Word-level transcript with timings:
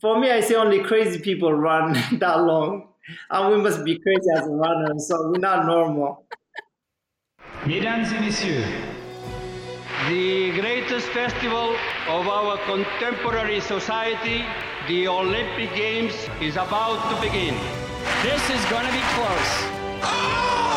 For 0.00 0.18
me, 0.18 0.30
I 0.30 0.40
say 0.40 0.54
only 0.54 0.82
crazy 0.82 1.20
people 1.20 1.52
run 1.52 1.92
that 2.18 2.40
long. 2.40 2.88
And 3.30 3.54
we 3.54 3.62
must 3.62 3.84
be 3.84 3.98
crazy 3.98 4.30
as 4.36 4.48
runners, 4.48 5.08
so 5.08 5.30
we're 5.30 5.38
not 5.38 5.66
normal. 5.66 6.26
Mesdames 7.66 8.12
et 8.12 8.20
messieurs, 8.20 8.66
the 10.08 10.52
greatest 10.60 11.06
festival 11.08 11.76
of 12.08 12.28
our 12.28 12.58
contemporary 12.66 13.60
society, 13.60 14.44
the 14.88 15.08
Olympic 15.08 15.74
Games, 15.74 16.14
is 16.40 16.56
about 16.56 17.00
to 17.10 17.20
begin. 17.20 17.54
This 18.22 18.42
is 18.50 18.64
going 18.70 18.86
to 18.86 18.92
be 18.92 19.04
close. 19.14 19.52
Oh! 20.02 20.73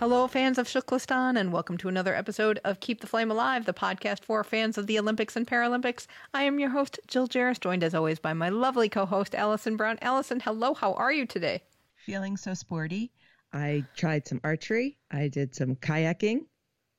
Hello, 0.00 0.26
fans 0.26 0.56
of 0.56 0.66
TKFLASTAN, 0.66 1.38
and 1.38 1.52
welcome 1.52 1.76
to 1.76 1.86
another 1.86 2.14
episode 2.14 2.58
of 2.64 2.80
Keep 2.80 3.02
the 3.02 3.06
Flame 3.06 3.30
Alive, 3.30 3.66
the 3.66 3.74
podcast 3.74 4.24
for 4.24 4.42
fans 4.42 4.78
of 4.78 4.86
the 4.86 4.98
Olympics 4.98 5.36
and 5.36 5.46
Paralympics. 5.46 6.06
I 6.32 6.44
am 6.44 6.58
your 6.58 6.70
host, 6.70 6.98
Jill 7.06 7.28
Jaracz, 7.28 7.60
joined 7.60 7.84
as 7.84 7.94
always 7.94 8.18
by 8.18 8.32
my 8.32 8.48
lovely 8.48 8.88
co 8.88 9.04
host, 9.04 9.34
Alison 9.34 9.76
Brown. 9.76 9.98
Alison, 10.00 10.40
hello, 10.40 10.72
how 10.72 10.94
are 10.94 11.12
you 11.12 11.26
today? 11.26 11.62
feeling 11.96 12.38
so 12.38 12.54
sporty. 12.54 13.12
I 13.52 13.84
tried 13.94 14.26
some 14.26 14.40
archery. 14.42 14.96
I 15.10 15.28
did 15.28 15.54
some 15.54 15.76
kayaking. 15.76 16.46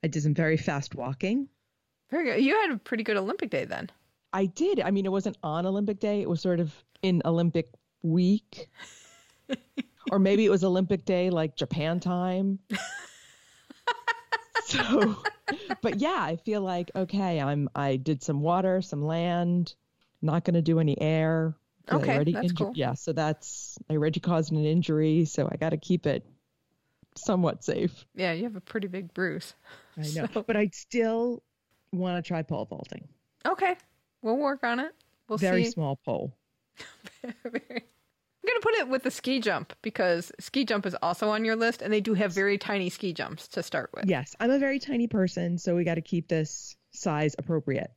I 0.04 0.08
did 0.08 0.22
some 0.22 0.36
very 0.36 0.58
fast 0.58 0.94
walking. 0.94 1.50
Very 2.12 2.26
good. 2.26 2.44
You 2.46 2.54
had 2.62 2.70
a 2.70 2.78
pretty 2.78 3.04
good 3.04 3.18
Olympic 3.18 3.50
day 3.50 3.66
then. 3.66 3.90
I 4.32 4.46
did. 4.46 4.80
I 4.80 4.92
mean, 4.92 5.08
it 5.08 5.12
wasn't 5.12 5.40
on 5.42 5.66
Olympic 5.66 6.00
Day, 6.00 6.22
it 6.22 6.30
was 6.30 6.40
sort 6.40 6.60
of 6.60 6.72
in 7.02 7.24
Olympic 7.26 7.72
week. 8.04 8.70
Or 10.12 10.20
maybe 10.20 10.46
it 10.46 10.50
was 10.50 10.64
Olympic 10.64 11.06
Day 11.06 11.30
like 11.32 11.56
Japan 11.56 12.00
time. 12.00 12.60
so, 14.66 15.18
but 15.82 16.00
yeah, 16.00 16.18
I 16.20 16.36
feel 16.36 16.62
like 16.62 16.92
okay, 16.96 17.40
I'm 17.42 17.70
I 17.76 17.96
did 17.96 18.22
some 18.24 18.42
water, 18.42 18.82
some 18.82 19.04
land, 19.04 19.74
not 20.22 20.44
going 20.44 20.54
to 20.56 20.62
do 20.62 20.80
any 20.80 21.00
air. 21.02 21.56
Okay, 21.92 22.16
already 22.16 22.34
that's 22.34 22.44
injured- 22.44 22.58
cool. 22.58 22.74
Yeah, 22.76 22.94
so 22.94 23.12
that's 23.14 23.78
I 23.90 23.94
already 23.96 24.20
caused 24.20 24.52
an 24.52 24.64
injury, 24.64 25.26
so 25.26 25.50
I 25.52 25.58
got 25.58 25.70
to 25.72 25.78
keep 25.78 26.06
it 26.06 26.26
somewhat 27.16 27.64
safe. 27.64 28.06
Yeah, 28.16 28.32
you 28.34 28.44
have 28.44 28.56
a 28.56 28.62
pretty 28.62 28.88
big 28.88 29.14
bruise. 29.14 29.54
I 29.98 30.02
know, 30.02 30.28
So- 30.34 30.44
but 30.44 30.56
I 30.56 30.70
still 30.74 31.42
want 31.92 32.24
to 32.24 32.28
try 32.28 32.42
pole 32.44 32.66
vaulting. 32.66 33.08
Okay, 33.46 33.76
we'll 34.22 34.38
work 34.38 34.64
on 34.64 34.80
it. 34.80 34.94
We'll 35.28 35.38
Very 35.40 35.66
see. 35.66 35.72
small 35.72 35.98
pole. 36.06 36.34
Going 37.44 37.82
to 38.62 38.68
put 38.68 38.76
it 38.76 38.88
with 38.88 39.04
the 39.04 39.12
ski 39.12 39.40
jump 39.40 39.74
because 39.82 40.32
ski 40.40 40.66
jump 40.66 40.86
is 40.86 40.96
also 41.02 41.30
on 41.30 41.44
your 41.46 41.56
list, 41.56 41.82
and 41.82 41.92
they 41.92 42.02
do 42.02 42.14
have 42.14 42.32
very 42.34 42.58
tiny 42.58 42.90
ski 42.90 43.14
jumps 43.14 43.48
to 43.50 43.64
start 43.64 43.90
with. 43.94 44.06
Yes, 44.06 44.36
I'm 44.40 44.52
a 44.52 44.60
very 44.60 44.80
tiny 44.80 45.08
person, 45.08 45.58
so 45.58 45.76
we 45.76 45.84
got 45.84 45.96
to 45.96 46.02
keep 46.02 46.28
this 46.28 46.76
size 46.92 47.36
appropriate. 47.38 47.92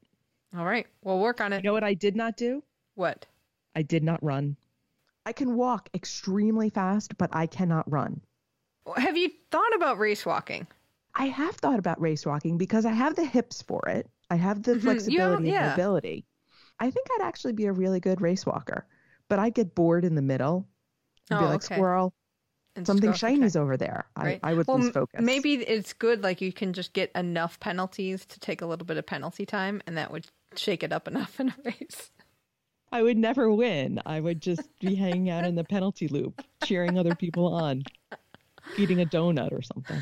All 0.57 0.65
right, 0.65 0.87
we'll 1.03 1.19
work 1.21 1.41
on 1.41 1.53
it. 1.53 1.63
You 1.65 1.71
know 1.71 1.73
what 1.75 1.85
I 1.85 1.95
did 1.95 2.17
not 2.17 2.37
do? 2.37 2.63
What? 2.95 3.27
I 3.75 3.83
did 3.83 4.05
not 4.05 4.23
run. 4.23 4.57
I 5.27 5.33
can 5.33 5.57
walk 5.57 5.89
extremely 5.95 6.71
fast, 6.71 7.17
but 7.17 7.31
I 7.33 7.47
cannot 7.47 7.91
run. 7.91 8.21
Have 8.97 9.17
you 9.17 9.31
thought 9.51 9.75
about 9.75 9.99
race 9.99 10.25
walking? 10.27 10.67
I 11.15 11.27
have 11.27 11.57
thought 11.57 11.79
about 11.79 12.01
race 12.01 12.27
walking 12.27 12.59
because 12.59 12.85
I 12.85 12.93
have 12.93 13.17
the 13.17 13.25
hips 13.25 13.63
for 13.63 13.89
it. 13.89 14.09
I 14.31 14.37
have 14.37 14.63
the 14.63 14.73
Mhm. 14.73 14.75
You 14.75 14.81
flexibility 14.81 15.49
yeah. 15.51 15.63
and 15.63 15.71
mobility. 15.71 16.25
I 16.79 16.91
think 16.91 17.07
I'd 17.15 17.25
actually 17.27 17.53
be 17.55 17.67
a 17.67 17.73
really 17.73 18.01
good 18.01 18.21
race 18.21 18.45
walker, 18.45 18.87
but 19.29 19.39
I'd 19.39 19.55
get 19.55 19.75
bored 19.75 20.05
in 20.05 20.15
the 20.15 20.23
middle 20.23 20.67
and 21.31 21.39
be 21.41 21.45
Oh, 21.45 21.49
like, 21.49 21.65
okay. 21.65 21.77
squirrel, 21.77 22.13
And 22.77 22.87
something 22.87 23.15
stroke, 23.15 23.31
okay. 23.31 23.37
shiny's 23.41 23.57
over 23.57 23.77
there. 23.77 24.05
Right. 24.17 24.41
I, 24.43 24.51
I 24.51 24.55
would 24.55 24.67
well, 24.67 24.77
lose 24.79 24.87
m- 24.89 24.93
focus. 24.93 25.21
Maybe 25.23 25.55
it's 25.55 25.93
good, 25.93 26.23
like 26.23 26.41
you 26.41 26.53
can 26.53 26.73
just 26.73 26.93
get 26.93 27.11
enough 27.15 27.59
penalties 27.61 28.25
to 28.27 28.41
take 28.41 28.61
a 28.63 28.67
little 28.67 28.85
bit 28.87 28.97
of 28.97 29.07
penalty 29.07 29.47
time, 29.47 29.81
and 29.87 29.97
that 29.97 30.11
would 30.13 30.27
shake 30.57 30.83
it 30.83 30.93
up 30.93 31.09
enough 31.13 31.39
in 31.41 31.49
a 31.49 31.55
race. 31.65 32.11
I 32.93 33.03
would 33.03 33.17
never 33.17 33.51
win. 33.53 34.01
I 34.07 34.21
would 34.21 34.41
just 34.41 34.63
be 34.81 34.95
hanging 34.95 35.29
out 35.31 35.45
in 35.45 35.57
the 35.57 35.65
penalty 35.65 36.07
loop, 36.07 36.43
cheering 36.65 36.97
other 36.99 37.15
people 37.17 37.53
on, 37.53 37.83
eating 38.79 39.01
a 39.01 39.07
donut 39.07 39.51
or 39.53 39.63
something. 39.63 40.01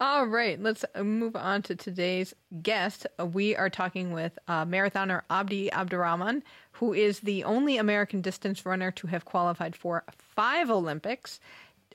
All 0.00 0.26
right, 0.26 0.60
let's 0.60 0.84
uh, 0.96 1.04
move 1.04 1.36
on 1.36 1.62
to 1.62 1.76
today's 1.76 2.34
guest. 2.62 3.06
We 3.32 3.54
are 3.54 3.70
talking 3.70 4.12
with 4.12 4.36
uh, 4.48 4.64
marathoner 4.64 5.22
Abdi 5.30 5.70
Abdirahman, 5.70 6.42
who 6.72 6.92
is 6.92 7.20
the 7.20 7.44
only 7.44 7.76
American 7.76 8.20
distance 8.20 8.66
runner 8.66 8.90
to 8.90 9.06
have 9.06 9.24
qualified 9.24 9.76
for 9.76 10.02
five 10.18 10.68
Olympics. 10.68 11.38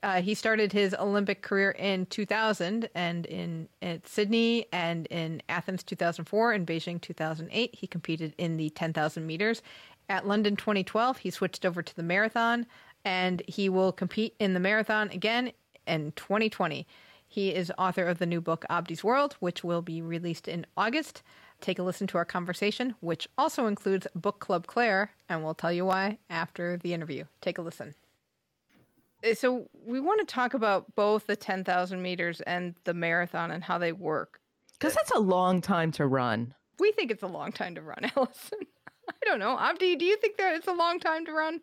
Uh, 0.01 0.21
he 0.21 0.33
started 0.33 0.71
his 0.71 0.95
Olympic 0.97 1.41
career 1.41 1.71
in 1.71 2.05
2000 2.05 2.87
and 2.95 3.25
in 3.25 3.67
Sydney 4.05 4.67
and 4.71 5.05
in 5.07 5.41
Athens 5.49 5.83
2004 5.83 6.53
and 6.53 6.65
Beijing 6.65 7.01
2008. 7.01 7.75
He 7.75 7.85
competed 7.85 8.33
in 8.37 8.55
the 8.55 8.69
10,000 8.69 9.27
meters. 9.27 9.61
At 10.07 10.25
London 10.25 10.55
2012, 10.55 11.17
he 11.17 11.29
switched 11.29 11.65
over 11.65 11.81
to 11.81 11.95
the 11.97 12.03
marathon 12.03 12.65
and 13.03 13.43
he 13.45 13.67
will 13.67 13.91
compete 13.91 14.35
in 14.39 14.53
the 14.53 14.59
marathon 14.61 15.09
again 15.09 15.51
in 15.85 16.13
2020. 16.13 16.87
He 17.31 17.53
is 17.53 17.71
author 17.77 18.05
of 18.07 18.17
the 18.17 18.25
new 18.25 18.41
book 18.41 18.65
Abdi's 18.71 19.03
World, 19.03 19.35
which 19.39 19.63
will 19.63 19.83
be 19.83 20.01
released 20.01 20.47
in 20.47 20.65
August. 20.75 21.21
Take 21.61 21.77
a 21.77 21.83
listen 21.83 22.07
to 22.07 22.17
our 22.17 22.25
conversation, 22.25 22.95
which 23.01 23.27
also 23.37 23.67
includes 23.67 24.07
Book 24.15 24.39
Club 24.39 24.65
Claire, 24.65 25.11
and 25.29 25.43
we'll 25.43 25.53
tell 25.53 25.71
you 25.71 25.85
why 25.85 26.17
after 26.27 26.77
the 26.77 26.91
interview. 26.91 27.25
Take 27.39 27.59
a 27.59 27.61
listen. 27.61 27.93
Uh, 29.23 29.35
So, 29.35 29.69
we 29.85 29.99
want 29.99 30.21
to 30.21 30.25
talk 30.33 30.55
about 30.55 30.95
both 30.95 31.27
the 31.27 31.35
10,000 31.35 32.01
meters 32.01 32.41
and 32.41 32.73
the 32.85 32.95
marathon 32.95 33.51
and 33.51 33.63
how 33.63 33.77
they 33.77 33.91
work. 33.91 34.39
Because 34.73 34.95
that's 34.95 35.11
a 35.11 35.19
long 35.19 35.61
time 35.61 35.91
to 35.93 36.07
run. 36.07 36.55
We 36.79 36.91
think 36.93 37.11
it's 37.11 37.21
a 37.21 37.27
long 37.27 37.51
time 37.51 37.75
to 37.75 37.81
run, 37.83 38.09
Alison. 38.17 38.59
I 39.07 39.25
don't 39.25 39.39
know. 39.39 39.55
Abdi, 39.59 39.97
do 39.97 40.05
you 40.05 40.17
think 40.17 40.37
that 40.37 40.55
it's 40.55 40.67
a 40.67 40.73
long 40.73 40.99
time 40.99 41.25
to 41.25 41.31
run? 41.33 41.61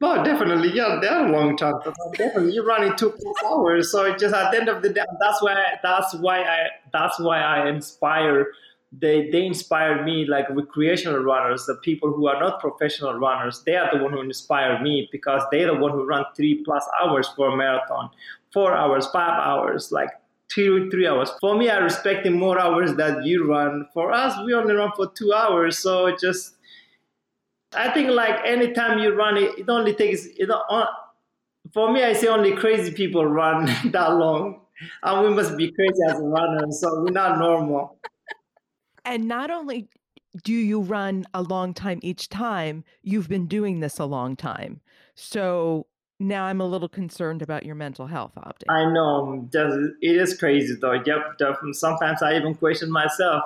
No, 0.00 0.22
definitely, 0.22 0.70
yeah, 0.74 0.98
they're 1.02 1.26
a 1.26 1.32
long 1.32 1.56
time. 1.56 1.74
Definitely, 2.14 2.52
you're 2.52 2.64
running 2.64 2.94
two 2.96 3.10
plus 3.10 3.36
hours. 3.44 3.90
So 3.90 4.14
just 4.16 4.32
at 4.32 4.52
the 4.52 4.58
end 4.58 4.68
of 4.68 4.80
the 4.80 4.90
day, 4.90 5.02
that's 5.20 5.42
why 5.42 5.54
that's 5.82 6.14
why 6.14 6.42
I 6.42 6.68
that's 6.92 7.18
why 7.18 7.40
I 7.40 7.68
inspire. 7.68 8.46
They 8.92 9.28
they 9.30 9.44
inspire 9.44 10.04
me 10.04 10.24
like 10.24 10.48
recreational 10.50 11.18
runners, 11.18 11.66
the 11.66 11.74
people 11.76 12.12
who 12.12 12.28
are 12.28 12.38
not 12.38 12.60
professional 12.60 13.14
runners. 13.14 13.62
They 13.66 13.74
are 13.74 13.90
the 13.92 14.02
one 14.02 14.12
who 14.12 14.20
inspire 14.20 14.80
me 14.80 15.08
because 15.10 15.42
they're 15.50 15.66
the 15.66 15.74
one 15.74 15.90
who 15.90 16.04
run 16.04 16.24
three 16.36 16.62
plus 16.64 16.84
hours 17.02 17.28
for 17.34 17.48
a 17.48 17.56
marathon, 17.56 18.10
four 18.52 18.74
hours, 18.74 19.06
five 19.08 19.40
hours, 19.42 19.90
like 19.90 20.10
two 20.46 20.88
three 20.90 21.08
hours. 21.08 21.30
For 21.40 21.56
me, 21.56 21.70
I 21.70 21.78
respect 21.78 22.22
the 22.22 22.30
more 22.30 22.58
hours 22.60 22.94
that 22.94 23.24
you 23.24 23.48
run. 23.50 23.88
For 23.92 24.12
us, 24.12 24.38
we 24.46 24.54
only 24.54 24.74
run 24.74 24.92
for 24.94 25.10
two 25.10 25.32
hours, 25.32 25.76
so 25.78 26.16
just 26.16 26.54
I 27.74 27.90
think 27.90 28.10
like 28.10 28.40
anytime 28.46 28.98
you 28.98 29.14
run 29.14 29.36
it, 29.36 29.58
it 29.58 29.68
only 29.68 29.94
takes 29.94 30.24
it. 30.26 30.46
don't- 30.46 30.88
For 31.72 31.92
me, 31.92 32.02
I 32.02 32.12
say 32.14 32.28
only 32.28 32.52
crazy 32.56 32.92
people 32.92 33.26
run 33.26 33.66
that 33.92 34.14
long, 34.14 34.60
and 35.02 35.28
we 35.28 35.34
must 35.34 35.56
be 35.56 35.70
crazy 35.72 36.02
as 36.08 36.18
runners, 36.20 36.80
so 36.80 37.02
we're 37.02 37.10
not 37.10 37.38
normal. 37.38 37.98
And 39.04 39.28
not 39.28 39.50
only 39.50 39.88
do 40.44 40.52
you 40.52 40.80
run 40.80 41.24
a 41.34 41.42
long 41.42 41.74
time 41.74 41.98
each 42.02 42.28
time, 42.28 42.84
you've 43.02 43.28
been 43.28 43.46
doing 43.46 43.80
this 43.80 43.98
a 43.98 44.04
long 44.04 44.36
time. 44.36 44.80
So 45.14 45.86
now 46.20 46.44
I'm 46.44 46.60
a 46.60 46.66
little 46.66 46.88
concerned 46.88 47.42
about 47.42 47.64
your 47.64 47.74
mental 47.74 48.06
health, 48.06 48.32
Abdi. 48.36 48.66
I 48.68 48.90
know, 48.92 49.46
just, 49.52 49.76
it 50.00 50.16
is 50.16 50.36
crazy 50.38 50.74
though. 50.80 50.92
Yep, 51.04 51.38
sometimes 51.72 52.22
I 52.22 52.36
even 52.36 52.54
question 52.54 52.90
myself. 52.90 53.42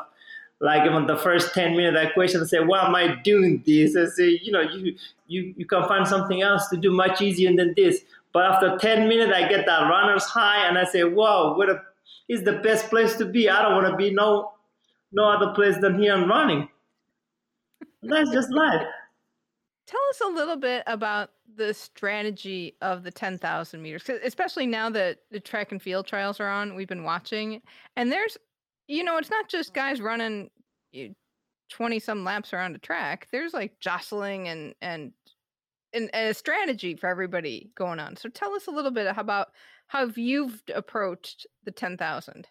Like 0.62 0.88
even 0.88 1.06
the 1.06 1.16
first 1.16 1.52
ten 1.54 1.76
minutes, 1.76 1.98
I 1.98 2.12
question 2.12 2.40
and 2.40 2.48
say, 2.48 2.60
"Why 2.60 2.86
am 2.86 2.94
I 2.94 3.16
doing 3.22 3.64
this?" 3.66 3.96
I 3.96 4.06
say, 4.06 4.40
"You 4.42 4.52
know, 4.52 4.60
you 4.60 4.94
you 5.26 5.52
you 5.56 5.66
can 5.66 5.86
find 5.88 6.06
something 6.06 6.40
else 6.40 6.68
to 6.68 6.76
do 6.76 6.92
much 6.92 7.20
easier 7.20 7.54
than 7.54 7.74
this." 7.76 8.04
But 8.32 8.44
after 8.44 8.78
ten 8.78 9.08
minutes, 9.08 9.32
I 9.34 9.48
get 9.48 9.66
that 9.66 9.90
runner's 9.90 10.24
high, 10.24 10.66
and 10.68 10.78
I 10.78 10.84
say, 10.84 11.02
"Wow, 11.02 11.56
what 11.56 11.68
a 11.68 11.82
is 12.28 12.44
the 12.44 12.52
best 12.52 12.88
place 12.90 13.16
to 13.16 13.24
be. 13.24 13.50
I 13.50 13.60
don't 13.60 13.74
want 13.74 13.88
to 13.88 13.96
be 13.96 14.12
no 14.12 14.52
no 15.10 15.28
other 15.28 15.52
place 15.52 15.76
than 15.78 15.98
here 15.98 16.14
and 16.14 16.28
running." 16.28 16.68
That's 18.02 18.30
just 18.30 18.50
life. 18.52 18.86
Tell 19.86 20.00
us 20.10 20.20
a 20.20 20.28
little 20.28 20.56
bit 20.56 20.84
about 20.86 21.30
the 21.56 21.74
strategy 21.74 22.76
of 22.80 23.02
the 23.02 23.10
10,000 23.10 23.82
meters, 23.82 24.08
especially 24.08 24.66
now 24.66 24.88
that 24.90 25.18
the 25.30 25.40
track 25.40 25.72
and 25.72 25.82
field 25.82 26.06
trials 26.06 26.40
are 26.40 26.48
on. 26.48 26.76
We've 26.76 26.88
been 26.88 27.02
watching, 27.04 27.62
and 27.96 28.10
there's, 28.10 28.38
you 28.88 29.04
know, 29.04 29.16
it's 29.18 29.30
not 29.30 29.48
just 29.48 29.74
guys 29.74 30.00
running 30.00 30.50
20 31.70 31.98
some 31.98 32.24
laps 32.24 32.52
around 32.52 32.76
a 32.76 32.78
track. 32.78 33.28
There's 33.32 33.54
like 33.54 33.78
jostling 33.80 34.48
and, 34.48 34.74
and, 34.82 35.12
and, 35.92 36.10
a 36.14 36.34
strategy 36.34 36.96
for 36.96 37.08
everybody 37.08 37.70
going 37.74 37.98
on. 37.98 38.16
So 38.16 38.28
tell 38.28 38.54
us 38.54 38.66
a 38.66 38.70
little 38.70 38.90
bit 38.90 39.06
about 39.16 39.48
how 39.86 40.10
you've 40.14 40.62
approached 40.74 41.46
the 41.64 41.70
10,000. 41.70 42.46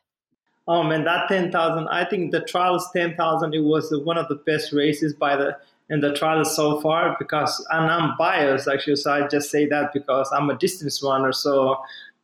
Oh 0.68 0.84
man, 0.84 1.04
that 1.06 1.28
ten 1.28 1.52
thousand! 1.52 1.88
I 1.88 2.06
think 2.06 2.32
the 2.32 2.42
trials 2.42 2.88
ten 2.94 3.16
thousand. 3.16 3.56
It 3.56 3.64
was 3.64 3.92
one 4.06 4.18
of 4.18 4.28
the 4.28 4.36
best 4.36 4.72
races 4.72 5.14
by 5.14 5.36
the 5.36 5.58
in 5.90 6.02
the 6.02 6.14
trials 6.14 6.56
so 6.56 6.80
far 6.80 7.16
because 7.18 7.66
and 7.72 7.90
I'm 7.90 8.16
biased 8.18 8.68
actually, 8.68 8.98
so 8.98 9.12
I 9.12 9.28
just 9.28 9.50
say 9.50 9.66
that 9.68 9.92
because 9.92 10.32
I'm 10.32 10.50
a 10.50 10.58
distance 10.58 11.02
runner. 11.04 11.34
So 11.34 11.78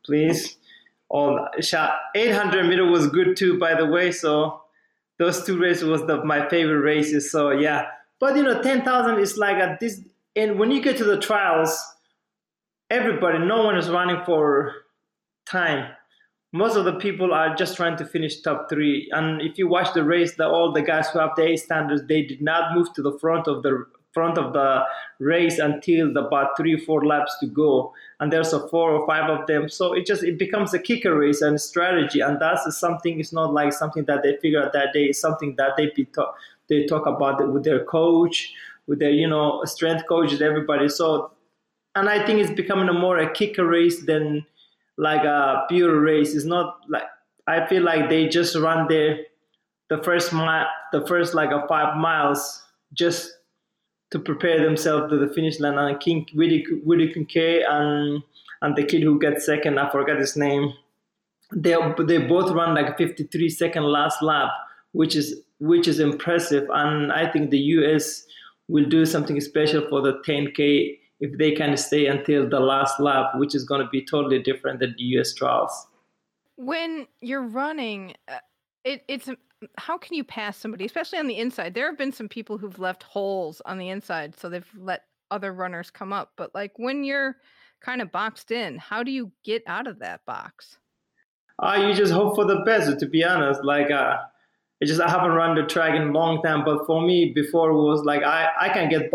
please, 0.04 0.56
Um, 1.10 1.18
all 1.18 1.48
800 2.14 2.66
meter 2.66 2.84
was 2.84 3.06
good 3.08 3.36
too, 3.36 3.58
by 3.58 3.74
the 3.74 3.86
way. 3.86 4.12
So 4.12 4.62
those 5.18 5.44
two 5.44 5.58
races 5.58 5.84
was 5.84 6.06
the, 6.06 6.24
my 6.24 6.48
favorite 6.48 6.80
races. 6.80 7.30
So 7.30 7.50
yeah, 7.50 7.86
but 8.20 8.36
you 8.36 8.42
know, 8.42 8.62
10,000 8.62 9.18
is 9.18 9.36
like 9.36 9.56
at 9.56 9.80
this, 9.80 10.00
and 10.36 10.58
when 10.58 10.70
you 10.70 10.82
get 10.82 10.96
to 10.98 11.04
the 11.04 11.18
trials, 11.18 11.82
everybody, 12.90 13.38
no 13.38 13.64
one 13.64 13.76
is 13.76 13.88
running 13.88 14.24
for 14.24 14.74
time 15.46 15.92
most 16.52 16.76
of 16.76 16.84
the 16.84 16.94
people 16.94 17.34
are 17.34 17.54
just 17.54 17.76
trying 17.76 17.96
to 17.98 18.06
finish 18.06 18.40
top 18.40 18.68
three. 18.70 19.08
And 19.12 19.42
if 19.42 19.58
you 19.58 19.68
watch 19.68 19.92
the 19.92 20.04
race, 20.04 20.36
the, 20.36 20.46
all 20.46 20.72
the 20.72 20.82
guys 20.82 21.08
who 21.10 21.18
have 21.18 21.30
the 21.36 21.46
A 21.46 21.56
standards, 21.56 22.02
they 22.08 22.22
did 22.22 22.40
not 22.40 22.74
move 22.74 22.92
to 22.94 23.02
the 23.02 23.18
front 23.18 23.46
of 23.46 23.62
the 23.62 23.84
front 24.18 24.36
of 24.36 24.52
the 24.52 24.82
race 25.20 25.58
until 25.58 26.12
the, 26.12 26.26
about 26.26 26.56
three 26.56 26.76
four 26.84 27.06
laps 27.06 27.36
to 27.38 27.46
go. 27.46 27.92
And 28.18 28.32
there's 28.32 28.52
a 28.52 28.68
four 28.68 28.90
or 28.90 29.06
five 29.06 29.30
of 29.30 29.46
them. 29.46 29.68
So 29.68 29.92
it 29.92 30.06
just 30.06 30.24
it 30.24 30.38
becomes 30.38 30.74
a 30.74 30.78
kicker 30.78 31.16
race 31.16 31.40
and 31.40 31.60
strategy. 31.60 32.20
And 32.20 32.40
that's 32.40 32.76
something. 32.76 33.20
It's 33.20 33.32
not 33.32 33.52
like 33.52 33.72
something 33.72 34.04
that 34.06 34.22
they 34.24 34.36
figure 34.38 34.62
out 34.62 34.72
that 34.72 34.92
day. 34.92 35.04
It's 35.04 35.20
something 35.20 35.54
that 35.56 35.76
they 35.76 35.92
be 35.94 36.04
talk, 36.06 36.34
they 36.68 36.86
talk 36.86 37.06
about 37.06 37.52
with 37.52 37.64
their 37.64 37.84
coach, 37.84 38.52
with 38.88 38.98
their 38.98 39.10
you 39.10 39.28
know 39.28 39.62
strength 39.64 40.04
coaches, 40.08 40.42
everybody. 40.42 40.88
So, 40.88 41.30
and 41.94 42.08
I 42.08 42.26
think 42.26 42.40
it's 42.40 42.50
becoming 42.50 42.88
a 42.88 42.92
more 42.92 43.18
a 43.18 43.32
kicker 43.32 43.66
race 43.66 44.04
than 44.04 44.44
like 44.96 45.24
a 45.24 45.64
pure 45.68 46.00
race. 46.00 46.34
It's 46.34 46.44
not 46.44 46.80
like 46.88 47.08
I 47.46 47.66
feel 47.66 47.84
like 47.84 48.10
they 48.10 48.28
just 48.28 48.56
run 48.56 48.88
there 48.88 49.20
the 49.88 50.02
first 50.02 50.32
mile, 50.32 50.66
the 50.92 51.06
first 51.06 51.34
like 51.34 51.50
a 51.50 51.66
five 51.66 51.96
miles 51.96 52.62
just 52.92 53.37
to 54.10 54.18
prepare 54.18 54.62
themselves 54.64 55.10
to 55.10 55.18
the 55.18 55.32
finish 55.32 55.60
line. 55.60 55.78
And 55.78 56.00
King 56.00 56.26
Willie, 56.34 56.64
Willie 56.84 57.12
Kincaid 57.12 57.62
and 57.68 58.22
and 58.60 58.74
the 58.74 58.84
kid 58.84 59.02
who 59.02 59.20
gets 59.20 59.46
second, 59.46 59.78
I 59.78 59.90
forgot 59.90 60.18
his 60.18 60.36
name. 60.36 60.72
They 61.54 61.76
they 62.06 62.18
both 62.18 62.50
run 62.50 62.74
like 62.74 62.98
53 62.98 63.48
second 63.48 63.84
last 63.84 64.22
lap, 64.22 64.50
which 64.92 65.16
is 65.16 65.42
which 65.60 65.88
is 65.88 66.00
impressive. 66.00 66.68
And 66.72 67.12
I 67.12 67.30
think 67.30 67.50
the 67.50 67.58
US 67.58 68.24
will 68.68 68.84
do 68.84 69.06
something 69.06 69.40
special 69.40 69.86
for 69.88 70.02
the 70.02 70.20
10k 70.26 70.98
if 71.20 71.36
they 71.38 71.52
can 71.52 71.76
stay 71.76 72.06
until 72.06 72.48
the 72.48 72.60
last 72.60 73.00
lap, 73.00 73.32
which 73.36 73.54
is 73.54 73.64
going 73.64 73.80
to 73.80 73.88
be 73.88 74.04
totally 74.04 74.40
different 74.40 74.80
than 74.80 74.94
the 74.96 75.04
US 75.18 75.34
trials. 75.34 75.86
When 76.56 77.06
you're 77.20 77.46
running, 77.46 78.14
uh, 78.28 78.38
it, 78.84 79.04
it's 79.08 79.28
how 79.76 79.98
can 79.98 80.14
you 80.14 80.24
pass 80.24 80.56
somebody, 80.56 80.84
especially 80.84 81.18
on 81.18 81.26
the 81.26 81.38
inside? 81.38 81.74
There 81.74 81.86
have 81.86 81.98
been 81.98 82.12
some 82.12 82.28
people 82.28 82.58
who've 82.58 82.78
left 82.78 83.02
holes 83.02 83.60
on 83.64 83.78
the 83.78 83.88
inside, 83.88 84.38
so 84.38 84.48
they've 84.48 84.68
let 84.76 85.02
other 85.30 85.52
runners 85.52 85.90
come 85.90 86.12
up. 86.12 86.32
But 86.36 86.54
like 86.54 86.72
when 86.76 87.04
you're 87.04 87.36
kind 87.80 88.00
of 88.00 88.12
boxed 88.12 88.50
in, 88.50 88.78
how 88.78 89.02
do 89.02 89.10
you 89.10 89.32
get 89.44 89.62
out 89.66 89.86
of 89.86 89.98
that 90.00 90.24
box? 90.26 90.78
Uh, 91.60 91.86
you 91.86 91.94
just 91.94 92.12
hope 92.12 92.36
for 92.36 92.44
the 92.44 92.60
best. 92.60 92.98
To 92.98 93.06
be 93.06 93.24
honest, 93.24 93.64
like 93.64 93.90
uh, 93.90 94.18
it 94.80 94.86
just 94.86 95.00
I 95.00 95.10
haven't 95.10 95.32
run 95.32 95.56
the 95.56 95.64
track 95.64 95.94
in 95.94 96.08
a 96.08 96.12
long 96.12 96.42
time, 96.42 96.64
but 96.64 96.86
for 96.86 97.02
me 97.02 97.32
before 97.34 97.70
it 97.70 97.74
was 97.74 98.04
like 98.04 98.22
I 98.22 98.50
I 98.60 98.68
can 98.68 98.88
get 98.88 99.10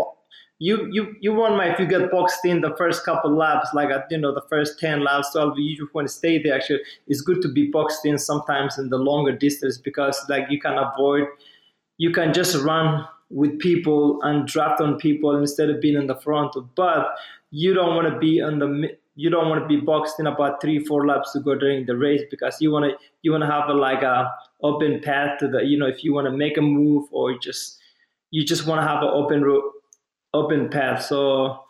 you 0.58 0.88
you 0.92 1.14
you 1.20 1.32
want 1.32 1.56
my 1.56 1.72
if 1.72 1.78
you 1.80 1.86
get 1.86 2.10
boxed 2.10 2.44
in 2.44 2.60
the 2.60 2.74
first 2.76 3.04
couple 3.04 3.34
laps, 3.34 3.68
like 3.74 3.90
at 3.90 4.06
you 4.10 4.18
know 4.18 4.32
the 4.32 4.44
first 4.48 4.78
ten 4.78 5.02
laps, 5.02 5.32
twelve, 5.32 5.58
you 5.58 5.76
just 5.76 5.92
want 5.94 6.06
to 6.06 6.12
stay 6.12 6.40
there. 6.40 6.54
Actually, 6.54 6.80
it's 7.08 7.20
good 7.20 7.42
to 7.42 7.48
be 7.48 7.70
boxed 7.70 8.06
in 8.06 8.18
sometimes 8.18 8.78
in 8.78 8.88
the 8.88 8.96
longer 8.96 9.32
distance 9.32 9.78
because 9.78 10.24
like 10.28 10.46
you 10.50 10.60
can 10.60 10.78
avoid, 10.78 11.24
you 11.98 12.12
can 12.12 12.32
just 12.32 12.56
run 12.62 13.06
with 13.30 13.58
people 13.58 14.22
and 14.22 14.46
draft 14.46 14.80
on 14.80 14.96
people 14.96 15.36
instead 15.36 15.70
of 15.70 15.80
being 15.80 15.96
in 15.96 16.06
the 16.06 16.16
front. 16.16 16.54
But 16.76 17.16
you 17.50 17.74
don't 17.74 17.96
want 17.96 18.12
to 18.12 18.18
be 18.18 18.40
on 18.40 18.58
the 18.60 18.96
you 19.16 19.30
don't 19.30 19.48
want 19.48 19.62
to 19.62 19.68
be 19.68 19.80
boxed 19.80 20.18
in 20.20 20.26
about 20.26 20.60
three 20.60 20.84
four 20.84 21.06
laps 21.06 21.32
to 21.32 21.40
go 21.40 21.56
during 21.56 21.86
the 21.86 21.96
race 21.96 22.22
because 22.30 22.60
you 22.60 22.70
want 22.70 22.84
to 22.84 22.96
you 23.22 23.32
want 23.32 23.42
to 23.42 23.50
have 23.50 23.68
a, 23.68 23.72
like 23.72 24.02
a 24.02 24.32
open 24.62 25.00
path 25.00 25.38
to 25.38 25.48
the 25.48 25.64
you 25.64 25.78
know 25.78 25.86
if 25.86 26.04
you 26.04 26.12
want 26.14 26.26
to 26.26 26.32
make 26.32 26.56
a 26.56 26.60
move 26.60 27.08
or 27.12 27.36
just 27.38 27.78
you 28.30 28.44
just 28.44 28.66
want 28.66 28.80
to 28.80 28.86
have 28.86 29.02
an 29.02 29.10
open 29.12 29.42
road 29.42 29.62
open 30.34 30.68
path. 30.68 31.04
So 31.04 31.60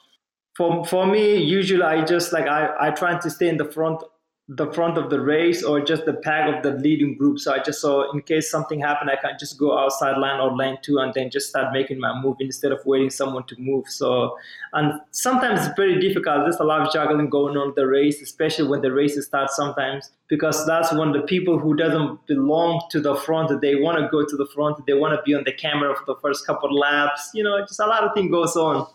for 0.57 0.85
for 0.85 1.07
me, 1.07 1.37
usually 1.37 1.83
I 1.83 2.05
just 2.05 2.33
like 2.33 2.47
I 2.47 2.75
I 2.81 2.91
try 2.91 3.19
to 3.19 3.31
stay 3.31 3.49
in 3.49 3.57
the 3.57 3.71
front 3.71 4.03
the 4.49 4.71
front 4.73 4.99
of 4.99 5.09
the 5.09 5.19
race 5.19 5.65
or 5.65 5.81
just 5.81 6.05
the 6.05 6.13
pack 6.13 6.55
of 6.55 6.63
the 6.63 6.79
leading 6.79 7.17
group. 7.17 7.39
So 7.39 7.55
I 7.55 7.61
just 7.61 7.81
saw 7.81 8.13
in 8.13 8.21
case 8.21 8.51
something 8.51 8.79
happened, 8.79 9.11
I 9.11 9.17
can 9.17 9.39
just 9.41 9.59
go 9.59 9.79
outside 9.79 10.19
line 10.19 10.39
or 10.39 10.55
lane 10.55 10.77
two 10.83 10.99
and 10.99 11.15
then 11.15 11.31
just 11.31 11.49
start 11.49 11.73
making 11.73 11.99
my 11.99 12.21
move 12.21 12.37
instead 12.41 12.71
of 12.71 12.85
waiting 12.85 13.09
someone 13.09 13.45
to 13.47 13.57
move. 13.59 13.89
So 13.89 14.37
and 14.75 15.01
sometimes 15.13 15.67
it's 15.67 15.75
very 15.77 15.99
difficult. 15.99 16.43
There's 16.43 16.61
a 16.61 16.65
lot 16.65 16.83
of 16.83 16.93
juggling 16.93 17.31
going 17.31 17.57
on 17.57 17.73
the 17.75 17.87
race, 17.87 18.21
especially 18.21 18.69
when 18.69 18.83
the 18.83 18.93
race 18.93 19.19
starts 19.25 19.57
sometimes 19.57 20.11
because 20.29 20.67
that's 20.67 20.93
when 20.93 21.13
the 21.13 21.23
people 21.23 21.59
who 21.59 21.75
doesn't 21.75 22.27
belong 22.27 22.83
to 22.91 23.01
the 23.01 23.17
front, 23.17 23.63
they 23.63 23.77
want 23.77 23.97
to 23.99 24.09
go 24.09 24.27
to 24.27 24.37
the 24.37 24.47
front, 24.55 24.85
they 24.87 24.93
want 24.93 25.19
to 25.19 25.23
be 25.23 25.35
on 25.35 25.45
the 25.45 25.53
camera 25.53 25.97
for 25.97 26.05
the 26.05 26.21
first 26.21 26.47
couple 26.47 26.69
of 26.69 26.77
laps. 26.77 27.31
You 27.33 27.45
know, 27.45 27.61
just 27.63 27.81
a 27.81 27.87
lot 27.87 28.05
of 28.05 28.13
things 28.13 28.31
goes 28.31 28.57
on. 28.57 28.87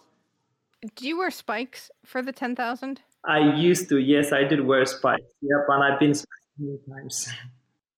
Do 0.96 1.08
you 1.08 1.18
wear 1.18 1.32
spikes 1.32 1.90
for 2.06 2.22
the 2.22 2.32
10,000? 2.32 3.02
I 3.26 3.56
used 3.56 3.90
to, 3.90 3.98
yes, 3.98 4.32
I 4.32 4.44
did 4.44 4.66
wear 4.66 4.86
spikes. 4.86 5.24
Yep, 5.42 5.66
and 5.68 5.84
I've 5.84 6.00
been 6.00 6.14
many 6.58 6.80
times. 6.90 7.30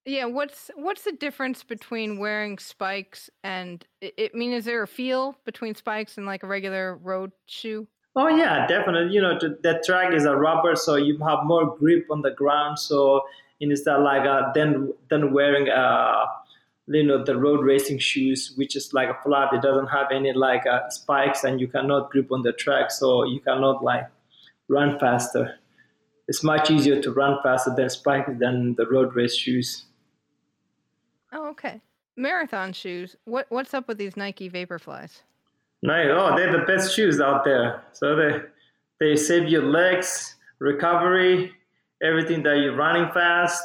Yeah, 0.06 0.26
what's 0.26 0.72
what's 0.76 1.04
the 1.04 1.12
difference 1.12 1.64
between 1.64 2.18
wearing 2.18 2.58
spikes 2.58 3.30
and 3.44 3.86
it, 4.02 4.32
I 4.34 4.38
mean, 4.38 4.52
is 4.52 4.66
there 4.66 4.82
a 4.82 4.88
feel 4.88 5.38
between 5.46 5.76
spikes 5.76 6.18
and 6.18 6.26
like 6.26 6.42
a 6.42 6.48
regular 6.48 6.98
road 6.98 7.32
shoe? 7.46 7.88
Oh 8.16 8.28
yeah, 8.28 8.66
definitely. 8.66 9.14
You 9.14 9.22
know, 9.22 9.38
the 9.40 9.82
track 9.86 10.14
is 10.14 10.26
a 10.26 10.36
rubber, 10.36 10.76
so 10.76 10.96
you 10.96 11.20
have 11.20 11.40
more 11.44 11.78
grip 11.78 12.08
on 12.10 12.24
the 12.24 12.32
ground. 12.32 12.80
So 12.80 13.22
instead, 13.60 13.98
like 13.98 14.28
uh, 14.28 14.52
then 14.56 14.92
then 15.10 15.34
wearing 15.34 15.70
uh, 15.70 16.26
you 16.88 17.04
know 17.04 17.24
the 17.24 17.38
road 17.38 17.64
racing 17.64 18.00
shoes, 18.00 18.54
which 18.56 18.76
is 18.76 18.94
like 18.94 19.10
a 19.10 19.18
flat, 19.24 19.54
it 19.54 19.62
doesn't 19.62 19.88
have 19.88 20.08
any 20.12 20.34
like 20.34 20.66
uh, 20.66 20.90
spikes, 20.90 21.44
and 21.44 21.62
you 21.62 21.68
cannot 21.68 22.10
grip 22.10 22.32
on 22.32 22.42
the 22.42 22.54
track, 22.54 22.90
so 22.90 23.24
you 23.24 23.40
cannot 23.40 23.84
like 23.84 24.08
run 24.72 24.98
faster. 25.00 25.60
It's 26.28 26.44
much 26.44 26.72
easier 26.72 27.02
to 27.02 27.12
run 27.12 27.38
faster 27.44 27.74
than 27.76 27.90
spikes 27.90 28.32
than 28.40 28.76
the 28.76 28.88
road 28.88 29.16
race 29.16 29.36
shoes. 29.36 29.86
Oh, 31.34 31.50
okay. 31.50 31.82
Marathon 32.16 32.74
shoes. 32.74 33.16
What 33.26 33.48
what's 33.50 33.74
up 33.74 33.88
with 33.88 33.98
these 33.98 34.18
Nike 34.18 34.50
Vaporflies? 34.50 35.22
No, 35.84 35.94
oh, 35.94 36.36
they're 36.36 36.52
the 36.52 36.66
best 36.66 36.96
shoes 36.96 37.20
out 37.20 37.44
there. 37.44 37.84
So 37.94 38.16
they 38.16 38.42
they 39.00 39.16
save 39.16 39.50
your 39.50 39.63
legs, 39.63 40.36
recovery, 40.60 41.51
everything 42.01 42.44
that 42.44 42.58
you're 42.58 42.75
running 42.75 43.12
fast. 43.13 43.63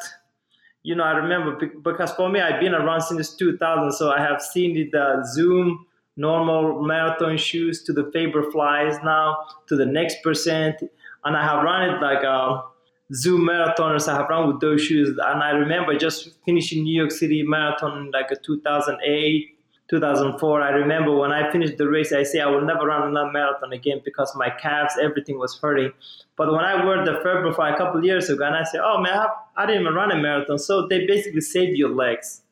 You 0.83 0.95
know, 0.95 1.05
I 1.05 1.13
remember 1.13 1.71
because 1.83 2.13
for 2.13 2.29
me, 2.29 2.41
I've 2.41 2.61
been 2.61 2.75
around 2.75 3.03
since 3.03 3.35
2000, 3.35 3.93
so 3.93 4.11
I 4.11 4.21
have 4.21 4.41
seen 4.41 4.91
the 4.91 4.99
uh, 4.99 5.25
Zoom 5.25 5.87
normal 6.17 6.83
marathon 6.83 7.37
shoes 7.37 7.83
to 7.85 7.93
the 7.93 8.05
Vaporflies 8.05 9.03
now 9.05 9.37
to 9.69 9.77
the 9.77 9.87
next 9.87 10.23
percent. 10.23 10.83
And 11.25 11.37
I 11.37 11.43
have 11.43 11.63
run 11.63 11.91
it 11.91 12.03
like 12.03 12.25
um, 12.25 12.63
a 13.11 13.15
Zoom 13.15 13.49
marathoners. 13.49 14.09
I 14.09 14.17
have 14.17 14.29
run 14.29 14.49
with 14.49 14.61
those 14.61 14.83
shoes, 14.83 15.09
and 15.11 15.43
I 15.43 15.51
remember 15.51 15.97
just 15.99 16.31
finishing 16.45 16.85
New 16.85 16.97
York 16.97 17.11
City 17.11 17.43
marathon 17.43 18.11
like 18.13 18.31
a 18.31 18.37
2008. 18.37 19.53
2004 19.89 20.63
i 20.63 20.71
remember 20.71 21.17
when 21.17 21.31
i 21.31 21.49
finished 21.53 21.79
the 21.79 21.89
race 21.89 22.13
i 22.13 22.25
say 22.25 22.41
i 22.41 22.47
will 22.47 22.61
never 22.61 22.87
run 22.87 23.07
another 23.07 23.31
marathon 23.31 23.73
again 23.73 24.03
because 24.05 24.35
my 24.35 24.51
calves 24.51 24.95
everything 25.01 25.39
was 25.39 25.57
hurting. 25.61 25.93
But 26.37 26.51
when 26.51 26.65
i 26.65 26.85
wore 26.85 27.05
the 27.05 27.21
Vaporfly 27.25 27.73
a 27.73 27.77
couple 27.77 28.05
years 28.05 28.29
ago 28.29 28.45
and 28.45 28.57
i 28.57 28.65
said 28.65 28.81
oh 28.83 29.01
man 29.01 29.17
I, 29.17 29.29
I 29.57 29.65
didn't 29.65 29.83
even 29.83 29.95
run 29.95 30.11
a 30.11 30.17
marathon. 30.17 30.59
So 30.59 30.89
they 30.89 31.07
basically 31.07 31.41
save 31.41 31.77
your 31.77 31.91
legs 31.91 32.43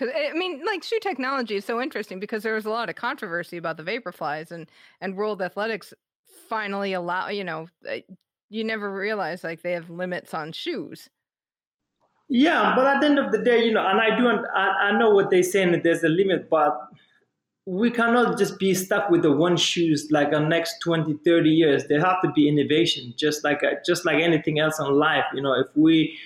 because 0.00 0.14
I 0.16 0.32
mean, 0.36 0.62
like 0.64 0.82
shoe 0.82 0.98
technology 1.00 1.56
is 1.56 1.64
so 1.64 1.80
interesting 1.80 2.20
because 2.20 2.42
there 2.42 2.54
was 2.54 2.66
a 2.66 2.70
lot 2.70 2.88
of 2.88 2.96
controversy 2.96 3.56
about 3.56 3.76
the 3.76 3.82
Vaporflies 3.82 4.50
and 4.50 4.70
and 5.00 5.16
World 5.16 5.42
Athletics 5.42 5.92
finally 6.48 6.92
allow 6.92 7.28
you 7.28 7.44
know 7.44 7.68
eh, 7.86 8.00
you 8.48 8.64
never 8.64 8.92
realize 8.92 9.44
like 9.44 9.62
they 9.62 9.72
have 9.72 9.90
limits 9.90 10.34
on 10.34 10.52
shoes. 10.52 11.08
Yeah 12.28 12.74
but 12.76 12.86
at 12.86 13.00
the 13.00 13.06
end 13.06 13.18
of 13.18 13.32
the 13.32 13.38
day 13.38 13.64
you 13.64 13.72
know 13.72 13.84
and 13.84 14.00
i 14.00 14.16
do 14.16 14.28
i, 14.54 14.88
I 14.88 14.98
know 14.98 15.10
what 15.10 15.30
they're 15.30 15.42
saying 15.42 15.72
that 15.72 15.82
there's 15.82 16.04
a 16.04 16.08
limit 16.08 16.48
but 16.48 16.78
we 17.66 17.90
cannot 17.90 18.38
just 18.38 18.58
be 18.58 18.74
stuck 18.74 19.10
with 19.10 19.22
the 19.22 19.30
one 19.30 19.56
shoes 19.56 20.08
like 20.10 20.30
the 20.30 20.40
next 20.40 20.78
20 20.82 21.14
30 21.24 21.50
years. 21.50 21.84
There 21.86 22.00
have 22.00 22.20
to 22.22 22.32
be 22.32 22.48
innovation 22.48 23.14
just 23.16 23.44
like 23.44 23.62
uh, 23.62 23.74
just 23.86 24.04
like 24.06 24.22
anything 24.22 24.58
else 24.58 24.78
in 24.80 24.86
life 24.86 25.24
you 25.34 25.42
know. 25.42 25.54
If 25.54 25.68
we 25.76 26.18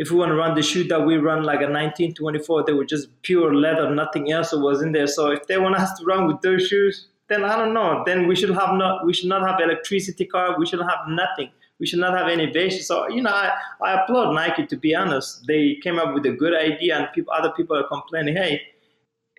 if 0.00 0.10
we 0.10 0.16
want 0.16 0.30
to 0.30 0.36
run 0.42 0.54
the 0.54 0.62
shoe 0.62 0.84
that 0.92 1.04
we 1.06 1.16
run 1.28 1.42
like 1.44 1.60
a 1.60 1.70
1924 1.70 2.64
they 2.64 2.72
were 2.72 2.88
just 2.94 3.08
pure 3.22 3.54
leather 3.54 3.94
nothing 3.94 4.32
else 4.32 4.52
was 4.52 4.82
in 4.82 4.92
there 4.92 5.06
so 5.06 5.30
if 5.30 5.46
they 5.46 5.58
want 5.58 5.76
us 5.76 5.96
to 5.98 6.04
run 6.04 6.26
with 6.26 6.40
those 6.40 6.66
shoes 6.66 7.06
then 7.30 7.44
I 7.44 7.56
don't 7.56 7.72
know. 7.72 8.02
Then 8.04 8.26
we 8.26 8.36
should 8.36 8.50
have 8.50 8.74
not 8.74 9.06
we 9.06 9.14
should 9.14 9.28
not 9.28 9.48
have 9.48 9.60
electricity 9.60 10.26
car. 10.26 10.58
We 10.58 10.66
should 10.66 10.80
have 10.80 11.08
nothing. 11.08 11.50
We 11.78 11.86
should 11.86 12.00
not 12.00 12.18
have 12.18 12.28
innovation. 12.28 12.82
So 12.82 13.08
you 13.08 13.22
know, 13.22 13.30
I, 13.30 13.52
I 13.82 14.02
applaud 14.02 14.34
Nike 14.34 14.66
to 14.66 14.76
be 14.76 14.94
honest. 14.94 15.46
They 15.46 15.76
came 15.82 15.98
up 15.98 16.12
with 16.12 16.26
a 16.26 16.32
good 16.32 16.54
idea, 16.54 16.98
and 16.98 17.08
people 17.14 17.32
other 17.32 17.52
people 17.56 17.76
are 17.78 17.86
complaining. 17.86 18.36
Hey, 18.36 18.60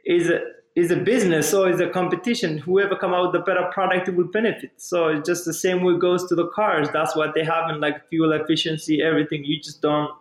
is 0.06 0.30
it 0.30 0.42
it's 0.74 0.90
a 0.90 0.96
business, 0.96 1.50
so 1.50 1.66
it's 1.66 1.82
a 1.82 1.90
competition. 1.90 2.58
Whoever 2.60 2.96
come 2.96 3.14
out 3.14 3.24
with 3.24 3.34
the 3.34 3.46
better 3.46 3.70
product 3.74 4.08
it 4.08 4.16
will 4.16 4.32
benefit. 4.40 4.72
So 4.78 5.10
it's 5.10 5.28
just 5.28 5.44
the 5.44 5.54
same 5.54 5.84
way 5.84 5.98
goes 6.00 6.26
to 6.30 6.36
the 6.36 6.48
cars. 6.48 6.88
That's 6.94 7.14
what 7.14 7.36
they 7.36 7.44
have 7.44 7.70
in 7.70 7.82
like 7.82 8.08
fuel 8.08 8.32
efficiency, 8.32 9.02
everything. 9.02 9.44
You 9.44 9.60
just 9.60 9.82
don't 9.82 10.12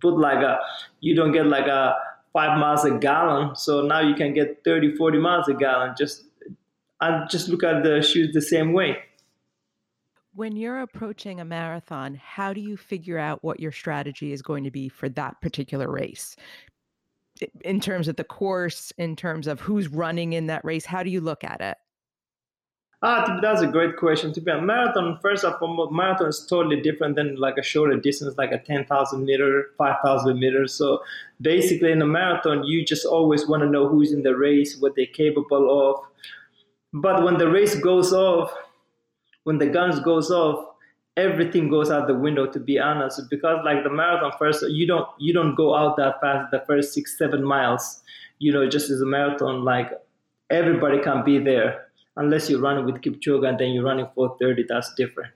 put 0.00 0.18
like 0.18 0.38
a, 0.38 0.58
you 1.00 1.14
don't 1.14 1.32
get 1.32 1.46
like 1.46 1.66
a 1.66 1.96
five 2.32 2.58
miles 2.58 2.84
a 2.84 2.92
gallon. 2.92 3.54
So 3.56 3.82
now 3.82 4.00
you 4.00 4.14
can 4.14 4.32
get 4.32 4.62
30, 4.64 4.96
40 4.96 5.18
miles 5.18 5.48
a 5.48 5.54
gallon. 5.54 5.94
Just, 5.96 6.24
and 7.00 7.28
just 7.28 7.48
look 7.48 7.62
at 7.62 7.82
the 7.82 8.02
shoes 8.02 8.32
the 8.32 8.42
same 8.42 8.72
way. 8.72 8.98
When 10.34 10.56
you're 10.56 10.80
approaching 10.80 11.40
a 11.40 11.44
marathon, 11.44 12.14
how 12.14 12.54
do 12.54 12.60
you 12.60 12.76
figure 12.76 13.18
out 13.18 13.44
what 13.44 13.60
your 13.60 13.72
strategy 13.72 14.32
is 14.32 14.40
going 14.40 14.64
to 14.64 14.70
be 14.70 14.88
for 14.88 15.08
that 15.10 15.40
particular 15.42 15.90
race? 15.90 16.36
in 17.62 17.80
terms 17.80 18.08
of 18.08 18.16
the 18.16 18.24
course, 18.24 18.92
in 18.98 19.16
terms 19.16 19.46
of 19.46 19.60
who's 19.60 19.88
running 19.88 20.32
in 20.32 20.46
that 20.46 20.64
race? 20.64 20.84
How 20.84 21.02
do 21.02 21.10
you 21.10 21.20
look 21.20 21.44
at 21.44 21.60
it? 21.60 21.76
Ah, 23.04 23.40
that's 23.42 23.60
a 23.60 23.66
great 23.66 23.96
question. 23.96 24.32
To 24.32 24.40
be 24.40 24.52
a 24.52 24.60
marathon, 24.60 25.18
first 25.20 25.44
of 25.44 25.60
all, 25.60 25.90
marathon 25.90 26.28
is 26.28 26.46
totally 26.46 26.80
different 26.80 27.16
than 27.16 27.34
like 27.34 27.58
a 27.58 27.62
shorter 27.62 27.96
distance, 27.98 28.38
like 28.38 28.52
a 28.52 28.58
10,000 28.58 29.24
meter, 29.24 29.70
5,000 29.76 30.38
meters. 30.38 30.72
So 30.72 31.02
basically, 31.40 31.90
in 31.90 32.00
a 32.00 32.06
marathon, 32.06 32.62
you 32.62 32.84
just 32.84 33.04
always 33.04 33.48
want 33.48 33.64
to 33.64 33.68
know 33.68 33.88
who's 33.88 34.12
in 34.12 34.22
the 34.22 34.36
race, 34.36 34.78
what 34.78 34.94
they're 34.94 35.06
capable 35.06 35.90
of. 35.90 36.04
But 36.92 37.24
when 37.24 37.38
the 37.38 37.50
race 37.50 37.74
goes 37.74 38.12
off, 38.12 38.52
when 39.42 39.58
the 39.58 39.66
guns 39.66 39.98
goes 39.98 40.30
off, 40.30 40.64
everything 41.16 41.68
goes 41.68 41.90
out 41.90 42.06
the 42.06 42.14
window 42.14 42.46
to 42.46 42.58
be 42.58 42.78
honest 42.78 43.20
because 43.28 43.60
like 43.66 43.84
the 43.84 43.90
marathon 43.90 44.32
first 44.38 44.64
you 44.70 44.86
don't 44.86 45.06
you 45.18 45.30
don't 45.30 45.54
go 45.54 45.74
out 45.74 45.94
that 45.98 46.18
fast 46.22 46.50
the 46.50 46.60
first 46.66 46.94
six 46.94 47.18
seven 47.18 47.44
miles 47.44 48.00
you 48.38 48.50
know 48.50 48.66
just 48.66 48.88
as 48.88 49.02
a 49.02 49.04
marathon 49.04 49.62
like 49.62 49.90
everybody 50.48 50.98
can 51.02 51.22
be 51.22 51.38
there 51.38 51.86
unless 52.16 52.48
you're 52.50 52.60
running 52.60 52.84
with 52.84 52.96
Kipchoge 52.96 53.48
and 53.48 53.58
then 53.58 53.72
you're 53.72 53.84
running 53.84 54.06
430 54.14 54.66
that's 54.68 54.92
different. 54.94 55.32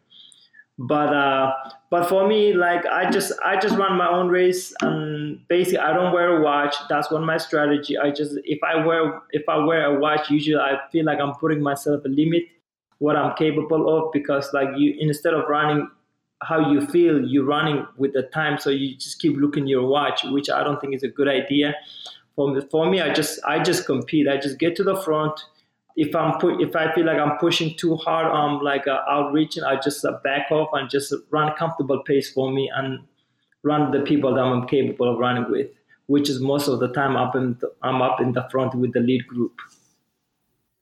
But 0.78 1.14
uh 1.14 1.52
but 1.90 2.06
for 2.06 2.28
me 2.28 2.52
like 2.52 2.84
i 2.84 3.10
just 3.10 3.32
i 3.42 3.58
just 3.58 3.78
run 3.78 3.96
my 3.96 4.08
own 4.08 4.28
race 4.28 4.74
and 4.82 5.40
basically 5.48 5.78
i 5.78 5.92
don't 5.94 6.12
wear 6.12 6.36
a 6.36 6.42
watch. 6.42 6.74
That's 6.90 7.10
one 7.10 7.24
my 7.24 7.38
strategy. 7.38 7.96
I 7.96 8.10
just 8.10 8.38
if 8.44 8.58
i 8.62 8.84
wear 8.84 9.22
if 9.30 9.48
i 9.48 9.56
wear 9.56 9.96
a 9.96 9.98
watch 9.98 10.30
usually 10.30 10.60
i 10.60 10.78
feel 10.92 11.06
like 11.06 11.18
i'm 11.18 11.34
putting 11.34 11.62
myself 11.62 12.04
a 12.04 12.08
limit 12.08 12.42
what 12.98 13.16
I'm 13.16 13.34
capable 13.36 13.88
of 13.96 14.12
because 14.12 14.50
like 14.52 14.68
you 14.76 14.94
instead 14.98 15.34
of 15.34 15.48
running 15.48 15.88
how 16.42 16.70
you 16.70 16.86
feel 16.86 17.24
you're 17.24 17.44
running 17.44 17.86
with 17.96 18.12
the 18.12 18.22
time. 18.22 18.58
So 18.58 18.70
you 18.70 18.96
just 18.96 19.18
keep 19.18 19.36
looking 19.36 19.66
your 19.66 19.86
watch 19.86 20.24
which 20.24 20.50
I 20.50 20.62
don't 20.62 20.80
think 20.80 20.94
is 20.94 21.02
a 21.02 21.08
good 21.08 21.28
idea. 21.28 21.74
For 22.34 22.54
me, 22.54 22.60
for 22.70 22.90
me 22.90 23.00
I 23.00 23.12
just 23.12 23.40
I 23.44 23.62
just 23.62 23.86
compete. 23.86 24.28
I 24.28 24.36
just 24.38 24.58
get 24.58 24.76
to 24.76 24.84
the 24.84 24.96
front 25.02 25.40
if 25.96 26.14
I'm 26.14 26.38
if 26.60 26.76
I 26.76 26.94
feel 26.94 27.06
like 27.06 27.18
I'm 27.18 27.38
pushing 27.38 27.76
too 27.76 27.96
hard 27.96 28.26
I'm 28.26 28.60
like 28.60 28.86
uh, 28.86 29.00
outreaching 29.08 29.64
I 29.64 29.80
just 29.80 30.04
uh, 30.04 30.18
back 30.22 30.50
off 30.50 30.68
and 30.72 30.88
just 30.90 31.12
run 31.30 31.48
a 31.48 31.56
comfortable 31.56 32.02
pace 32.04 32.30
for 32.32 32.52
me 32.52 32.70
and 32.74 33.00
run 33.62 33.90
the 33.90 34.00
people 34.00 34.34
that 34.34 34.40
I'm 34.40 34.66
capable 34.66 35.12
of 35.12 35.18
running 35.18 35.50
with 35.50 35.68
which 36.06 36.28
is 36.30 36.40
most 36.40 36.68
of 36.68 36.80
the 36.80 36.88
time 36.88 37.16
up 37.16 37.34
in 37.34 37.56
the, 37.60 37.72
I'm 37.82 38.00
up 38.00 38.20
in 38.20 38.32
the 38.32 38.46
front 38.50 38.74
with 38.74 38.92
the 38.92 39.00
lead 39.00 39.26
group. 39.26 39.60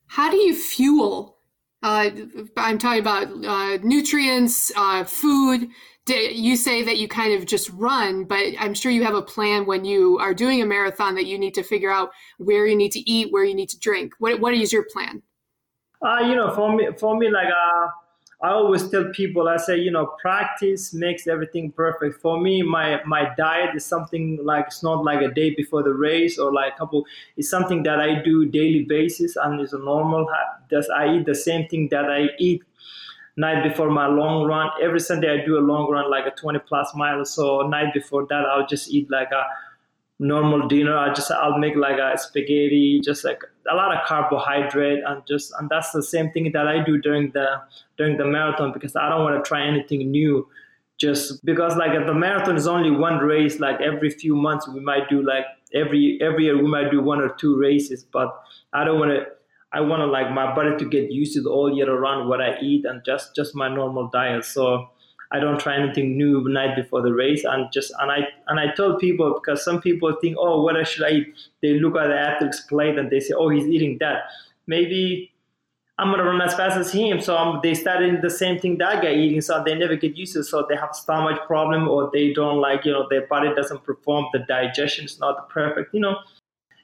How 0.06 0.30
do 0.30 0.36
you 0.36 0.54
fuel 0.54 1.33
uh, 1.84 2.10
I'm 2.56 2.78
talking 2.78 3.00
about 3.00 3.28
uh, 3.44 3.78
nutrients, 3.82 4.72
uh, 4.74 5.04
food. 5.04 5.68
You 6.08 6.56
say 6.56 6.82
that 6.82 6.96
you 6.96 7.08
kind 7.08 7.34
of 7.34 7.44
just 7.44 7.70
run, 7.70 8.24
but 8.24 8.54
I'm 8.58 8.72
sure 8.72 8.90
you 8.90 9.04
have 9.04 9.14
a 9.14 9.22
plan 9.22 9.66
when 9.66 9.84
you 9.84 10.18
are 10.18 10.32
doing 10.32 10.62
a 10.62 10.66
marathon 10.66 11.14
that 11.16 11.26
you 11.26 11.38
need 11.38 11.52
to 11.54 11.62
figure 11.62 11.90
out 11.90 12.10
where 12.38 12.66
you 12.66 12.74
need 12.74 12.92
to 12.92 13.10
eat, 13.10 13.32
where 13.32 13.44
you 13.44 13.54
need 13.54 13.68
to 13.68 13.78
drink. 13.78 14.14
What 14.18 14.40
What 14.40 14.54
is 14.54 14.72
your 14.72 14.86
plan? 14.90 15.22
Uh, 16.02 16.20
you 16.20 16.34
know, 16.34 16.54
for 16.54 16.74
me, 16.74 16.88
for 16.98 17.18
me, 17.18 17.30
like 17.30 17.48
uh, 17.48 17.88
I 18.44 18.50
always 18.50 18.90
tell 18.90 19.06
people, 19.06 19.48
I 19.48 19.56
say, 19.56 19.78
you 19.78 19.90
know, 19.90 20.06
practice 20.20 20.92
makes 20.92 21.26
everything 21.26 21.72
perfect. 21.72 22.20
For 22.20 22.38
me, 22.38 22.62
my 22.62 23.02
my 23.06 23.32
diet 23.38 23.74
is 23.74 23.86
something 23.86 24.38
like 24.42 24.66
it's 24.66 24.82
not 24.82 25.02
like 25.02 25.22
a 25.22 25.32
day 25.40 25.54
before 25.54 25.82
the 25.82 25.94
race 25.94 26.38
or 26.38 26.52
like 26.52 26.74
a 26.74 26.76
couple. 26.76 27.06
It's 27.38 27.48
something 27.48 27.82
that 27.84 28.00
I 28.00 28.22
do 28.22 28.44
daily 28.44 28.84
basis, 28.84 29.36
and 29.36 29.58
it's 29.62 29.72
a 29.72 29.78
normal. 29.78 30.28
Does 30.68 30.90
I 30.90 31.14
eat 31.14 31.24
the 31.24 31.34
same 31.34 31.68
thing 31.68 31.88
that 31.90 32.10
I 32.18 32.28
eat 32.38 32.62
night 33.36 33.62
before 33.68 33.90
my 33.90 34.06
long 34.06 34.46
run. 34.46 34.70
Every 34.82 35.00
Sunday 35.00 35.30
I 35.40 35.44
do 35.44 35.58
a 35.58 35.64
long 35.72 35.90
run, 35.90 36.10
like 36.10 36.26
a 36.26 36.30
20 36.30 36.58
plus 36.60 36.94
miles. 36.94 37.34
So 37.34 37.62
night 37.62 37.92
before 37.94 38.26
that, 38.28 38.44
I'll 38.46 38.66
just 38.66 38.90
eat 38.90 39.10
like 39.10 39.30
a 39.32 39.44
normal 40.18 40.68
dinner. 40.68 40.96
I 40.96 41.12
just 41.12 41.30
I'll 41.30 41.58
make 41.58 41.76
like 41.76 41.98
a 41.98 42.16
spaghetti, 42.18 43.00
just 43.02 43.24
like 43.24 43.42
a 43.70 43.74
lot 43.74 43.94
of 43.94 44.06
carbohydrate, 44.06 45.00
and 45.06 45.26
just 45.26 45.52
and 45.58 45.68
that's 45.68 45.90
the 45.92 46.02
same 46.02 46.30
thing 46.30 46.52
that 46.52 46.66
I 46.66 46.82
do 46.82 46.98
during 46.98 47.30
the 47.32 47.62
during 47.96 48.16
the 48.16 48.24
marathon 48.24 48.72
because 48.72 48.96
I 48.96 49.08
don't 49.08 49.24
want 49.24 49.42
to 49.42 49.48
try 49.48 49.66
anything 49.66 50.10
new. 50.10 50.48
Just 50.96 51.44
because 51.44 51.76
like 51.76 51.92
the 52.06 52.14
marathon 52.14 52.56
is 52.56 52.68
only 52.68 52.90
one 52.90 53.18
race, 53.18 53.58
like 53.58 53.80
every 53.80 54.10
few 54.10 54.36
months 54.36 54.68
we 54.68 54.80
might 54.80 55.08
do 55.08 55.22
like 55.22 55.44
every 55.74 56.18
every 56.22 56.44
year 56.44 56.56
we 56.56 56.68
might 56.68 56.90
do 56.90 57.02
one 57.02 57.20
or 57.20 57.30
two 57.30 57.58
races, 57.58 58.04
but 58.04 58.40
I 58.72 58.84
don't 58.84 58.98
want 58.98 59.10
to. 59.10 59.26
I 59.72 59.80
want 59.80 60.02
to 60.02 60.06
like 60.06 60.30
my 60.30 60.54
body 60.54 60.76
to 60.76 60.88
get 60.88 61.10
used 61.10 61.34
to 61.34 61.50
all 61.50 61.74
year 61.74 61.90
around 61.90 62.28
what 62.28 62.40
I 62.40 62.56
eat 62.62 62.84
and 62.84 63.04
just 63.04 63.34
just 63.34 63.56
my 63.56 63.68
normal 63.68 64.06
diet. 64.06 64.44
So 64.44 64.90
I 65.34 65.40
don't 65.40 65.58
try 65.58 65.76
anything 65.76 66.16
new 66.16 66.48
night 66.48 66.76
before 66.76 67.02
the 67.02 67.12
race, 67.12 67.42
and 67.44 67.66
just 67.72 67.92
and 67.98 68.10
I 68.10 68.28
and 68.46 68.60
I 68.60 68.72
told 68.74 69.00
people 69.00 69.34
because 69.34 69.64
some 69.64 69.80
people 69.80 70.16
think, 70.20 70.36
oh, 70.38 70.62
what 70.62 70.86
should 70.86 71.04
I 71.04 71.10
eat? 71.10 71.34
They 71.60 71.74
look 71.80 71.96
at 71.96 72.06
the 72.06 72.16
athlete's 72.18 72.60
plate 72.60 72.96
and 72.96 73.10
they 73.10 73.18
say, 73.18 73.34
oh, 73.36 73.48
he's 73.48 73.66
eating 73.66 73.98
that. 73.98 74.30
Maybe 74.68 75.32
I'm 75.98 76.12
gonna 76.12 76.22
run 76.22 76.40
as 76.40 76.54
fast 76.54 76.76
as 76.76 76.92
him. 76.92 77.20
So 77.20 77.36
um, 77.36 77.58
they 77.64 77.72
the 77.72 78.30
same 78.30 78.60
thing 78.60 78.78
that 78.78 79.02
guy 79.02 79.12
eating, 79.12 79.40
so 79.40 79.60
they 79.64 79.74
never 79.74 79.96
get 79.96 80.16
used 80.16 80.34
to 80.34 80.40
it. 80.40 80.44
So 80.44 80.66
they 80.68 80.76
have 80.76 80.94
stomach 80.94 81.46
problem, 81.48 81.88
or 81.88 82.10
they 82.12 82.32
don't 82.32 82.60
like, 82.60 82.84
you 82.84 82.92
know, 82.92 83.08
their 83.10 83.26
body 83.26 83.52
doesn't 83.56 83.82
perform. 83.82 84.26
The 84.32 84.40
digestion 84.40 85.04
is 85.06 85.18
not 85.18 85.50
perfect. 85.50 85.94
You 85.94 86.00
know, 86.00 86.16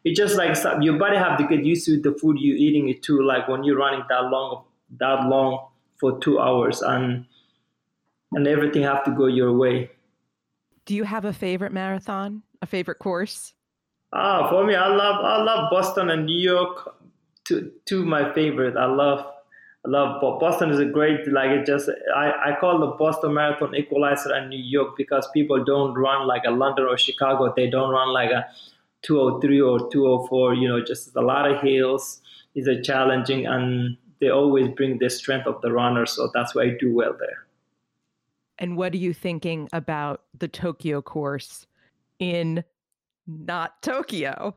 it's 0.04 0.18
just 0.18 0.36
like 0.36 0.56
your 0.82 0.98
body 0.98 1.16
have 1.16 1.38
to 1.38 1.46
get 1.46 1.64
used 1.64 1.86
to 1.86 2.00
the 2.00 2.18
food 2.18 2.38
you're 2.40 2.56
eating 2.56 2.88
it 2.88 3.02
too. 3.02 3.22
Like 3.22 3.46
when 3.46 3.62
you're 3.62 3.78
running 3.78 4.02
that 4.08 4.24
long, 4.24 4.64
that 4.98 5.28
long 5.28 5.68
for 6.00 6.18
two 6.18 6.40
hours, 6.40 6.82
and 6.82 7.26
and 8.32 8.46
everything 8.46 8.82
have 8.82 9.04
to 9.04 9.10
go 9.10 9.26
your 9.26 9.52
way. 9.52 9.90
Do 10.86 10.94
you 10.94 11.04
have 11.04 11.24
a 11.24 11.32
favorite 11.32 11.72
marathon? 11.72 12.42
A 12.62 12.66
favorite 12.66 12.98
course? 12.98 13.54
Ah, 14.12 14.48
for 14.50 14.64
me, 14.64 14.74
I 14.74 14.88
love 14.88 15.24
I 15.24 15.42
love 15.42 15.70
Boston 15.70 16.10
and 16.10 16.26
New 16.26 16.38
York. 16.38 16.94
Two 17.44 17.72
two 17.84 18.04
my 18.04 18.32
favorite. 18.32 18.76
I 18.76 18.86
love 18.86 19.24
I 19.86 19.88
love 19.88 20.20
Boston 20.20 20.70
is 20.70 20.80
a 20.80 20.84
great 20.84 21.26
like 21.28 21.50
it 21.50 21.66
just 21.66 21.88
I, 22.14 22.32
I 22.50 22.56
call 22.60 22.80
the 22.80 22.88
Boston 22.88 23.34
Marathon 23.34 23.74
equalizer 23.74 24.32
and 24.32 24.50
New 24.50 24.62
York 24.62 24.96
because 24.96 25.28
people 25.32 25.62
don't 25.64 25.94
run 25.94 26.26
like 26.26 26.42
a 26.44 26.50
London 26.50 26.86
or 26.86 26.98
Chicago. 26.98 27.52
They 27.54 27.70
don't 27.70 27.90
run 27.90 28.12
like 28.12 28.30
a 28.30 28.46
203 29.02 29.60
or 29.60 29.90
204. 29.90 30.54
You 30.54 30.68
know, 30.68 30.84
just 30.84 31.14
a 31.16 31.20
lot 31.20 31.50
of 31.50 31.60
hills. 31.62 32.20
Is 32.56 32.66
a 32.66 32.82
challenging 32.82 33.46
and 33.46 33.96
they 34.20 34.28
always 34.28 34.68
bring 34.70 34.98
the 34.98 35.08
strength 35.08 35.46
of 35.46 35.60
the 35.60 35.72
runner. 35.72 36.04
So 36.04 36.32
that's 36.34 36.52
why 36.52 36.62
I 36.64 36.76
do 36.80 36.92
well 36.92 37.14
there. 37.16 37.46
And 38.60 38.76
what 38.76 38.92
are 38.92 38.98
you 38.98 39.14
thinking 39.14 39.68
about 39.72 40.22
the 40.38 40.46
Tokyo 40.46 41.00
course 41.00 41.66
in 42.18 42.62
not 43.26 43.82
Tokyo? 43.82 44.54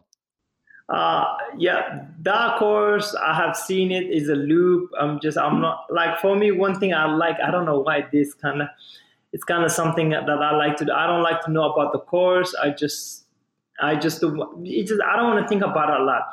Uh, 0.90 1.24
yeah, 1.58 2.06
that 2.22 2.60
course 2.60 3.16
I 3.16 3.34
have 3.34 3.56
seen 3.56 3.92
it 3.92 4.04
is 4.12 4.28
a 4.28 4.36
loop. 4.36 4.92
I'm 5.00 5.20
just 5.22 5.38
I'm 5.38 5.62
not 5.62 5.86
like 5.90 6.20
for 6.20 6.36
me 6.36 6.52
one 6.52 6.78
thing 6.78 6.94
I 6.94 7.06
like 7.06 7.38
I 7.40 7.50
don't 7.50 7.66
know 7.66 7.80
why 7.80 8.06
this 8.12 8.34
kind 8.34 8.62
of 8.62 8.68
it's 9.32 9.46
kind 9.46 9.64
of 9.64 9.72
something 9.72 10.10
that 10.10 10.30
I 10.30 10.56
like 10.56 10.76
to 10.78 10.86
do. 10.86 10.92
I 10.92 11.08
don't 11.08 11.24
like 11.24 11.42
to 11.46 11.52
know 11.52 11.72
about 11.72 11.94
the 11.94 12.00
course. 12.00 12.54
I 12.62 12.72
just 12.72 13.26
I 13.82 13.96
just 13.96 14.22
it 14.22 14.88
just 14.88 15.02
I 15.02 15.16
don't 15.16 15.34
want 15.34 15.42
to 15.42 15.48
think 15.48 15.64
about 15.64 15.90
it 15.90 16.02
a 16.02 16.04
lot. 16.04 16.24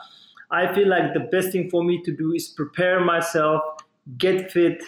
I 0.50 0.75
feel 0.75 0.89
like 0.89 1.15
the 1.15 1.21
best 1.21 1.53
thing 1.53 1.71
for 1.71 1.85
me 1.85 2.03
to 2.03 2.15
do 2.15 2.33
is 2.33 2.49
prepare 2.49 2.99
myself, 2.99 3.62
get 4.19 4.50
fit, 4.50 4.83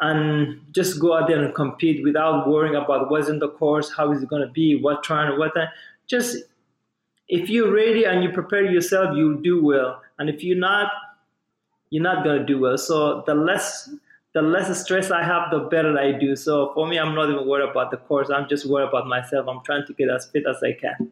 and 0.00 0.60
just 0.72 1.00
go 1.00 1.16
out 1.16 1.28
there 1.28 1.42
and 1.42 1.54
compete 1.54 2.04
without 2.04 2.48
worrying 2.48 2.76
about 2.76 3.10
what's 3.10 3.28
in 3.28 3.38
the 3.38 3.48
course, 3.48 3.90
how 3.94 4.12
is 4.12 4.22
it 4.22 4.28
going 4.28 4.42
to 4.42 4.52
be, 4.52 4.80
what 4.80 5.02
trying, 5.02 5.38
what 5.38 5.52
that. 5.54 5.70
Just 6.06 6.38
if 7.28 7.50
you're 7.50 7.72
ready 7.72 8.04
and 8.04 8.22
you 8.22 8.30
prepare 8.30 8.64
yourself, 8.64 9.16
you'll 9.16 9.40
do 9.40 9.64
well. 9.64 10.00
And 10.18 10.30
if 10.30 10.42
you're 10.42 10.56
not, 10.56 10.90
you're 11.90 12.02
not 12.02 12.24
going 12.24 12.38
to 12.38 12.44
do 12.44 12.60
well. 12.60 12.78
So 12.78 13.22
the 13.26 13.34
less 13.34 13.90
the 14.34 14.42
less 14.42 14.82
stress 14.82 15.10
I 15.10 15.22
have, 15.24 15.50
the 15.50 15.60
better 15.60 15.98
I 15.98 16.12
do. 16.12 16.36
So 16.36 16.72
for 16.74 16.86
me, 16.86 16.98
I'm 16.98 17.14
not 17.14 17.30
even 17.30 17.46
worried 17.48 17.68
about 17.68 17.90
the 17.90 17.96
course. 17.96 18.28
I'm 18.30 18.48
just 18.48 18.66
worried 18.66 18.88
about 18.88 19.06
myself. 19.06 19.48
I'm 19.48 19.62
trying 19.64 19.86
to 19.86 19.94
get 19.94 20.10
as 20.10 20.26
fit 20.26 20.44
as 20.48 20.62
I 20.62 20.72
can. 20.72 21.10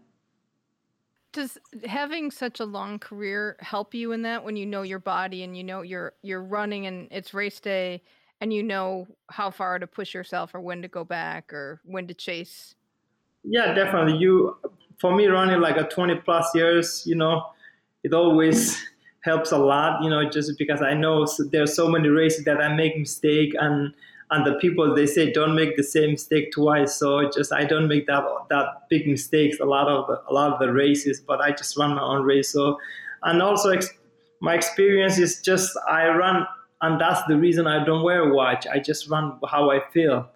Does 1.33 1.59
having 1.87 2.31
such 2.31 2.61
a 2.61 2.65
long 2.65 2.99
career 2.99 3.57
help 3.61 3.95
you 3.95 4.13
in 4.13 4.23
that 4.23 4.45
when 4.45 4.57
you 4.57 4.65
know 4.65 4.83
your 4.83 4.99
body 4.99 5.43
and 5.43 5.57
you 5.57 5.65
know 5.65 5.83
you're 5.83 6.13
you're 6.23 6.43
running 6.43 6.87
and 6.87 7.09
it's 7.11 7.35
race 7.35 7.59
day 7.59 8.03
and 8.41 8.53
you 8.53 8.63
know 8.63 9.07
how 9.31 9.51
far 9.51 9.79
to 9.79 9.87
push 9.87 10.15
yourself 10.15 10.55
or 10.55 10.61
when 10.61 10.83
to 10.83 10.89
go 10.89 11.05
back 11.05 11.53
or 11.53 11.81
when 11.85 12.07
to 12.07 12.15
chase 12.15 12.75
yeah 13.45 13.73
definitely 13.73 14.17
you 14.17 14.57
for 14.99 15.15
me 15.15 15.27
running 15.27 15.61
like 15.61 15.77
a 15.77 15.85
20 15.85 16.17
plus 16.17 16.55
years 16.55 17.03
you 17.07 17.15
know 17.15 17.43
it 18.07 18.15
always 18.15 18.81
helps 19.27 19.53
a 19.53 19.59
lot. 19.59 20.03
You 20.03 20.09
know, 20.09 20.31
just 20.31 20.57
because 20.57 20.81
I 20.81 20.95
know 20.95 21.27
there's 21.51 21.75
so 21.75 21.89
many 21.89 22.09
races 22.09 22.45
that 22.45 22.63
I 22.63 22.73
make 22.75 22.97
mistake 22.97 23.55
and 23.61 23.93
and 24.31 24.45
the 24.45 24.55
people 24.55 24.93
they 24.95 25.07
say 25.07 25.31
don't 25.31 25.55
make 25.55 25.77
the 25.77 25.83
same 25.83 26.13
mistake 26.13 26.53
twice. 26.53 26.97
So 26.97 27.31
just 27.31 27.53
I 27.53 27.65
don't 27.65 27.89
make 27.89 28.07
that 28.07 28.25
that 28.49 28.89
big 28.89 29.07
mistakes 29.07 29.59
a 29.61 29.65
lot 29.65 29.89
of 29.89 30.07
the, 30.07 30.23
a 30.29 30.33
lot 30.33 30.53
of 30.53 30.59
the 30.59 30.73
races, 30.73 31.21
but 31.21 31.41
I 31.41 31.51
just 31.51 31.77
run 31.77 31.95
my 31.95 32.03
own 32.03 32.23
race. 32.23 32.49
So 32.51 32.79
and 33.23 33.43
also 33.43 33.71
ex- 33.71 33.93
my 34.41 34.55
experience 34.55 35.19
is 35.19 35.43
just 35.43 35.77
I 35.89 36.09
run 36.09 36.47
and 36.83 37.01
that's 37.01 37.23
the 37.25 37.37
reason 37.37 37.67
I 37.67 37.85
don't 37.85 38.03
wear 38.03 38.31
a 38.31 38.35
watch. 38.35 38.67
I 38.67 38.79
just 38.79 39.09
run 39.09 39.39
how 39.49 39.71
I 39.71 39.81
feel. 39.93 40.29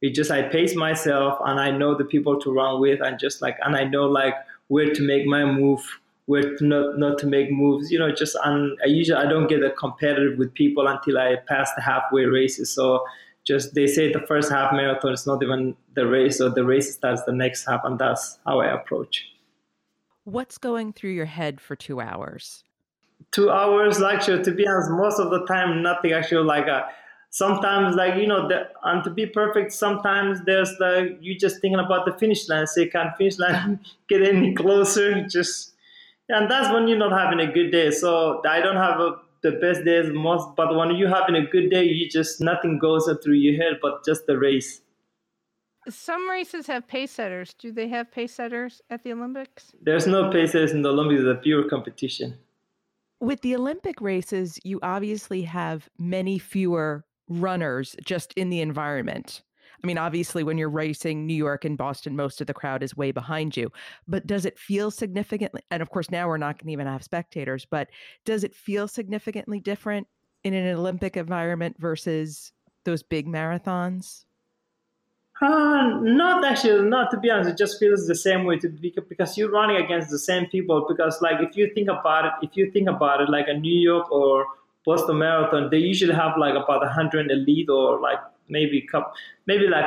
It 0.00 0.14
just 0.14 0.30
I 0.30 0.42
pace 0.42 0.76
myself 0.76 1.38
and 1.44 1.58
I 1.58 1.70
know 1.70 1.96
the 1.96 2.04
people 2.04 2.38
to 2.40 2.52
run 2.52 2.80
with 2.80 3.00
and 3.00 3.18
just 3.18 3.42
like 3.42 3.56
and 3.64 3.74
I 3.74 3.84
know 3.84 4.06
like 4.06 4.34
where 4.68 4.92
to 4.94 5.02
make 5.02 5.26
my 5.26 5.44
move, 5.44 5.80
where 6.26 6.56
to 6.56 6.64
not 6.64 6.98
not 6.98 7.18
to 7.18 7.26
make 7.26 7.50
moves. 7.50 7.90
You 7.90 7.98
know, 7.98 8.12
just 8.14 8.36
and 8.44 8.78
I 8.84 8.86
usually 8.86 9.18
I 9.18 9.28
don't 9.28 9.48
get 9.48 9.60
competitive 9.76 10.38
with 10.38 10.54
people 10.54 10.86
until 10.86 11.18
I 11.18 11.36
pass 11.48 11.72
the 11.74 11.82
halfway 11.82 12.26
races. 12.26 12.70
So 12.70 13.04
just 13.44 13.74
they 13.74 13.86
say 13.86 14.12
the 14.12 14.24
first 14.28 14.52
half 14.52 14.72
marathon 14.72 15.12
is 15.12 15.26
not 15.26 15.42
even 15.42 15.74
the 15.94 16.06
race 16.06 16.40
or 16.40 16.50
the 16.50 16.64
race 16.64 16.94
starts 16.94 17.22
the 17.24 17.32
next 17.32 17.64
half 17.66 17.80
and 17.82 17.98
that's 17.98 18.38
how 18.46 18.60
I 18.60 18.66
approach. 18.72 19.24
What's 20.24 20.58
going 20.58 20.92
through 20.92 21.12
your 21.12 21.26
head 21.26 21.60
for 21.60 21.74
two 21.74 22.00
hours? 22.00 22.62
Two 23.30 23.50
hours, 23.50 24.02
actually, 24.02 24.42
to 24.44 24.52
be 24.52 24.66
honest, 24.66 24.90
most 24.90 25.20
of 25.20 25.30
the 25.30 25.44
time, 25.46 25.82
nothing 25.82 26.12
actually 26.12 26.44
like 26.44 26.66
a, 26.66 26.72
uh, 26.72 26.88
sometimes 27.30 27.94
like 27.94 28.14
you 28.16 28.26
know 28.26 28.48
the, 28.48 28.68
and 28.84 29.04
to 29.04 29.10
be 29.10 29.26
perfect 29.26 29.72
sometimes 29.72 30.40
there's 30.46 30.70
the 30.78 31.16
you 31.20 31.38
just 31.38 31.60
thinking 31.60 31.78
about 31.78 32.06
the 32.06 32.12
finish 32.18 32.48
line 32.48 32.66
so 32.66 32.80
you 32.80 32.90
can't 32.90 33.14
finish 33.16 33.38
line 33.38 33.78
get 34.08 34.22
any 34.22 34.54
closer 34.54 35.22
just 35.28 35.74
and 36.30 36.50
that's 36.50 36.72
when 36.72 36.88
you're 36.88 36.98
not 36.98 37.12
having 37.12 37.40
a 37.40 37.52
good 37.52 37.70
day 37.70 37.90
so 37.90 38.40
i 38.48 38.60
don't 38.60 38.76
have 38.76 38.98
a, 38.98 39.16
the 39.42 39.52
best 39.52 39.84
days 39.84 40.10
most 40.12 40.56
but 40.56 40.74
when 40.74 40.96
you're 40.96 41.14
having 41.14 41.36
a 41.36 41.46
good 41.46 41.70
day 41.70 41.84
you 41.84 42.08
just 42.08 42.40
nothing 42.40 42.78
goes 42.78 43.10
through 43.22 43.34
your 43.34 43.62
head 43.62 43.78
but 43.82 44.02
just 44.04 44.26
the 44.26 44.38
race 44.38 44.80
some 45.90 46.28
races 46.28 46.66
have 46.66 46.86
pace 46.86 47.12
setters. 47.12 47.54
Do 47.54 47.72
they 47.72 47.88
have 47.88 48.12
pace 48.12 48.34
setters 48.34 48.82
at 48.90 49.02
the 49.04 49.12
Olympics? 49.12 49.72
There's 49.80 50.06
no 50.06 50.30
pace 50.30 50.52
setters 50.52 50.72
in 50.72 50.82
the 50.82 50.90
Olympics. 50.90 51.22
It's 51.22 51.30
a 51.30 51.40
pure 51.40 51.66
competition. 51.66 52.36
With 53.20 53.40
the 53.40 53.56
Olympic 53.56 54.00
races, 54.00 54.58
you 54.64 54.78
obviously 54.82 55.42
have 55.42 55.88
many 55.98 56.38
fewer 56.38 57.04
runners 57.28 57.96
just 58.04 58.32
in 58.34 58.48
the 58.48 58.60
environment. 58.60 59.42
I 59.82 59.86
mean, 59.86 59.98
obviously, 59.98 60.42
when 60.42 60.58
you're 60.58 60.70
racing 60.70 61.26
New 61.26 61.34
York 61.34 61.64
and 61.64 61.76
Boston, 61.76 62.16
most 62.16 62.40
of 62.40 62.46
the 62.46 62.54
crowd 62.54 62.82
is 62.82 62.96
way 62.96 63.12
behind 63.12 63.56
you. 63.56 63.70
But 64.06 64.26
does 64.26 64.44
it 64.44 64.58
feel 64.58 64.90
significantly? 64.90 65.62
And 65.70 65.82
of 65.82 65.90
course, 65.90 66.10
now 66.10 66.28
we're 66.28 66.36
not 66.36 66.58
going 66.58 66.66
to 66.66 66.72
even 66.72 66.86
have 66.86 67.02
spectators, 67.04 67.64
but 67.64 67.88
does 68.24 68.44
it 68.44 68.54
feel 68.54 68.88
significantly 68.88 69.60
different 69.60 70.06
in 70.44 70.54
an 70.54 70.66
Olympic 70.74 71.16
environment 71.16 71.76
versus 71.78 72.52
those 72.84 73.02
big 73.02 73.26
marathons? 73.26 74.24
Uh, 75.40 76.00
not 76.02 76.44
actually, 76.44 76.88
not 76.88 77.10
to 77.12 77.16
be 77.16 77.30
honest. 77.30 77.50
It 77.50 77.58
just 77.58 77.78
feels 77.78 78.06
the 78.06 78.14
same 78.14 78.44
way 78.44 78.58
to 78.58 78.68
be, 78.68 78.92
because 79.08 79.38
you're 79.38 79.50
running 79.50 79.76
against 79.76 80.10
the 80.10 80.18
same 80.18 80.46
people. 80.46 80.84
Because 80.88 81.22
like 81.22 81.40
if 81.40 81.56
you 81.56 81.72
think 81.74 81.88
about 81.88 82.24
it, 82.24 82.32
if 82.42 82.56
you 82.56 82.70
think 82.72 82.88
about 82.88 83.20
it, 83.20 83.28
like 83.30 83.46
a 83.46 83.54
New 83.54 83.80
York 83.80 84.10
or 84.10 84.46
Boston 84.84 85.18
Marathon, 85.18 85.70
they 85.70 85.78
usually 85.78 86.14
have 86.14 86.36
like 86.36 86.54
about 86.54 86.86
hundred 86.88 87.30
elite 87.30 87.68
or 87.68 88.00
like 88.00 88.18
maybe 88.48 88.80
cup, 88.80 89.14
maybe 89.46 89.68
like 89.68 89.84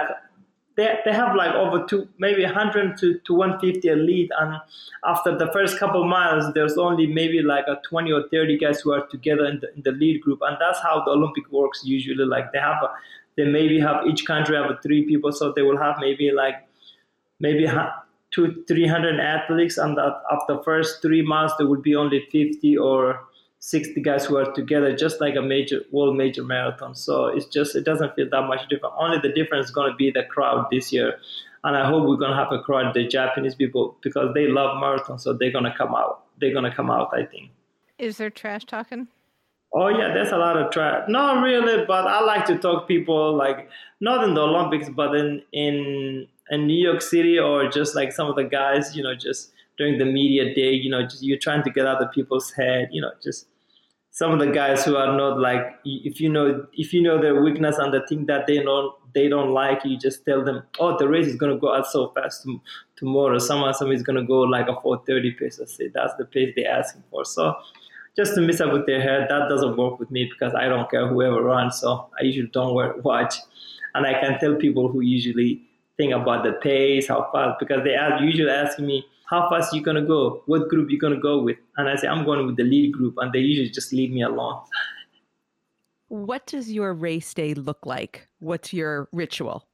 they, 0.77 0.99
they 1.03 1.11
have 1.11 1.35
like 1.35 1.53
over 1.53 1.85
two, 1.85 2.07
maybe 2.17 2.43
100 2.43 2.97
to, 2.99 3.19
to 3.19 3.33
150 3.33 3.87
elite. 3.87 4.31
And 4.39 4.57
after 5.05 5.37
the 5.37 5.51
first 5.51 5.77
couple 5.77 6.05
miles, 6.05 6.53
there's 6.53 6.77
only 6.77 7.07
maybe 7.07 7.41
like 7.41 7.65
a 7.67 7.81
20 7.87 8.11
or 8.11 8.23
30 8.29 8.57
guys 8.57 8.79
who 8.79 8.93
are 8.93 9.05
together 9.07 9.45
in 9.45 9.59
the, 9.59 9.73
in 9.75 9.81
the 9.83 9.91
lead 9.91 10.21
group. 10.21 10.39
And 10.41 10.57
that's 10.59 10.79
how 10.81 11.03
the 11.03 11.11
Olympic 11.11 11.51
works 11.51 11.81
usually. 11.83 12.25
Like 12.25 12.51
they 12.53 12.59
have 12.59 12.81
a, 12.83 12.89
they 13.37 13.45
maybe 13.45 13.79
have 13.79 14.05
each 14.07 14.25
country 14.25 14.55
have 14.55 14.77
three 14.83 15.05
people, 15.05 15.31
so 15.31 15.51
they 15.55 15.61
will 15.61 15.77
have 15.77 15.97
maybe 15.99 16.31
like 16.31 16.55
maybe 17.39 17.67
two, 18.31 18.63
three 18.67 18.87
hundred 18.87 19.19
athletes, 19.19 19.77
and 19.77 19.97
that 19.97 20.21
after 20.31 20.61
first 20.63 21.01
three 21.01 21.21
months 21.21 21.53
there 21.57 21.67
would 21.67 21.81
be 21.81 21.95
only 21.95 22.27
fifty 22.31 22.77
or 22.77 23.27
sixty 23.59 24.01
guys 24.01 24.25
who 24.25 24.37
are 24.37 24.51
together, 24.53 24.95
just 24.95 25.21
like 25.21 25.35
a 25.35 25.41
major 25.41 25.81
world 25.91 26.17
major 26.17 26.43
marathon. 26.43 26.95
So 26.95 27.27
it's 27.27 27.45
just 27.45 27.75
it 27.75 27.85
doesn't 27.85 28.15
feel 28.15 28.29
that 28.29 28.47
much 28.47 28.67
different. 28.69 28.95
Only 28.97 29.19
the 29.19 29.33
difference 29.33 29.67
is 29.67 29.71
going 29.71 29.91
to 29.91 29.95
be 29.95 30.11
the 30.11 30.23
crowd 30.23 30.67
this 30.71 30.91
year, 30.91 31.19
and 31.63 31.77
I 31.77 31.87
hope 31.87 32.07
we're 32.07 32.17
going 32.17 32.31
to 32.31 32.37
have 32.37 32.51
a 32.51 32.59
crowd 32.59 32.93
the 32.93 33.07
Japanese 33.07 33.55
people 33.55 33.97
because 34.01 34.33
they 34.33 34.47
love 34.47 34.79
marathon, 34.79 35.19
so 35.19 35.33
they're 35.33 35.51
going 35.51 35.65
to 35.65 35.75
come 35.77 35.95
out. 35.95 36.23
They're 36.39 36.53
going 36.53 36.65
to 36.65 36.75
come 36.75 36.89
out, 36.89 37.09
I 37.13 37.25
think. 37.25 37.51
Is 37.99 38.17
there 38.17 38.31
trash 38.31 38.65
talking? 38.65 39.07
Oh 39.73 39.87
yeah, 39.87 40.13
there's 40.13 40.31
a 40.31 40.37
lot 40.37 40.57
of 40.57 40.71
trash. 40.71 41.05
Not 41.07 41.41
really, 41.43 41.85
but 41.85 42.05
I 42.05 42.21
like 42.21 42.45
to 42.47 42.57
talk 42.57 42.87
people 42.87 43.35
like 43.35 43.69
not 44.01 44.23
in 44.23 44.33
the 44.33 44.41
Olympics, 44.41 44.89
but 44.89 45.15
in 45.15 45.41
in 45.53 46.27
in 46.49 46.67
New 46.67 46.81
York 46.81 47.01
City 47.01 47.39
or 47.39 47.69
just 47.69 47.95
like 47.95 48.11
some 48.11 48.27
of 48.27 48.35
the 48.35 48.43
guys, 48.43 48.95
you 48.95 49.03
know, 49.03 49.15
just 49.15 49.51
during 49.77 49.97
the 49.97 50.05
media 50.05 50.53
day, 50.53 50.71
you 50.73 50.89
know, 50.89 51.03
just 51.03 51.23
you're 51.23 51.39
trying 51.39 51.63
to 51.63 51.69
get 51.71 51.87
out 51.87 52.03
of 52.03 52.11
people's 52.11 52.51
head, 52.51 52.89
you 52.91 53.01
know, 53.01 53.11
just 53.23 53.47
some 54.09 54.31
of 54.33 54.39
the 54.39 54.47
guys 54.51 54.83
who 54.83 54.97
are 54.97 55.15
not 55.15 55.39
like 55.39 55.79
if 55.85 56.19
you 56.19 56.27
know 56.27 56.65
if 56.73 56.93
you 56.93 57.01
know 57.01 57.21
their 57.21 57.41
weakness 57.41 57.77
and 57.77 57.93
the 57.93 58.05
thing 58.07 58.25
that 58.25 58.47
they 58.47 58.61
don't 58.61 58.93
they 59.13 59.29
don't 59.29 59.51
like, 59.51 59.83
you 59.85 59.97
just 59.97 60.25
tell 60.25 60.43
them, 60.43 60.63
oh, 60.79 60.97
the 60.97 61.07
race 61.07 61.27
is 61.27 61.35
gonna 61.35 61.57
go 61.57 61.73
out 61.73 61.85
so 61.87 62.09
fast 62.09 62.45
tomorrow. 62.97 63.39
Someone 63.39 63.73
somebody's 63.73 64.03
gonna 64.03 64.25
go 64.25 64.41
like 64.41 64.67
a 64.67 64.75
4:30 64.75 65.39
pace. 65.39 65.59
I 65.61 65.65
say 65.65 65.87
that's 65.87 66.13
the 66.15 66.25
pace 66.25 66.53
they're 66.57 66.69
asking 66.71 67.03
for. 67.09 67.23
So 67.23 67.55
just 68.15 68.35
to 68.35 68.41
mess 68.41 68.61
up 68.61 68.73
with 68.73 68.85
their 68.85 69.01
hair, 69.01 69.25
that 69.29 69.49
doesn't 69.49 69.77
work 69.77 69.99
with 69.99 70.11
me 70.11 70.25
because 70.25 70.53
I 70.53 70.67
don't 70.67 70.89
care 70.89 71.07
whoever 71.07 71.41
runs. 71.41 71.79
So 71.79 72.09
I 72.19 72.23
usually 72.23 72.49
don't 72.49 72.73
wear 72.73 72.95
watch, 73.03 73.35
and 73.95 74.05
I 74.05 74.19
can 74.19 74.39
tell 74.39 74.55
people 74.55 74.89
who 74.89 75.01
usually 75.01 75.61
think 75.97 76.13
about 76.13 76.43
the 76.43 76.53
pace, 76.53 77.07
how 77.07 77.29
fast, 77.31 77.59
because 77.59 77.83
they 77.83 77.95
are 77.95 78.21
usually 78.21 78.49
asking 78.49 78.87
me 78.87 79.05
how 79.29 79.49
fast 79.49 79.73
you 79.73 79.81
gonna 79.81 80.05
go, 80.05 80.43
what 80.45 80.67
group 80.67 80.89
you 80.91 80.99
gonna 80.99 81.19
go 81.19 81.41
with, 81.41 81.57
and 81.77 81.87
I 81.87 81.95
say 81.95 82.07
I'm 82.07 82.25
going 82.25 82.45
with 82.45 82.57
the 82.57 82.63
lead 82.63 82.91
group, 82.91 83.15
and 83.17 83.31
they 83.31 83.39
usually 83.39 83.69
just 83.69 83.93
leave 83.93 84.11
me 84.11 84.23
alone. 84.23 84.61
what 86.09 86.45
does 86.45 86.69
your 86.69 86.93
race 86.93 87.33
day 87.33 87.53
look 87.53 87.85
like? 87.85 88.27
What's 88.39 88.73
your 88.73 89.07
ritual? 89.13 89.67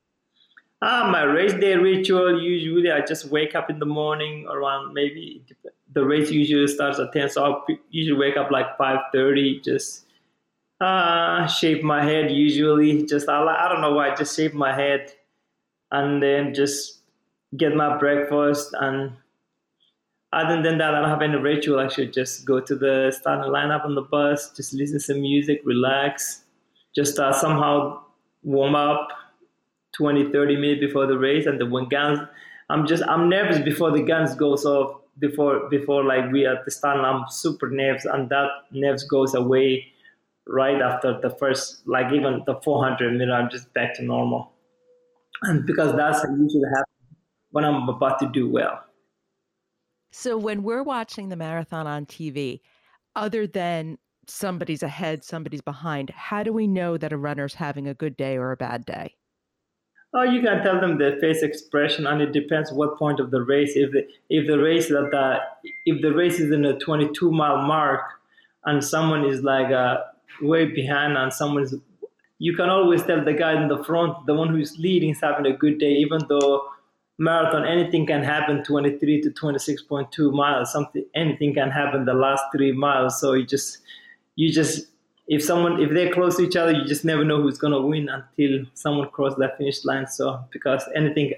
Ah, 0.84 1.10
my 1.12 1.24
race 1.24 1.56
day 1.56 1.74
ritual 1.76 2.40
usually 2.40 2.92
I 2.92 3.02
just 3.02 3.26
wake 3.26 3.56
up 3.56 3.72
in 3.72 3.80
the 3.80 3.88
morning 3.88 4.46
around 4.48 4.94
maybe 4.94 5.44
the 5.94 6.06
race 6.06 6.32
usually 6.32 6.68
starts 6.68 7.00
at 7.00 7.12
10 7.14 7.30
so 7.30 7.46
i 7.46 7.74
usually 7.90 8.18
wake 8.18 8.38
up 8.38 8.52
like 8.52 8.78
5.30 8.78 9.64
just 9.64 10.06
uh, 10.80 11.48
shave 11.48 11.84
my 11.84 12.04
head 12.04 12.32
usually 12.32 13.04
just 13.06 13.28
I, 13.28 13.44
I 13.44 13.68
don't 13.70 13.82
know 13.82 13.94
why 13.94 14.14
just 14.16 14.36
shave 14.36 14.54
my 14.54 14.74
head 14.74 15.12
and 15.92 16.22
then 16.22 16.54
just 16.54 17.00
get 17.56 17.76
my 17.76 17.98
breakfast 17.98 18.76
and 18.80 19.14
other 20.34 20.62
than 20.62 20.78
that 20.78 20.94
I 20.94 21.00
don't 21.02 21.10
have 21.10 21.22
any 21.22 21.38
ritual 21.38 21.80
I 21.80 21.88
should 21.88 22.14
just 22.14 22.46
go 22.46 22.60
to 22.60 22.76
the 22.76 23.16
starting 23.18 23.52
lineup 23.52 23.86
on 23.86 23.96
the 23.96 24.02
bus 24.02 24.52
just 24.52 24.74
listen 24.74 24.98
to 24.98 25.00
some 25.00 25.22
music 25.22 25.62
relax 25.64 26.44
just 26.94 27.18
uh, 27.18 27.34
somehow 27.34 28.04
warm 28.44 28.76
up 28.76 29.08
20 29.94 30.32
30 30.32 30.58
minutes 30.58 30.82
before 30.82 31.08
the 31.08 31.18
race 31.18 31.46
and 31.48 31.60
then 31.60 31.72
when 31.72 31.88
guns 31.88 32.20
I'm 32.70 32.86
just 32.86 33.02
I'm 33.08 33.30
nervous 33.30 33.60
before 33.60 33.92
the 33.92 34.04
guns 34.04 34.36
goes 34.36 34.66
off 34.66 35.02
before 35.20 35.70
before 35.70 36.04
like 36.04 36.32
we 36.32 36.46
at 36.46 36.66
the 36.66 36.72
start 36.72 36.98
I'm 36.98 37.26
super 37.30 37.70
nervous 37.70 38.06
and 38.06 38.30
that 38.30 38.50
nerves 38.72 39.04
goes 39.04 39.34
away 39.34 39.88
right 40.48 40.82
after 40.82 41.20
the 41.22 41.30
first 41.30 41.88
like 41.88 42.14
even 42.14 42.44
the 42.46 42.56
400 42.64 43.14
meter 43.14 43.34
I'm 43.34 43.50
just 43.50 43.74
back 43.74 43.96
to 43.96 44.04
normal 44.04 44.54
and 45.44 45.66
because 45.66 45.96
that's 45.96 46.24
usually 46.24 46.70
happens 46.70 46.98
when 47.52 47.66
I'm 47.66 47.88
about 47.88 48.20
to 48.20 48.30
do 48.32 48.50
well. 48.50 48.84
So 50.12 50.38
when 50.38 50.64
we're 50.64 50.84
watching 50.84 51.30
the 51.30 51.36
marathon 51.36 51.86
on 51.86 52.06
TV, 52.06 52.62
other 53.16 53.46
than 53.46 53.98
somebody's 54.28 54.84
ahead, 54.84 55.24
somebody's 55.24 55.62
behind, 55.62 56.10
how 56.10 56.44
do 56.44 56.54
we 56.54 56.68
know 56.68 56.98
that 56.98 57.14
a 57.14 57.18
runner's 57.18 57.56
having 57.56 57.88
a 57.88 57.94
good 57.94 58.18
day 58.18 58.38
or 58.38 58.52
a 58.52 58.58
bad 58.58 58.86
day? 58.86 59.16
Oh, 60.20 60.24
you 60.24 60.42
can 60.42 60.64
tell 60.64 60.82
them 60.82 60.98
the 60.98 61.16
face 61.22 61.44
expression, 61.44 62.08
and 62.08 62.24
it 62.24 62.32
depends 62.34 62.72
what 62.72 62.98
point 62.98 63.20
of 63.20 63.30
the 63.30 63.44
race. 63.44 63.74
If 63.76 63.92
the 63.92 64.08
if 64.32 64.48
the 64.48 64.58
race 64.58 64.88
that 64.88 65.10
the 65.12 65.38
if 65.86 66.02
the 66.02 66.12
race 66.12 66.40
is 66.40 66.52
in 66.52 66.66
a 66.66 66.74
22 66.80 67.32
mile 67.32 67.62
mark, 67.62 68.02
and 68.66 68.84
someone 68.84 69.26
is 69.26 69.44
like 69.44 69.72
uh, 69.72 69.98
way 70.42 70.66
behind, 70.66 71.20
and 71.20 71.32
someone 71.32 71.62
is, 71.62 71.76
you 72.40 72.56
can 72.56 72.68
always 72.68 73.04
tell 73.04 73.24
the 73.24 73.34
guy 73.34 73.62
in 73.62 73.68
the 73.68 73.84
front, 73.84 74.26
the 74.26 74.34
one 74.34 74.50
who's 74.50 74.76
leading, 74.80 75.12
is 75.12 75.22
having 75.22 75.46
a 75.46 75.56
good 75.56 75.78
day, 75.78 75.92
even 75.92 76.22
though 76.28 76.68
marathon 77.20 77.64
anything 77.68 78.08
can 78.08 78.24
happen 78.24 78.64
23 78.64 79.22
to 79.22 79.32
26.2 79.32 80.32
miles 80.32 80.72
something 80.72 81.04
anything 81.16 81.52
can 81.52 81.72
happen 81.72 82.06
the 82.06 82.14
last 82.14 82.44
three 82.56 82.72
miles 82.72 83.20
so 83.20 83.34
you 83.34 83.44
just 83.44 83.80
you 84.36 84.54
just 84.54 84.86
if 85.28 85.44
someone 85.44 85.82
if 85.82 85.92
they're 85.92 86.12
close 86.12 86.38
to 86.38 86.44
each 86.44 86.56
other, 86.56 86.72
you 86.72 86.86
just 86.86 87.04
never 87.04 87.24
know 87.24 87.42
who's 87.42 87.58
gonna 87.58 87.82
win 87.82 88.10
until 88.10 88.66
someone 88.74 89.10
crosses 89.10 89.38
that 89.40 89.58
finish 89.58 89.84
line. 89.84 90.08
So 90.08 90.44
because 90.52 90.84
anything, 90.96 91.34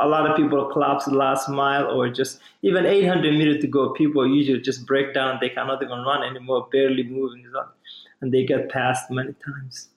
a 0.00 0.06
lot 0.06 0.28
of 0.28 0.36
people 0.36 0.64
collapse 0.66 1.04
the 1.04 1.14
last 1.14 1.48
mile 1.48 1.86
or 1.86 2.08
just 2.08 2.40
even 2.62 2.86
800 2.86 3.32
meters 3.36 3.60
to 3.62 3.68
go. 3.68 3.90
People 3.90 4.26
usually 4.26 4.60
just 4.60 4.86
break 4.86 5.14
down. 5.14 5.38
They 5.40 5.50
cannot 5.50 5.82
even 5.82 6.00
run 6.00 6.24
anymore, 6.24 6.68
barely 6.72 7.04
moving, 7.04 7.44
and 8.20 8.32
they 8.32 8.44
get 8.44 8.68
passed 8.68 9.10
many 9.10 9.34
times. 9.44 9.88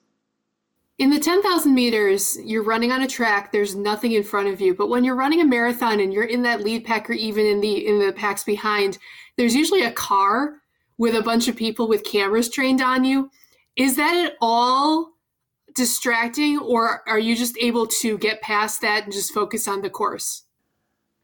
In 0.96 1.10
the 1.10 1.18
10,000 1.18 1.74
meters, 1.74 2.38
you're 2.44 2.62
running 2.62 2.92
on 2.92 3.02
a 3.02 3.08
track. 3.08 3.50
There's 3.50 3.74
nothing 3.74 4.12
in 4.12 4.22
front 4.22 4.46
of 4.46 4.60
you. 4.60 4.74
But 4.74 4.88
when 4.88 5.02
you're 5.02 5.16
running 5.16 5.40
a 5.40 5.44
marathon 5.44 5.98
and 5.98 6.12
you're 6.12 6.22
in 6.22 6.42
that 6.44 6.62
lead 6.62 6.84
pack 6.84 7.10
or 7.10 7.14
even 7.14 7.44
in 7.44 7.60
the 7.60 7.84
in 7.84 7.98
the 7.98 8.12
packs 8.12 8.44
behind, 8.44 8.98
there's 9.36 9.56
usually 9.56 9.82
a 9.82 9.90
car 9.90 10.60
with 10.98 11.14
a 11.14 11.22
bunch 11.22 11.48
of 11.48 11.56
people 11.56 11.88
with 11.88 12.04
cameras 12.04 12.48
trained 12.48 12.80
on 12.80 13.04
you. 13.04 13.30
Is 13.76 13.96
that 13.96 14.14
at 14.26 14.36
all 14.40 15.12
distracting, 15.74 16.58
or 16.58 17.02
are 17.08 17.18
you 17.18 17.34
just 17.36 17.56
able 17.60 17.86
to 17.86 18.16
get 18.18 18.40
past 18.40 18.80
that 18.82 19.04
and 19.04 19.12
just 19.12 19.32
focus 19.32 19.66
on 19.66 19.82
the 19.82 19.90
course? 19.90 20.44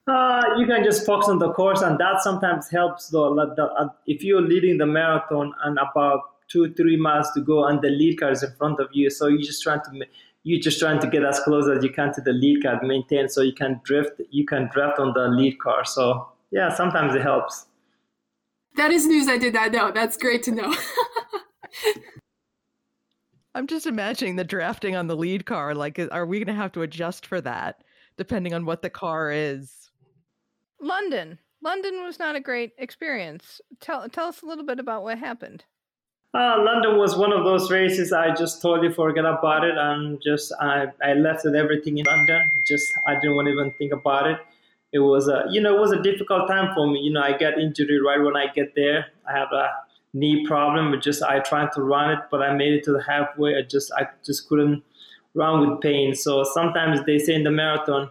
Uh, 0.06 0.42
you 0.58 0.66
can 0.66 0.82
just 0.82 1.06
focus 1.06 1.28
on 1.28 1.38
the 1.38 1.52
course, 1.52 1.82
and 1.82 1.98
that 1.98 2.20
sometimes 2.22 2.68
helps. 2.68 3.08
Though, 3.08 3.38
uh, 3.38 3.88
if 4.06 4.24
you're 4.24 4.42
leading 4.42 4.78
the 4.78 4.86
marathon 4.86 5.52
and 5.64 5.78
about 5.78 6.20
two, 6.48 6.72
three 6.74 6.96
miles 6.96 7.30
to 7.32 7.40
go, 7.40 7.66
and 7.66 7.80
the 7.80 7.90
lead 7.90 8.18
car 8.18 8.32
is 8.32 8.42
in 8.42 8.52
front 8.56 8.80
of 8.80 8.88
you, 8.92 9.08
so 9.10 9.28
you're 9.28 9.42
just 9.42 9.62
trying 9.62 9.80
to 9.82 10.06
you're 10.42 10.60
just 10.60 10.80
trying 10.80 10.98
to 11.00 11.06
get 11.06 11.22
as 11.22 11.38
close 11.40 11.68
as 11.68 11.84
you 11.84 11.90
can 11.90 12.12
to 12.14 12.20
the 12.22 12.32
lead 12.32 12.62
car, 12.62 12.80
maintain 12.82 13.28
so 13.28 13.42
you 13.42 13.52
can 13.52 13.80
drift. 13.84 14.20
You 14.30 14.44
can 14.44 14.68
drift 14.72 14.98
on 14.98 15.12
the 15.12 15.28
lead 15.28 15.60
car. 15.60 15.84
So 15.84 16.28
yeah, 16.50 16.74
sometimes 16.74 17.14
it 17.14 17.22
helps. 17.22 17.66
That 18.76 18.90
is 18.90 19.06
news 19.06 19.28
I 19.28 19.38
did 19.38 19.54
not 19.54 19.72
know. 19.72 19.90
That's 19.90 20.16
great 20.16 20.42
to 20.44 20.52
know. 20.52 20.74
I'm 23.54 23.66
just 23.66 23.86
imagining 23.86 24.36
the 24.36 24.44
drafting 24.44 24.94
on 24.94 25.08
the 25.08 25.16
lead 25.16 25.44
car. 25.44 25.74
Like, 25.74 25.98
are 26.12 26.26
we 26.26 26.38
going 26.38 26.46
to 26.46 26.54
have 26.54 26.72
to 26.72 26.82
adjust 26.82 27.26
for 27.26 27.40
that 27.40 27.82
depending 28.16 28.54
on 28.54 28.64
what 28.64 28.82
the 28.82 28.90
car 28.90 29.30
is? 29.32 29.90
London. 30.80 31.38
London 31.62 32.04
was 32.04 32.18
not 32.18 32.36
a 32.36 32.40
great 32.40 32.72
experience. 32.78 33.60
Tell 33.80 34.08
tell 34.08 34.28
us 34.28 34.42
a 34.42 34.46
little 34.46 34.64
bit 34.64 34.78
about 34.78 35.02
what 35.02 35.18
happened. 35.18 35.64
Uh, 36.32 36.62
London 36.62 36.96
was 36.96 37.16
one 37.16 37.32
of 37.32 37.44
those 37.44 37.70
races 37.70 38.12
I 38.12 38.32
just 38.34 38.62
totally 38.62 38.92
forget 38.92 39.24
about 39.24 39.64
it 39.64 39.76
and 39.76 40.22
just 40.22 40.52
I, 40.60 40.86
I 41.02 41.14
left 41.14 41.44
with 41.44 41.56
everything 41.56 41.98
in 41.98 42.06
London. 42.06 42.40
Just 42.64 42.86
I 43.04 43.14
didn't 43.16 43.34
want 43.34 43.46
to 43.46 43.52
even 43.52 43.72
think 43.72 43.92
about 43.92 44.30
it. 44.30 44.38
It 44.92 44.98
was 44.98 45.28
a 45.28 45.44
you 45.50 45.60
know 45.60 45.76
it 45.76 45.80
was 45.80 45.92
a 45.92 46.02
difficult 46.02 46.48
time 46.48 46.74
for 46.74 46.86
me. 46.86 47.00
You 47.00 47.12
know 47.12 47.22
I 47.22 47.36
got 47.36 47.58
injured 47.58 47.90
right 48.04 48.20
when 48.20 48.36
I 48.36 48.46
get 48.52 48.74
there. 48.74 49.06
I 49.28 49.36
have 49.38 49.52
a 49.52 49.70
knee 50.12 50.46
problem. 50.46 50.90
But 50.90 51.02
just 51.02 51.22
I 51.22 51.40
tried 51.40 51.72
to 51.72 51.82
run 51.82 52.10
it, 52.10 52.18
but 52.30 52.42
I 52.42 52.54
made 52.54 52.72
it 52.74 52.84
to 52.84 52.92
the 52.92 53.02
halfway. 53.02 53.56
I 53.56 53.62
just 53.62 53.92
I 53.92 54.08
just 54.24 54.48
couldn't 54.48 54.82
run 55.34 55.68
with 55.68 55.80
pain. 55.80 56.14
So 56.14 56.44
sometimes 56.44 57.04
they 57.06 57.18
say 57.18 57.34
in 57.34 57.44
the 57.44 57.50
marathon, 57.50 58.10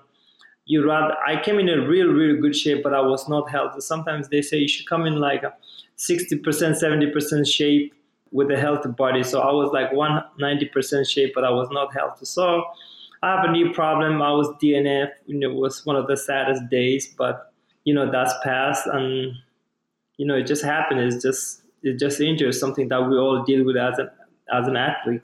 you 0.65 0.85
rather 0.85 1.15
I 1.25 1.41
came 1.41 1.59
in 1.59 1.69
a 1.69 1.87
real 1.87 2.07
really 2.07 2.39
good 2.39 2.55
shape, 2.55 2.83
but 2.83 2.93
I 2.93 3.01
was 3.01 3.27
not 3.27 3.49
healthy. 3.49 3.81
Sometimes 3.81 4.29
they 4.29 4.41
say 4.41 4.57
you 4.57 4.67
should 4.67 4.87
come 4.87 5.05
in 5.05 5.17
like 5.17 5.43
a 5.43 5.53
60%, 5.97 6.41
70% 6.41 7.47
shape 7.47 7.93
with 8.31 8.49
a 8.51 8.57
healthy 8.57 8.89
body. 8.89 9.23
So 9.23 9.41
I 9.41 9.51
was 9.51 9.71
like 9.73 9.91
190% 9.91 11.09
shape, 11.09 11.33
but 11.35 11.43
I 11.43 11.49
was 11.49 11.67
not 11.71 11.93
healthy. 11.93 12.25
So 12.25 12.63
I 13.21 13.35
have 13.35 13.45
a 13.45 13.51
knee 13.51 13.73
problem. 13.73 14.21
I 14.21 14.31
was 14.31 14.47
DNF. 14.61 15.09
Know, 15.27 15.49
it 15.49 15.53
was 15.53 15.85
one 15.85 15.95
of 15.95 16.07
the 16.07 16.15
saddest 16.15 16.69
days, 16.69 17.13
but 17.17 17.53
you 17.83 17.93
know 17.93 18.09
that's 18.11 18.33
past, 18.43 18.87
and 18.87 19.33
you 20.17 20.25
know 20.25 20.35
it 20.35 20.47
just 20.47 20.63
happened. 20.63 21.01
It's 21.01 21.21
just 21.21 21.63
it 21.83 21.99
just 21.99 22.21
injury 22.21 22.53
something 22.53 22.87
that 22.89 23.01
we 23.09 23.17
all 23.17 23.43
deal 23.43 23.65
with 23.65 23.77
as 23.77 23.99
an 23.99 24.09
as 24.51 24.67
an 24.67 24.75
athlete. 24.75 25.21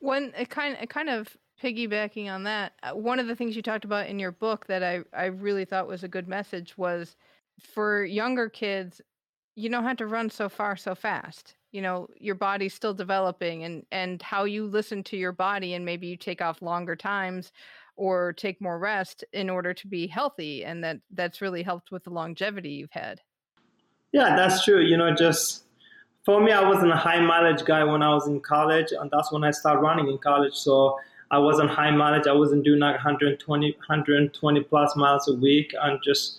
When 0.00 0.32
it 0.36 0.50
kind 0.50 0.76
it 0.80 0.90
kind 0.90 1.08
of 1.08 1.36
piggybacking 1.62 2.28
on 2.28 2.42
that, 2.44 2.72
uh, 2.82 2.90
one 2.90 3.20
of 3.20 3.28
the 3.28 3.36
things 3.36 3.54
you 3.54 3.62
talked 3.62 3.84
about 3.84 4.08
in 4.08 4.18
your 4.18 4.32
book 4.32 4.66
that 4.66 4.82
I 4.82 5.00
I 5.12 5.26
really 5.26 5.64
thought 5.64 5.86
was 5.86 6.02
a 6.02 6.08
good 6.08 6.26
message 6.26 6.76
was 6.76 7.16
for 7.60 8.04
younger 8.04 8.48
kids, 8.48 9.00
you 9.54 9.68
don't 9.68 9.84
have 9.84 9.98
to 9.98 10.06
run 10.06 10.30
so 10.30 10.48
far 10.48 10.76
so 10.76 10.94
fast. 10.94 11.54
You 11.72 11.82
know, 11.82 12.08
your 12.18 12.34
body's 12.34 12.74
still 12.74 12.94
developing 12.94 13.64
and 13.64 13.84
and 13.90 14.22
how 14.22 14.44
you 14.44 14.66
listen 14.66 15.02
to 15.04 15.16
your 15.16 15.32
body 15.32 15.74
and 15.74 15.84
maybe 15.84 16.06
you 16.06 16.16
take 16.16 16.40
off 16.40 16.62
longer 16.62 16.94
times 16.94 17.52
or 17.96 18.32
take 18.32 18.60
more 18.60 18.78
rest 18.78 19.24
in 19.32 19.50
order 19.50 19.74
to 19.74 19.86
be 19.86 20.06
healthy 20.06 20.64
and 20.64 20.84
that 20.84 20.98
that's 21.10 21.40
really 21.40 21.62
helped 21.62 21.90
with 21.90 22.04
the 22.04 22.10
longevity 22.10 22.70
you've 22.70 22.90
had. 22.90 23.20
Yeah, 24.12 24.36
that's 24.36 24.64
true. 24.64 24.80
You 24.80 24.96
know, 24.96 25.14
just 25.14 25.64
for 26.24 26.40
me, 26.40 26.52
I 26.52 26.66
wasn't 26.68 26.92
a 26.92 26.96
high 26.96 27.20
mileage 27.20 27.64
guy 27.64 27.82
when 27.82 28.02
I 28.02 28.14
was 28.14 28.28
in 28.28 28.40
college, 28.40 28.92
and 28.92 29.10
that's 29.10 29.32
when 29.32 29.42
I 29.42 29.50
started 29.50 29.80
running 29.80 30.08
in 30.08 30.18
college. 30.18 30.54
So 30.54 30.98
I 31.30 31.38
wasn't 31.38 31.70
high 31.70 31.90
mileage. 31.90 32.26
I 32.26 32.32
wasn't 32.32 32.64
doing 32.64 32.80
like 32.80 32.94
120, 32.94 33.72
120 33.72 34.60
plus 34.64 34.96
miles 34.96 35.28
a 35.28 35.34
week, 35.34 35.74
and 35.80 35.98
just 36.04 36.38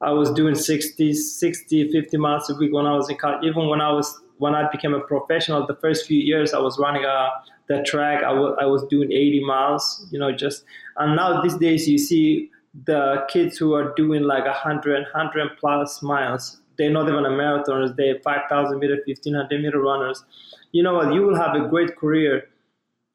I 0.00 0.12
was 0.12 0.30
doing 0.30 0.54
60, 0.54 1.14
60, 1.14 1.90
50 1.90 2.16
miles 2.18 2.48
a 2.50 2.54
week 2.54 2.72
when 2.72 2.86
I 2.86 2.94
was 2.94 3.10
in 3.10 3.16
college. 3.16 3.44
Even 3.44 3.68
when 3.68 3.80
I 3.80 3.90
was 3.90 4.20
when 4.38 4.54
I 4.54 4.70
became 4.70 4.94
a 4.94 5.00
professional, 5.00 5.66
the 5.66 5.76
first 5.76 6.06
few 6.06 6.18
years 6.18 6.54
I 6.54 6.58
was 6.58 6.78
running 6.78 7.04
uh, 7.04 7.28
the 7.68 7.82
track. 7.82 8.24
I 8.24 8.32
was 8.32 8.56
I 8.60 8.66
was 8.66 8.84
doing 8.84 9.12
80 9.12 9.44
miles. 9.44 10.06
You 10.10 10.18
know, 10.18 10.32
just 10.32 10.64
and 10.96 11.16
now 11.16 11.40
these 11.42 11.56
days 11.56 11.88
you 11.88 11.98
see 11.98 12.50
the 12.84 13.24
kids 13.28 13.56
who 13.56 13.74
are 13.74 13.92
doing 13.94 14.22
like 14.22 14.44
100, 14.44 15.02
100 15.12 15.56
plus 15.58 16.02
miles 16.02 16.58
they're 16.78 16.90
not 16.90 17.08
even 17.08 17.26
a 17.26 17.30
marathoners. 17.30 17.94
They're 17.96 18.20
5,000 18.20 18.78
meter, 18.78 19.02
1,500 19.04 19.60
meter 19.60 19.80
runners. 19.80 20.24
You 20.72 20.82
know 20.84 20.94
what? 20.94 21.12
You 21.12 21.22
will 21.22 21.36
have 21.36 21.54
a 21.56 21.68
great 21.68 21.96
career, 21.96 22.48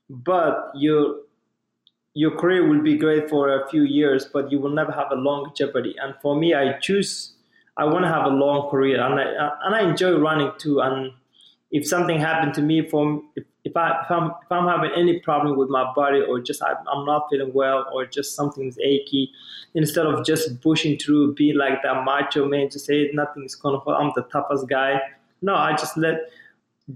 but 0.09 0.71
your 0.75 1.21
your 2.15 2.37
career 2.37 2.67
will 2.67 2.81
be 2.83 2.95
great 2.95 3.27
for 3.27 3.63
a 3.63 3.67
few 3.69 3.83
years, 3.83 4.27
but 4.31 4.51
you 4.51 4.59
will 4.59 4.69
never 4.69 4.91
have 4.91 5.07
a 5.11 5.15
long 5.15 5.51
jeopardy. 5.57 5.95
And 5.99 6.13
for 6.21 6.35
me, 6.35 6.53
I 6.53 6.77
choose. 6.79 7.33
I 7.77 7.85
want 7.85 8.05
to 8.05 8.09
have 8.09 8.25
a 8.25 8.29
long 8.29 8.69
career, 8.69 9.01
and 9.01 9.19
I 9.19 9.49
and 9.65 9.75
I 9.75 9.81
enjoy 9.81 10.17
running 10.17 10.51
too. 10.57 10.79
And 10.79 11.11
if 11.71 11.87
something 11.87 12.19
happened 12.19 12.53
to 12.55 12.61
me, 12.61 12.87
from 12.87 13.29
if, 13.35 13.45
if 13.63 13.75
I 13.75 14.01
if 14.03 14.11
I'm 14.11 14.27
if 14.27 14.51
I'm 14.51 14.67
having 14.67 14.91
any 14.95 15.19
problem 15.19 15.57
with 15.57 15.69
my 15.69 15.91
body 15.95 16.21
or 16.21 16.39
just 16.39 16.61
I, 16.61 16.73
I'm 16.91 17.05
not 17.05 17.27
feeling 17.29 17.51
well 17.53 17.85
or 17.93 18.05
just 18.05 18.35
something's 18.35 18.77
achy, 18.79 19.31
instead 19.73 20.05
of 20.05 20.25
just 20.25 20.61
pushing 20.61 20.97
through, 20.99 21.33
be 21.33 21.53
like 21.53 21.81
that 21.83 22.03
macho 22.05 22.47
man, 22.47 22.69
to 22.69 22.79
say 22.79 23.09
nothing's 23.13 23.55
gonna 23.55 23.81
fall. 23.81 23.95
I'm 23.95 24.11
the 24.15 24.23
toughest 24.23 24.67
guy. 24.69 25.01
No, 25.41 25.55
I 25.55 25.71
just 25.75 25.97
let 25.97 26.29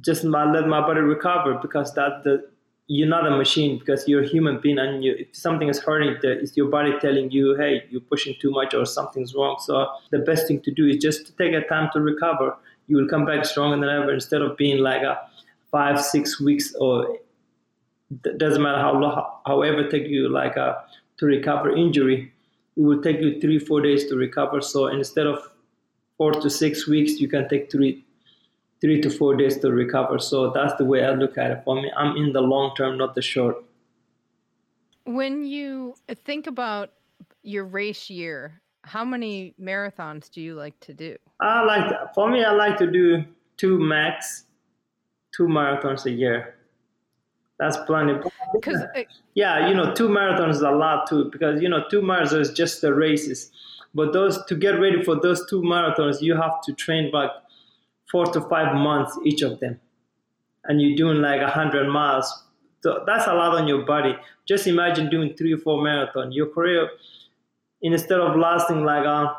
just 0.02 0.24
my, 0.24 0.50
let 0.52 0.68
my 0.68 0.82
body 0.82 1.00
recover 1.00 1.56
because 1.62 1.94
that 1.94 2.24
the 2.24 2.48
you're 2.88 3.08
not 3.08 3.28
a 3.28 3.32
machine 3.32 3.78
because 3.78 4.08
you're 4.08 4.24
a 4.24 4.28
human 4.28 4.60
being 4.60 4.80
and 4.80 5.04
you, 5.04 5.14
if 5.20 5.28
something 5.36 5.68
is 5.68 5.80
hurting 5.80 6.16
it's 6.24 6.56
your 6.56 6.70
body 6.70 6.94
telling 7.02 7.30
you 7.32 7.56
hey 7.56 7.84
you're 7.90 8.02
pushing 8.02 8.34
too 8.40 8.50
much 8.50 8.74
or 8.74 8.86
something's 8.86 9.36
wrong. 9.36 9.58
So 9.60 9.88
the 10.12 10.20
best 10.20 10.48
thing 10.48 10.62
to 10.62 10.72
do 10.72 10.88
is 10.88 10.98
just 10.98 11.26
to 11.28 11.34
take 11.34 11.54
a 11.54 11.68
time 11.68 11.90
to 11.94 12.00
recover. 12.00 12.56
You 12.88 12.98
will 12.98 13.10
come 13.10 13.26
back 13.26 13.44
stronger 13.44 13.76
than 13.76 13.90
ever 13.90 14.14
instead 14.14 14.42
of 14.42 14.56
being 14.56 14.80
like 14.80 15.02
a 15.02 15.20
five 15.70 16.02
six 16.02 16.40
weeks 16.40 16.74
or 16.76 17.18
doesn't 18.38 18.62
matter 18.62 18.80
how 18.80 18.94
long 18.94 19.22
however 19.46 19.90
take 19.90 20.08
you 20.08 20.30
like 20.30 20.56
a 20.56 20.82
to 21.18 21.26
recover 21.26 21.76
injury 21.76 22.32
it 22.78 22.82
will 22.82 23.02
take 23.02 23.20
you 23.20 23.42
three 23.42 23.60
four 23.60 23.82
days 23.82 24.06
to 24.08 24.16
recover. 24.16 24.62
So 24.62 24.88
instead 24.88 25.28
of 25.28 25.40
four 26.18 26.32
to 26.32 26.50
six 26.50 26.88
weeks 26.88 27.20
you 27.20 27.28
can 27.28 27.50
take 27.50 27.70
three 27.70 28.06
three 28.82 29.02
to 29.02 29.10
four 29.10 29.36
days 29.36 29.58
to 29.60 29.72
recover. 29.72 30.20
So 30.20 30.52
that's 30.52 30.74
the 30.76 30.86
way 30.86 31.04
i 31.04 31.12
look 31.12 31.38
at 31.38 31.52
it. 31.52 31.62
For 31.64 31.82
me 31.82 31.92
i'm 31.96 32.16
in 32.18 32.34
the 32.34 32.42
long 32.42 32.76
term 32.76 32.98
not 32.98 33.16
the 33.16 33.22
short. 33.22 33.64
When 35.06 35.46
you 35.46 35.96
think 36.26 36.48
about 36.48 36.92
your 37.44 37.66
race 37.66 38.10
year 38.10 38.62
how 38.84 39.04
many 39.04 39.54
marathons 39.60 40.30
do 40.30 40.42
you 40.42 40.56
like 40.56 40.80
to 40.80 40.94
do? 40.94 41.18
I 41.42 41.62
like 41.64 41.90
to, 41.90 42.10
for 42.16 42.30
me 42.30 42.44
i 42.44 42.52
like 42.52 42.78
to 42.78 42.90
do 42.90 43.24
two 43.58 43.80
max 43.80 44.46
two 45.38 45.48
marathons 45.48 46.06
a 46.06 46.12
year. 46.12 46.56
That's 47.60 47.78
plenty. 47.86 48.14
Because 48.54 48.84
yeah, 49.36 49.68
you 49.68 49.76
know, 49.76 49.94
two 49.94 50.10
marathons 50.10 50.52
is 50.52 50.62
a 50.62 50.72
lot 50.72 51.08
too. 51.08 51.30
Because 51.32 51.62
you 51.62 51.70
know, 51.70 51.84
two 51.90 52.02
marathons 52.02 52.42
is 52.42 52.54
just 52.54 52.82
the 52.82 52.94
races, 52.94 53.52
but 53.94 54.14
those 54.14 54.44
to 54.46 54.56
get 54.56 54.80
ready 54.80 55.04
for 55.04 55.20
those 55.20 55.48
two 55.50 55.62
marathons, 55.62 56.22
you 56.22 56.36
have 56.36 56.62
to 56.66 56.74
train 56.74 57.12
like 57.12 57.32
four 58.12 58.26
to 58.28 58.42
five 58.42 58.76
months 58.76 59.18
each 59.26 59.42
of 59.42 59.60
them, 59.60 59.80
and 60.66 60.82
you're 60.82 60.96
doing 60.96 61.22
like 61.22 61.42
a 61.42 61.50
hundred 61.50 61.88
miles. 61.90 62.44
So 62.84 63.04
that's 63.06 63.28
a 63.28 63.34
lot 63.34 63.58
on 63.58 63.68
your 63.68 63.86
body. 63.86 64.16
Just 64.48 64.68
imagine 64.68 65.10
doing 65.10 65.36
three 65.36 65.54
or 65.54 65.58
four 65.58 65.82
marathon. 65.82 66.32
Your 66.32 66.48
career, 66.48 66.90
instead 67.82 68.20
of 68.20 68.36
lasting 68.38 68.84
like 68.84 69.06
a 69.06 69.36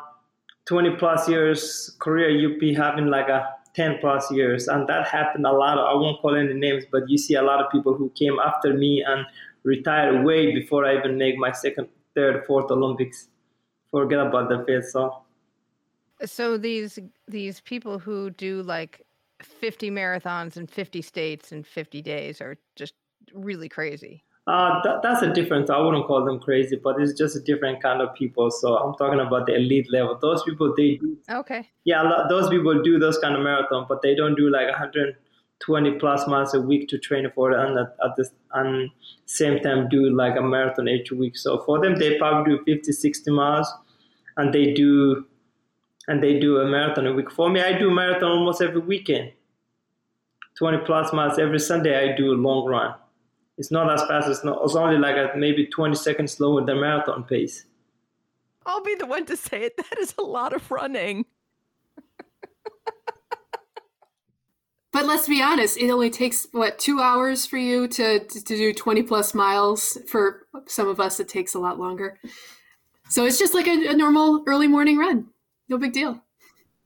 20 0.65 0.97
plus 0.97 1.27
years 1.29 1.95
career, 1.99 2.29
you'd 2.29 2.59
be 2.59 2.73
having 2.73 3.07
like 3.07 3.29
a 3.29 3.55
10 3.75 3.99
plus 3.99 4.31
years 4.31 4.67
and 4.67 4.87
that 4.87 5.07
happened 5.07 5.45
a 5.45 5.51
lot 5.51 5.77
i 5.77 5.93
won't 5.93 6.19
call 6.21 6.35
any 6.35 6.53
names 6.53 6.85
but 6.91 7.07
you 7.07 7.17
see 7.17 7.35
a 7.35 7.41
lot 7.41 7.63
of 7.63 7.71
people 7.71 7.93
who 7.93 8.09
came 8.11 8.39
after 8.39 8.73
me 8.73 9.03
and 9.07 9.25
retired 9.63 10.25
way 10.25 10.53
before 10.53 10.85
i 10.85 10.97
even 10.97 11.17
make 11.17 11.37
my 11.37 11.51
second 11.51 11.87
third 12.15 12.43
fourth 12.47 12.71
olympics 12.71 13.27
forget 13.91 14.19
about 14.19 14.49
the 14.49 14.63
fifth 14.65 14.89
so 14.89 15.21
so 16.25 16.57
these 16.57 16.99
these 17.27 17.61
people 17.61 17.99
who 17.99 18.29
do 18.29 18.61
like 18.63 19.05
50 19.41 19.89
marathons 19.89 20.57
in 20.57 20.67
50 20.67 21.01
states 21.01 21.51
in 21.51 21.63
50 21.63 22.01
days 22.01 22.41
are 22.41 22.57
just 22.75 22.93
really 23.33 23.69
crazy 23.69 24.23
Uh, 24.47 24.81
that, 24.83 25.01
that's 25.03 25.21
a 25.21 25.31
different. 25.31 25.69
I 25.69 25.79
wouldn't 25.79 26.07
call 26.07 26.25
them 26.25 26.39
crazy, 26.39 26.75
but 26.75 26.99
it's 26.99 27.13
just 27.13 27.35
a 27.35 27.39
different 27.39 27.83
kind 27.83 28.01
of 28.01 28.15
people. 28.15 28.49
So 28.49 28.77
I'm 28.77 28.95
talking 28.95 29.19
about 29.19 29.45
the 29.45 29.55
elite 29.55 29.91
level. 29.91 30.17
Those 30.19 30.41
people, 30.41 30.73
they 30.75 30.95
do. 30.95 31.17
Okay. 31.29 31.69
Yeah, 31.83 32.25
those 32.29 32.49
people 32.49 32.81
do 32.81 32.97
those 32.97 33.19
kind 33.19 33.35
of 33.35 33.43
marathon, 33.43 33.85
but 33.87 34.01
they 34.01 34.15
don't 34.15 34.35
do 34.35 34.49
like 34.49 34.67
120 34.67 35.91
plus 35.99 36.27
miles 36.27 36.55
a 36.55 36.61
week 36.61 36.87
to 36.89 36.97
train 36.97 37.29
for 37.35 37.51
it, 37.51 37.59
and 37.59 37.77
at, 37.77 37.95
at 38.03 38.15
the 38.15 38.25
and 38.53 38.89
same 39.25 39.59
time 39.59 39.87
do 39.87 40.09
like 40.09 40.35
a 40.35 40.41
marathon 40.41 40.87
each 40.87 41.11
week. 41.11 41.37
So 41.37 41.59
for 41.59 41.79
them, 41.79 41.99
they 41.99 42.17
probably 42.17 42.57
do 42.57 42.63
50, 42.65 42.91
60 42.91 43.31
miles, 43.31 43.71
and 44.37 44.51
they 44.51 44.73
do 44.73 45.25
and 46.09 46.21
they 46.23 46.39
do 46.39 46.57
a 46.57 46.65
marathon 46.65 47.05
a 47.05 47.13
week. 47.13 47.31
For 47.31 47.49
me, 47.49 47.61
I 47.61 47.77
do 47.77 47.91
marathon 47.91 48.31
almost 48.31 48.61
every 48.63 48.81
weekend. 48.81 49.31
20 50.57 50.79
plus 50.79 51.13
miles 51.13 51.37
every 51.37 51.59
Sunday. 51.59 51.95
I 51.95 52.17
do 52.17 52.33
a 52.33 52.35
long 52.35 52.65
run. 52.65 52.95
It's 53.59 53.69
not 53.71 53.93
as 53.93 54.01
fast. 54.07 54.27
It's 54.27 54.43
not. 54.43 54.59
It's 54.63 54.75
only 54.75 54.97
like 54.97 55.15
a, 55.15 55.37
maybe 55.37 55.67
20 55.67 55.95
seconds 55.95 56.33
slower 56.33 56.65
than 56.65 56.81
marathon 56.81 57.23
pace. 57.25 57.65
I'll 58.65 58.81
be 58.83 58.95
the 58.95 59.05
one 59.05 59.25
to 59.27 59.37
say 59.37 59.63
it. 59.63 59.77
That 59.89 59.99
is 59.99 60.15
a 60.17 60.23
lot 60.23 60.53
of 60.53 60.71
running. 60.71 61.25
but 64.91 65.05
let's 65.05 65.27
be 65.27 65.43
honest. 65.43 65.77
It 65.77 65.91
only 65.91 66.09
takes 66.09 66.47
what 66.53 66.79
two 66.79 66.99
hours 66.99 67.45
for 67.45 67.57
you 67.57 67.87
to 67.87 68.19
to 68.19 68.41
do 68.41 68.73
20 68.73 69.03
plus 69.03 69.35
miles. 69.35 69.99
For 70.07 70.47
some 70.65 70.87
of 70.87 70.99
us, 70.99 71.19
it 71.19 71.27
takes 71.29 71.53
a 71.53 71.59
lot 71.59 71.77
longer. 71.77 72.17
So 73.09 73.25
it's 73.25 73.37
just 73.37 73.53
like 73.53 73.67
a, 73.67 73.89
a 73.89 73.93
normal 73.93 74.43
early 74.47 74.67
morning 74.67 74.97
run. 74.97 75.27
No 75.69 75.77
big 75.77 75.93
deal. 75.93 76.19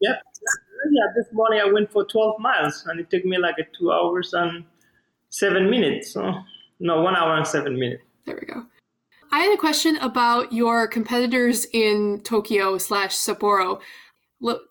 Yep. 0.01 0.21
Yeah. 0.91 1.07
This 1.15 1.27
morning 1.31 1.61
I 1.65 1.71
went 1.71 1.91
for 1.91 2.03
12 2.05 2.39
miles, 2.39 2.83
and 2.87 2.99
it 2.99 3.09
took 3.09 3.23
me 3.23 3.37
like 3.37 3.55
a 3.57 3.63
two 3.77 3.91
hours 3.91 4.33
and 4.33 4.65
seven 5.29 5.69
minutes. 5.69 6.11
So 6.11 6.33
no, 6.79 7.01
one 7.01 7.15
hour 7.15 7.35
and 7.37 7.47
seven 7.47 7.79
minutes. 7.79 8.03
There 8.25 8.37
we 8.39 8.45
go. 8.45 8.65
I 9.31 9.39
had 9.39 9.53
a 9.53 9.57
question 9.57 9.97
about 9.97 10.53
your 10.53 10.87
competitors 10.87 11.65
in 11.73 12.21
Tokyo 12.23 12.77
slash 12.77 13.15
Sapporo. 13.15 13.81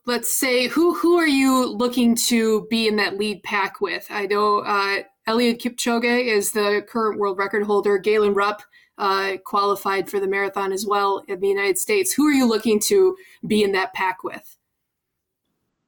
Let's 0.06 0.38
say 0.38 0.68
who 0.68 0.94
who 0.94 1.16
are 1.18 1.26
you 1.26 1.66
looking 1.66 2.14
to 2.28 2.66
be 2.68 2.86
in 2.86 2.96
that 2.96 3.16
lead 3.18 3.42
pack 3.42 3.80
with? 3.80 4.06
I 4.10 4.26
know 4.26 4.58
uh, 4.58 4.98
Eliud 5.26 5.60
Kipchoge 5.60 6.26
is 6.26 6.52
the 6.52 6.84
current 6.86 7.18
world 7.18 7.38
record 7.38 7.64
holder. 7.64 7.96
Galen 7.96 8.34
Rupp 8.34 8.62
uh, 8.98 9.36
qualified 9.44 10.08
for 10.08 10.20
the 10.20 10.26
marathon 10.28 10.72
as 10.72 10.86
well 10.86 11.24
in 11.28 11.40
the 11.40 11.48
United 11.48 11.78
States. 11.78 12.12
Who 12.12 12.26
are 12.26 12.32
you 12.32 12.46
looking 12.46 12.80
to 12.80 13.16
be 13.46 13.62
in 13.62 13.72
that 13.72 13.92
pack 13.94 14.22
with? 14.22 14.56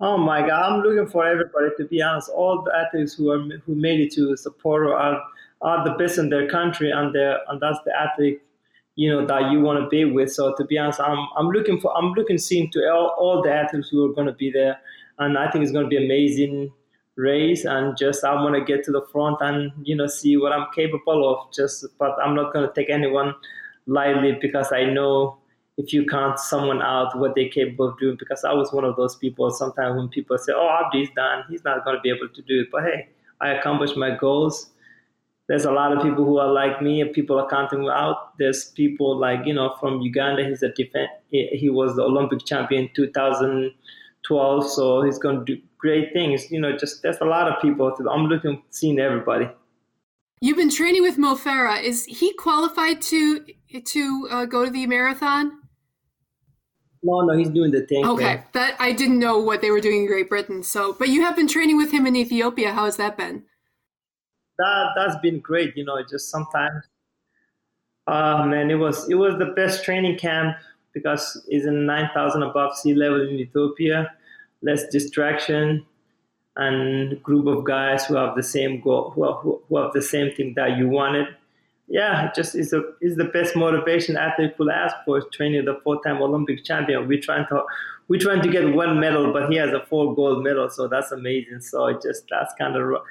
Oh 0.01 0.19
my 0.19 0.41
God, 0.41 0.73
I'm 0.73 0.81
looking 0.81 1.07
for 1.07 1.27
everybody. 1.27 1.69
To 1.77 1.85
be 1.85 2.03
honest, 2.03 2.29
all 2.29 2.63
the 2.63 2.75
athletes 2.75 3.15
who 3.15 3.31
are 3.31 3.41
who 3.65 3.75
made 3.75 4.01
it 4.01 4.13
to 4.15 4.35
Sapporo 4.35 4.93
are 4.93 5.23
are 5.63 5.85
the 5.85 5.93
best 5.93 6.19
in 6.19 6.29
their 6.29 6.49
country, 6.49 6.91
and 6.91 7.15
they 7.15 7.37
and 7.49 7.61
that's 7.61 7.79
the 7.85 7.93
athlete 7.97 8.41
you 8.97 9.11
know 9.11 9.27
that 9.27 9.51
you 9.51 9.61
want 9.61 9.81
to 9.81 9.89
be 9.89 10.05
with. 10.05 10.33
So 10.33 10.55
to 10.55 10.65
be 10.65 10.79
honest, 10.79 11.01
I'm 11.01 11.29
I'm 11.37 11.49
looking 11.49 11.81
for 11.81 11.97
I'm 11.97 12.13
looking 12.13 12.39
seeing 12.39 12.71
to 12.73 12.91
all, 12.91 13.15
all 13.19 13.43
the 13.43 13.53
athletes 13.53 13.89
who 13.89 14.05
are 14.05 14.13
going 14.13 14.27
to 14.27 14.33
be 14.33 14.51
there, 14.51 14.79
and 15.19 15.39
I 15.39 15.51
think 15.51 15.63
it's 15.63 15.73
going 15.73 15.85
to 15.85 15.89
be 15.89 16.05
amazing 16.05 16.73
race. 17.17 17.65
And 17.65 17.97
just 17.97 18.25
I 18.25 18.35
want 18.35 18.55
to 18.55 18.65
get 18.65 18.85
to 18.85 18.93
the 18.93 19.07
front 19.13 19.39
and 19.41 19.73
you 19.83 19.97
know 19.97 20.07
see 20.07 20.37
what 20.37 20.53
I'm 20.53 20.67
capable 20.75 21.29
of. 21.29 21.53
Just 21.53 21.85
but 21.99 22.17
I'm 22.23 22.35
not 22.35 22.53
going 22.53 22.67
to 22.67 22.75
take 22.75 22.91
anyone 22.91 23.35
lightly 23.87 24.39
because 24.41 24.73
I 24.73 24.85
know 24.85 25.39
if 25.77 25.93
you 25.93 26.07
count 26.07 26.39
someone 26.39 26.81
out 26.81 27.19
what 27.19 27.35
they're 27.35 27.49
capable 27.49 27.89
of 27.89 27.99
doing 27.99 28.17
because 28.19 28.45
I 28.45 28.53
was 28.53 28.73
one 28.73 28.85
of 28.85 28.97
those 28.97 29.17
people 29.17 29.51
sometimes 29.51 29.97
when 29.97 30.09
people 30.09 30.39
say 30.39 30.53
oh 30.55 30.81
Abdi's 30.81 31.11
done 31.17 31.43
he's 31.51 31.65
not 31.65 31.85
going 31.85 31.97
to 31.97 32.01
be 32.01 32.11
able 32.11 32.29
to 32.33 32.43
do 32.43 32.61
it 32.61 32.69
but 32.71 32.85
hey 32.85 33.09
I 33.41 33.51
accomplished 33.51 33.97
my 33.97 34.17
goals 34.17 34.71
there's 35.49 35.65
a 35.65 35.71
lot 35.71 35.93
of 35.93 36.03
people 36.03 36.25
who 36.25 36.39
are 36.39 36.51
like 36.51 36.81
me 36.81 37.01
and 37.01 37.13
people 37.13 37.39
are 37.39 37.49
counting 37.49 37.87
out. 37.89 38.39
There's 38.39 38.71
people 38.71 39.19
like, 39.19 39.41
you 39.45 39.53
know, 39.53 39.77
from 39.79 40.01
Uganda, 40.01 40.45
he's 40.45 40.63
a 40.63 40.71
defense, 40.73 41.11
he 41.31 41.69
was 41.71 41.97
the 41.97 42.03
Olympic 42.03 42.47
champion 42.47 42.89
2012, 42.95 44.71
so 44.71 45.03
he's 45.03 45.19
going 45.19 45.45
to 45.45 45.57
do 45.57 45.63
great 45.85 46.13
things. 46.13 46.51
You 46.51 46.61
know, 46.61 46.77
just 46.77 47.03
there's 47.03 47.21
a 47.21 47.31
lot 47.37 47.47
of 47.51 47.61
people. 47.61 47.95
I'm 48.11 48.27
looking, 48.27 48.63
seeing 48.71 48.99
everybody. 48.99 49.49
You've 50.41 50.57
been 50.57 50.71
training 50.71 51.03
with 51.03 51.19
Mo 51.19 51.37
Farah. 51.37 51.83
Is 51.83 52.07
he 52.07 52.33
qualified 52.35 53.03
to 53.03 53.45
to 53.95 54.29
uh, 54.31 54.45
go 54.47 54.65
to 54.65 54.71
the 54.71 54.87
marathon? 54.87 55.61
No, 57.03 57.21
no, 57.21 57.37
he's 57.37 57.51
doing 57.51 57.71
the 57.71 57.83
thing. 57.87 58.07
Okay, 58.07 58.43
that 58.53 58.77
I 58.79 58.93
didn't 58.93 59.19
know 59.19 59.39
what 59.39 59.61
they 59.61 59.71
were 59.71 59.81
doing 59.81 60.01
in 60.03 60.07
Great 60.07 60.31
Britain. 60.31 60.63
So, 60.63 60.95
but 60.99 61.09
you 61.09 61.21
have 61.21 61.37
been 61.37 61.49
training 61.49 61.77
with 61.77 61.93
him 61.93 62.07
in 62.07 62.17
Ethiopia. 62.17 62.73
How 62.73 62.87
has 62.87 62.97
that 62.97 63.19
been? 63.19 63.45
that 64.59 64.91
that's 64.97 65.17
been 65.21 65.41
great. 65.41 65.77
You 65.77 65.85
know, 65.85 66.03
just 66.03 66.31
sometimes, 66.31 66.85
uh, 68.07 68.45
man, 68.47 68.71
it 68.71 68.77
was 68.77 69.09
it 69.09 69.17
was 69.17 69.39
the 69.39 69.53
best 69.57 69.85
training 69.85 70.19
camp 70.19 70.57
because 70.93 71.45
it's 71.49 71.67
in 71.67 71.87
nine 71.87 72.11
thousand 72.15 72.43
above 72.43 72.77
sea 72.77 72.95
level 72.95 73.21
in 73.29 73.35
Ethiopia, 73.37 74.11
less 74.65 74.87
distraction, 74.89 75.85
and 76.57 77.23
group 77.23 77.47
of 77.47 77.65
guys 77.65 78.07
who 78.07 78.15
have 78.15 78.37
the 78.37 78.43
same 78.43 78.81
goal, 78.81 79.11
who 79.11 79.25
have, 79.25 79.37
who 79.43 79.77
have 79.77 79.93
the 79.93 80.03
same 80.03 80.33
thing 80.35 80.55
that 80.57 80.77
you 80.79 80.89
wanted. 80.89 81.27
Yeah, 81.87 82.29
it 82.29 82.35
just 82.35 82.55
is 82.55 82.73
a 82.73 82.83
is 83.03 83.17
the 83.17 83.25
best 83.25 83.55
motivation 83.55 84.17
athlete 84.17 84.57
could 84.57 84.71
ask 84.71 84.97
for 85.05 85.21
training 85.33 85.67
the 85.67 85.79
four 85.85 86.03
time 86.03 86.23
Olympic 86.23 86.65
champion. 86.65 87.07
We're 87.07 87.21
trying 87.21 87.47
to 87.49 87.65
we're 88.09 88.21
trying 88.21 88.41
to 88.43 88.49
get 88.49 88.75
one 88.75 88.99
medal, 89.01 89.33
but 89.33 89.51
he 89.51 89.57
has 89.57 89.71
a 89.73 89.85
four 89.87 90.15
gold 90.15 90.43
medal, 90.43 90.71
so 90.71 90.89
that's 90.89 91.13
amazing. 91.13 91.61
So 91.61 91.87
it 91.87 92.01
just 92.01 92.25
that's 92.31 92.55
kind 92.55 92.75
of 92.77 93.03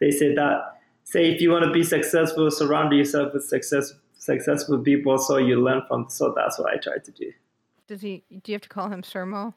they 0.00 0.10
say 0.10 0.34
that 0.34 0.80
say 1.04 1.30
if 1.30 1.42
you 1.42 1.50
want 1.50 1.64
to 1.64 1.72
be 1.72 1.82
successful, 1.82 2.50
surround 2.50 2.92
yourself 2.94 3.34
with 3.34 3.44
success, 3.44 3.92
successful 4.14 4.78
people 4.78 5.18
so 5.18 5.36
you 5.36 5.62
learn 5.62 5.82
from. 5.86 6.08
So 6.08 6.32
that's 6.34 6.58
what 6.58 6.72
I 6.72 6.78
try 6.78 6.98
to 6.98 7.10
do. 7.10 7.32
Does 7.86 8.00
he? 8.00 8.24
Do 8.30 8.52
you 8.52 8.54
have 8.54 8.62
to 8.62 8.68
call 8.70 8.88
him 8.88 9.02
Sir 9.02 9.26
Mo? 9.26 9.54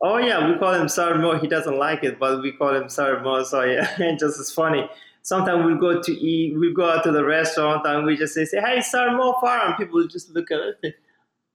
Oh 0.00 0.18
yeah, 0.18 0.48
we 0.50 0.58
call 0.58 0.74
him 0.74 0.88
Sir 0.88 1.16
Mo. 1.18 1.38
He 1.38 1.48
doesn't 1.48 1.76
like 1.76 2.04
it, 2.04 2.18
but 2.18 2.40
we 2.42 2.52
call 2.52 2.74
him 2.74 2.88
Sir 2.88 3.20
Mo. 3.20 3.42
So 3.42 3.62
yeah, 3.64 3.94
it 3.98 4.18
just 4.18 4.38
is 4.38 4.52
funny. 4.52 4.88
Sometimes 5.22 5.66
we 5.66 5.78
go 5.78 6.00
to 6.00 6.12
eat, 6.12 6.58
we 6.58 6.72
go 6.72 6.88
out 6.88 7.04
to 7.04 7.10
the 7.12 7.24
restaurant, 7.24 7.86
and 7.86 8.06
we 8.06 8.16
just 8.16 8.34
say, 8.34 8.44
say 8.44 8.60
"Hey, 8.60 8.80
Sir 8.80 9.10
Mo 9.16 9.34
Farah," 9.42 9.66
and 9.66 9.76
people 9.76 10.06
just 10.06 10.30
look 10.30 10.50
at 10.50 10.60
it. 10.82 10.94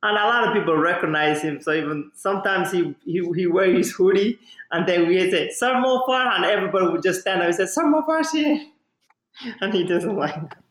And 0.06 0.18
a 0.18 0.26
lot 0.26 0.48
of 0.48 0.54
people 0.54 0.76
recognize 0.76 1.42
him. 1.42 1.62
So 1.62 1.72
even 1.74 2.12
sometimes 2.16 2.72
he 2.72 2.96
he, 3.06 3.28
he 3.36 3.48
wears 3.48 3.78
his 3.78 3.94
hoodie, 3.94 4.40
and 4.72 4.88
then 4.88 5.08
we 5.08 5.32
say 5.32 5.50
"Sir 5.50 5.80
Mo 5.80 6.04
Farah," 6.08 6.36
and 6.36 6.46
everybody 6.46 6.88
would 6.88 7.04
just 7.04 7.22
stand 7.22 7.42
up 7.42 7.48
and 7.48 7.56
say 7.56 7.66
"Sir 7.66 7.88
Mo 7.88 8.02
Farah 8.02 8.26
and 9.62 9.74
he 9.74 9.84
doesn't 9.84 10.16
like 10.16 10.36
that. 10.36 10.63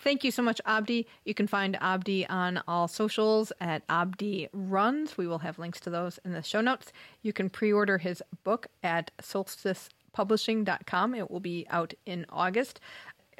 Thank 0.00 0.22
you 0.22 0.30
so 0.30 0.42
much, 0.42 0.60
Abdi. 0.64 1.06
You 1.24 1.34
can 1.34 1.48
find 1.48 1.76
Abdi 1.80 2.26
on 2.28 2.62
all 2.68 2.86
socials 2.86 3.52
at 3.60 3.82
Abdi 3.88 4.48
Runs. 4.52 5.18
We 5.18 5.26
will 5.26 5.40
have 5.40 5.58
links 5.58 5.80
to 5.80 5.90
those 5.90 6.20
in 6.24 6.32
the 6.32 6.42
show 6.42 6.60
notes. 6.60 6.92
You 7.22 7.32
can 7.32 7.50
pre 7.50 7.72
order 7.72 7.98
his 7.98 8.22
book 8.44 8.68
at 8.84 9.10
solsticepublishing.com. 9.20 11.14
It 11.16 11.30
will 11.30 11.40
be 11.40 11.66
out 11.70 11.94
in 12.06 12.26
August. 12.28 12.78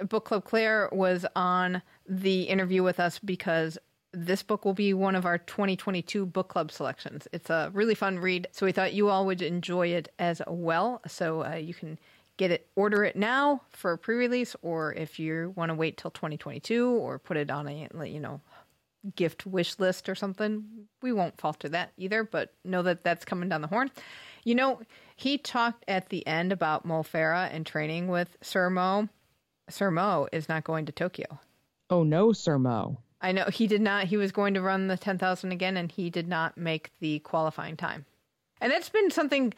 Book 0.09 0.25
Club 0.25 0.45
Claire 0.45 0.89
was 0.93 1.25
on 1.37 1.83
the 2.09 2.43
interview 2.43 2.83
with 2.83 2.99
us 2.99 3.19
because 3.21 3.79
this 4.13 4.43
book 4.43 4.65
will 4.65 4.75
be 4.75 4.95
one 4.95 5.15
of 5.15 5.27
our 5.27 5.39
2022 5.39 6.27
book 6.27 6.49
club 6.49 6.73
selections. 6.73 7.29
It's 7.33 7.51
a 7.51 7.71
really 7.73 7.95
fun 7.95 8.19
read, 8.19 8.49
so 8.53 8.67
we 8.67 8.73
thought 8.73 8.95
you 8.95 9.09
all 9.09 9.27
would 9.27 9.43
enjoy 9.43 9.89
it 9.89 10.09
as 10.19 10.41
well. 10.47 11.01
So 11.07 11.45
uh, 11.45 11.55
you 11.55 11.75
can 11.75 11.99
get 12.39 12.51
it, 12.51 12.67
order 12.75 13.05
it 13.05 13.17
now 13.17 13.61
for 13.71 13.93
a 13.93 13.99
pre-release, 13.99 14.57
or 14.63 14.95
if 14.95 15.19
you 15.19 15.53
want 15.57 15.69
to 15.69 15.75
wait 15.75 15.99
till 15.99 16.11
2022 16.11 16.89
or 16.89 17.19
put 17.19 17.37
it 17.37 17.51
on 17.51 17.69
a 17.69 17.89
you 18.07 18.21
know 18.21 18.41
gift 19.15 19.47
wish 19.47 19.79
list 19.79 20.09
or 20.09 20.15
something, 20.15 20.65
we 21.03 21.13
won't 21.13 21.39
falter 21.39 21.69
that 21.69 21.93
either. 21.99 22.25
But 22.25 22.55
know 22.65 22.83
that 22.83 23.05
that's 23.05 23.25
coming 23.25 23.51
down 23.51 23.61
the 23.61 23.69
horn. 23.69 23.91
You 24.45 24.55
know, 24.55 24.81
he 25.17 25.37
talked 25.37 25.85
at 25.89 26.09
the 26.09 26.27
end 26.27 26.53
about 26.53 26.87
Mo 26.87 27.03
Farah 27.03 27.53
and 27.53 27.67
training 27.67 28.09
with 28.09 28.37
Sir 28.41 28.71
Mo. 28.71 29.09
Sir 29.69 29.91
Mo 29.91 30.29
is 30.33 30.49
not 30.49 30.65
going 30.65 30.87
to 30.87 30.93
Tokyo. 30.93 31.39
Oh 31.91 32.03
no, 32.03 32.33
Sir 32.33 32.59
Mo. 32.59 32.99
I 33.21 33.33
know 33.33 33.47
he 33.53 33.67
did 33.67 33.81
not. 33.81 34.05
He 34.05 34.17
was 34.17 34.31
going 34.31 34.55
to 34.55 34.63
run 34.63 34.87
the 34.87 34.97
10,000 34.97 35.51
again, 35.51 35.77
and 35.77 35.91
he 35.91 36.09
did 36.09 36.29
not 36.29 36.57
make 36.57 36.93
the 37.01 37.19
qualifying 37.21 37.77
time. 37.77 38.07
And 38.61 38.71
that's 38.71 38.89
been 38.89 39.11
something 39.11 39.53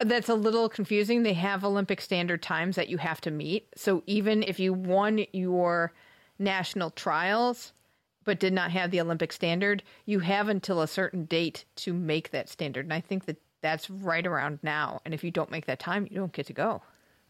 that's 0.00 0.28
a 0.28 0.34
little 0.34 0.68
confusing. 0.68 1.22
They 1.22 1.32
have 1.34 1.64
Olympic 1.64 2.00
standard 2.00 2.42
times 2.42 2.76
that 2.76 2.88
you 2.88 2.98
have 2.98 3.20
to 3.22 3.30
meet. 3.30 3.68
So 3.76 4.02
even 4.06 4.42
if 4.42 4.58
you 4.60 4.72
won 4.72 5.24
your 5.32 5.92
national 6.38 6.90
trials 6.90 7.72
but 8.24 8.40
did 8.40 8.52
not 8.52 8.72
have 8.72 8.90
the 8.90 9.00
Olympic 9.00 9.32
standard, 9.32 9.82
you 10.04 10.18
have 10.18 10.48
until 10.48 10.82
a 10.82 10.88
certain 10.88 11.24
date 11.26 11.64
to 11.76 11.94
make 11.94 12.30
that 12.32 12.48
standard. 12.48 12.84
And 12.84 12.92
I 12.92 13.00
think 13.00 13.24
that 13.26 13.40
that's 13.62 13.88
right 13.88 14.26
around 14.26 14.58
now. 14.62 15.00
And 15.04 15.14
if 15.14 15.22
you 15.22 15.30
don't 15.30 15.50
make 15.50 15.66
that 15.66 15.78
time, 15.78 16.08
you 16.10 16.18
don't 16.18 16.32
get 16.32 16.46
to 16.46 16.52
go. 16.52 16.82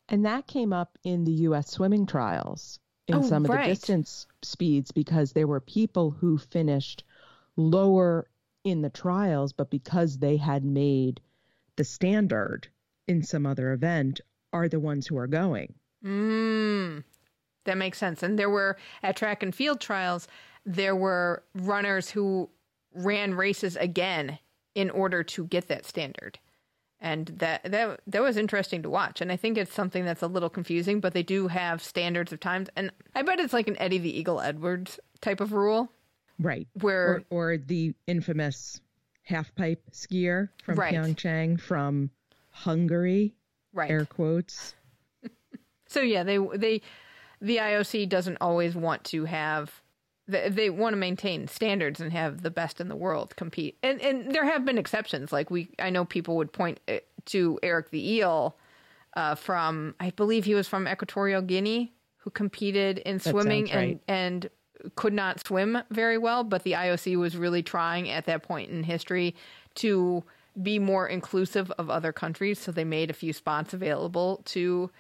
And 0.09 0.25
that 0.25 0.47
came 0.47 0.73
up 0.73 0.99
in 1.05 1.25
the 1.25 1.33
US 1.33 1.71
swimming 1.71 2.07
trials 2.07 2.79
in 3.09 3.17
oh, 3.17 3.23
some 3.23 3.45
of 3.45 3.51
right. 3.51 3.69
the 3.69 3.75
distance 3.75 4.27
speeds 4.43 4.91
because 4.91 5.33
there 5.33 5.47
were 5.47 5.61
people 5.61 6.11
who 6.11 6.39
finished 6.39 7.05
lower 7.57 8.29
in 8.65 8.83
the 8.83 8.91
trials, 8.91 9.53
but 9.53 9.71
because 9.71 10.19
they 10.19 10.37
had 10.37 10.65
made 10.65 11.21
the 11.77 11.85
standard 11.85 12.69
in 13.07 13.23
some 13.23 13.47
other 13.47 13.73
event 13.73 14.21
are 14.53 14.69
the 14.69 14.81
ones 14.81 15.07
who 15.07 15.17
are 15.17 15.27
going. 15.27 15.75
Mm. 16.05 17.05
That 17.65 17.77
makes 17.77 17.99
sense. 17.99 18.23
And 18.23 18.39
there 18.39 18.51
were 18.51 18.77
at 19.03 19.17
track 19.17 19.43
and 19.43 19.55
field 19.55 19.81
trials, 19.81 20.29
there 20.65 20.97
were 20.97 21.43
runners 21.55 22.11
who 22.11 22.49
ran 22.95 23.35
races 23.35 23.77
again 23.77 24.39
in 24.75 24.91
order 24.91 25.23
to 25.23 25.47
get 25.47 25.69
that 25.69 25.85
standard. 25.85 26.39
And 26.99 27.27
that 27.27 27.63
that 27.71 28.01
that 28.07 28.23
was 28.23 28.39
interesting 28.39 28.83
to 28.83 28.91
watch. 28.91 29.21
And 29.21 29.31
I 29.31 29.37
think 29.37 29.59
it's 29.59 29.75
something 29.75 30.05
that's 30.05 30.23
a 30.23 30.27
little 30.27 30.49
confusing, 30.49 31.01
but 31.01 31.13
they 31.13 31.23
do 31.23 31.49
have 31.49 31.83
standards 31.83 32.33
of 32.33 32.41
times. 32.41 32.69
And 32.75 32.91
I 33.15 33.23
bet 33.23 33.39
it's 33.39 33.53
like 33.53 33.69
an 33.69 33.79
Eddie 33.79 33.99
the 33.99 34.19
Eagle 34.19 34.41
Edwards 34.41 34.99
type 35.21 35.41
of 35.41 35.53
rule. 35.53 35.93
Right. 36.39 36.67
Where 36.81 37.23
or, 37.31 37.53
or 37.53 37.57
the 37.59 37.95
infamous 38.07 38.81
half 39.27 39.55
pipe 39.55 39.83
skier 39.93 40.49
from 40.63 40.77
Right. 40.77 40.95
Pyeongchang 40.95 41.61
from 41.61 42.11
Hungary, 42.51 43.35
right. 43.73 43.91
air 43.91 44.07
quotes. 44.07 44.75
So 45.89 46.01
yeah, 46.01 46.25
they 46.25 46.37
they 46.57 46.83
the 47.41 47.59
IOC 47.59 48.09
doesn't 48.09 48.39
always 48.41 48.75
want 48.75 49.05
to 49.05 49.25
have 49.25 49.83
they, 50.27 50.49
they 50.49 50.69
want 50.69 50.95
to 50.95 50.97
maintain 50.97 51.47
standards 51.47 52.01
and 52.01 52.13
have 52.13 52.43
the 52.43 52.51
best 52.51 52.81
in 52.81 52.89
the 52.89 52.97
world 52.97 53.37
compete. 53.37 53.79
And 53.85 54.01
and 54.01 54.35
there 54.35 54.45
have 54.45 54.65
been 54.65 54.79
exceptions. 54.79 55.33
Like 55.33 55.49
we 55.49 55.69
I 55.79 55.91
know 55.91 56.05
people 56.05 56.37
would 56.37 56.53
point 56.53 56.81
uh, 56.89 56.99
to 57.27 57.61
Eric 57.63 57.91
the 57.91 58.15
Eel 58.15 58.57
uh, 59.15 59.37
from 59.37 59.95
I 60.01 60.11
believe 60.11 60.45
he 60.45 60.57
was 60.57 60.67
from 60.67 60.89
Equatorial 60.89 61.41
Guinea 61.41 61.95
who 62.17 62.31
competed 62.31 62.99
in 62.99 63.21
swimming 63.21 63.67
sounds 63.67 63.77
right. 63.77 64.01
and 64.09 64.43
and 64.43 64.51
could 64.95 65.13
not 65.13 65.47
swim 65.47 65.79
very 65.91 66.19
well, 66.19 66.45
but 66.45 66.63
the 66.63 66.73
IOC 66.73 67.17
was 67.17 67.37
really 67.37 67.63
trying 67.63 68.11
at 68.11 68.27
that 68.27 68.43
point 68.43 68.71
in 68.71 68.83
history 68.83 69.35
to 69.77 70.25
be 70.63 70.79
more 70.79 71.07
inclusive 71.07 71.71
of 71.73 71.91
other 71.91 72.13
countries, 72.13 72.59
so 72.59 72.73
they 72.73 72.85
made 72.85 73.11
a 73.11 73.15
few 73.15 73.33
spots 73.33 73.75
available 73.75 74.43
to 74.47 74.91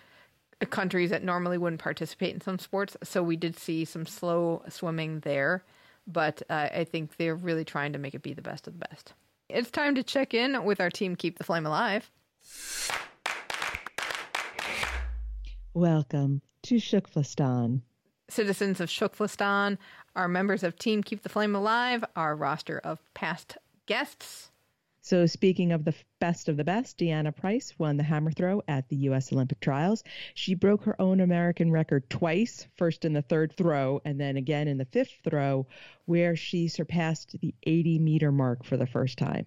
countries 0.70 1.10
that 1.10 1.22
normally 1.22 1.58
wouldn't 1.58 1.82
participate 1.82 2.34
in 2.34 2.40
some 2.40 2.58
sports. 2.58 2.96
So 3.02 3.22
we 3.22 3.36
did 3.36 3.58
see 3.58 3.84
some 3.84 4.06
slow 4.06 4.62
swimming 4.68 5.20
there, 5.20 5.64
but 6.06 6.42
uh, 6.48 6.68
I 6.74 6.84
think 6.84 7.16
they're 7.16 7.34
really 7.34 7.64
trying 7.64 7.92
to 7.92 7.98
make 7.98 8.14
it 8.14 8.22
be 8.22 8.34
the 8.34 8.42
best 8.42 8.66
of 8.66 8.78
the 8.78 8.86
best. 8.90 9.12
It's 9.48 9.70
time 9.70 9.94
to 9.94 10.02
check 10.02 10.34
in 10.34 10.64
with 10.64 10.80
our 10.80 10.90
team 10.90 11.14
Keep 11.16 11.38
the 11.38 11.44
Flame 11.44 11.66
Alive. 11.66 12.10
Welcome 15.74 16.42
to 16.62 16.76
TKFLASTAN. 16.76 17.82
Citizens 18.28 18.80
of 18.80 18.88
TKFLASTAN 18.88 19.78
our 20.16 20.28
members 20.28 20.62
of 20.64 20.78
Team 20.78 21.02
Keep 21.02 21.22
the 21.22 21.28
Flame 21.28 21.54
Alive, 21.54 22.02
our 22.16 22.34
roster 22.34 22.78
of 22.78 22.98
past 23.14 23.58
guests. 23.84 24.50
So, 25.02 25.26
speaking 25.26 25.70
of 25.70 25.84
the 25.84 25.94
best 26.18 26.48
of 26.48 26.56
the 26.56 26.64
best, 26.64 26.98
DeAnna 26.98 27.36
Price 27.36 27.74
won 27.78 27.96
the 27.96 28.02
hammer 28.02 28.32
throw 28.32 28.60
at 28.66 28.88
the 28.88 28.96
U.S. 28.96 29.32
Olympic 29.32 29.60
trials. 29.60 30.02
She 30.34 30.54
broke 30.54 30.82
her 30.82 31.00
own 31.00 31.20
American 31.20 31.70
record 31.70 32.10
twice, 32.10 32.66
first 32.76 33.04
in 33.04 33.12
the 33.12 33.22
third 33.22 33.52
throw 33.56 34.00
and 34.04 34.18
then 34.18 34.36
again 34.36 34.66
in 34.66 34.78
the 34.78 34.84
fifth 34.86 35.18
throw, 35.22 35.66
where 36.06 36.34
she 36.34 36.66
surpassed 36.66 37.36
the 37.40 37.54
80 37.62 38.00
meter 38.00 38.32
mark 38.32 38.64
for 38.64 38.76
the 38.76 38.86
first 38.86 39.16
time. 39.18 39.46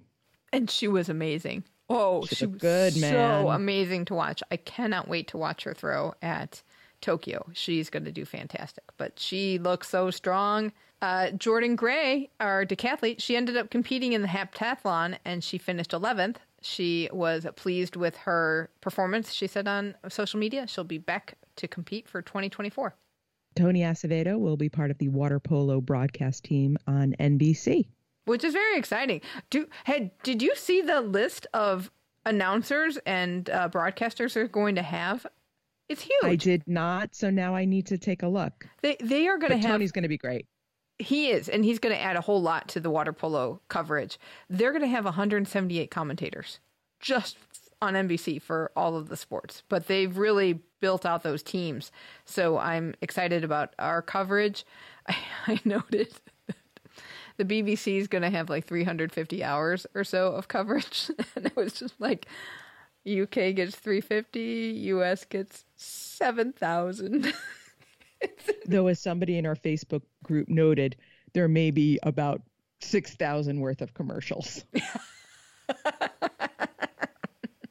And 0.54 0.70
she 0.70 0.88
was 0.88 1.10
amazing. 1.10 1.66
Oh, 1.90 2.24
She 2.26 2.36
she 2.36 2.46
was 2.46 2.62
good, 2.62 2.96
man. 2.98 3.12
so 3.12 3.50
amazing 3.50 4.06
to 4.06 4.14
watch. 4.14 4.42
I 4.52 4.56
cannot 4.58 5.10
wait 5.10 5.28
to 5.30 5.38
watch 5.38 5.64
her 5.64 5.74
throw 5.74 6.14
at 6.22 6.62
Tokyo. 7.02 7.48
She's 7.54 7.90
going 7.90 8.06
to 8.06 8.12
do 8.12 8.26
fantastic. 8.26 8.84
But 8.98 9.20
she 9.20 9.58
looks 9.60 9.90
so 9.90 10.12
strong. 10.12 10.72
Uh, 11.02 11.32
Jordan 11.32 11.76
Gray, 11.76 12.30
our 12.40 12.66
decathlete, 12.66 13.22
she 13.22 13.36
ended 13.36 13.56
up 13.56 13.70
competing 13.70 14.14
in 14.14 14.22
the 14.22 14.28
heptathlon 14.28 15.18
and 15.24 15.44
she 15.44 15.58
finished 15.58 15.92
11th. 15.92 16.38
She 16.62 17.10
was 17.14 17.48
pleased 17.56 17.96
with 17.96 18.18
her 18.18 18.70
performance. 18.82 19.32
She 19.32 19.48
said 19.48 19.68
on 19.68 19.96
social 20.10 20.40
media 20.40 20.68
she'll 20.68 20.84
be 20.84 20.98
back 20.98 21.36
to 21.56 21.68
compete 21.68 22.08
for 22.10 22.22
2024. 22.22 22.96
Tony 23.56 23.84
Azevedo 23.84 24.38
will 24.38 24.58
be 24.58 24.70
part 24.70 24.92
of 24.92 24.98
the 24.98 25.08
water 25.08 25.40
polo 25.40 25.82
broadcast 25.82 26.44
team 26.44 26.78
on 26.86 27.16
NBC. 27.20 27.88
which 28.26 28.44
is 28.44 28.54
very 28.54 28.78
exciting. 28.78 29.22
Do 29.50 29.68
hey, 29.86 30.12
did 30.24 30.42
you 30.42 30.56
see 30.56 30.82
the 30.82 31.02
list 31.02 31.48
of 31.54 31.90
announcers 32.26 32.98
and 33.06 33.50
uh, 33.50 33.70
broadcasters 33.70 34.34
they're 34.34 34.48
going 34.48 34.76
to 34.76 34.84
have? 34.84 35.26
It's 35.90 36.04
huge. 36.04 36.24
I 36.24 36.36
did 36.36 36.64
not, 36.68 37.16
so 37.16 37.32
now 37.32 37.56
I 37.56 37.66
need 37.66 37.88
to 37.88 37.98
take 37.98 38.22
a 38.22 38.28
look. 38.28 38.68
They 38.82 38.96
they 39.02 39.28
are 39.28 39.38
going 39.38 39.52
to 39.52 39.58
have. 39.58 39.72
Tony's 39.72 39.92
going 39.92 40.04
to 40.04 40.10
be 40.10 40.18
great. 40.18 40.46
He 41.00 41.32
is, 41.32 41.50
and 41.50 41.66
he's 41.66 41.80
going 41.80 41.96
to 41.96 42.02
add 42.02 42.16
a 42.16 42.22
whole 42.22 42.42
lot 42.42 42.68
to 42.70 42.80
the 42.80 42.90
water 42.90 43.14
polo 43.14 43.62
coverage. 43.70 44.20
They're 44.50 44.72
going 44.72 44.84
to 44.84 44.88
have 44.88 45.06
178 45.06 45.90
commentators 45.90 46.60
just 47.00 47.38
on 47.82 47.94
NBC 47.94 48.42
for 48.42 48.72
all 48.76 48.96
of 48.96 49.10
the 49.10 49.16
sports, 49.18 49.64
but 49.70 49.88
they've 49.88 50.16
really 50.18 50.60
built 50.82 51.06
out 51.06 51.24
those 51.24 51.42
teams. 51.42 51.92
So 52.26 52.58
I'm 52.58 52.94
excited 53.02 53.44
about 53.44 53.74
our 53.80 54.02
coverage. 54.02 54.66
I, 55.08 55.16
I 55.48 55.60
noted 55.66 56.14
that 56.48 56.56
the 57.38 57.46
BBC 57.46 57.98
is 57.98 58.08
going 58.08 58.22
to 58.22 58.30
have 58.30 58.50
like 58.50 58.66
350 58.66 59.44
hours 59.44 59.88
or 59.96 60.04
so 60.04 60.34
of 60.34 60.48
coverage, 60.48 61.10
and 61.36 61.48
it 61.48 61.56
was 61.56 61.74
just 61.74 62.00
like 62.00 62.28
UK 63.08 63.56
gets 63.56 63.76
350, 63.76 64.42
US 64.94 65.26
gets 65.26 65.66
7,000. 65.78 67.34
Though, 68.66 68.88
as 68.88 69.00
somebody 69.00 69.38
in 69.38 69.46
our 69.46 69.56
Facebook 69.56 70.02
group 70.24 70.50
noted, 70.50 70.96
there 71.34 71.48
may 71.48 71.72
be 71.72 72.00
about 72.04 72.42
6,000 72.82 73.60
worth 73.60 73.82
of 73.82 73.94
commercials. 73.94 74.66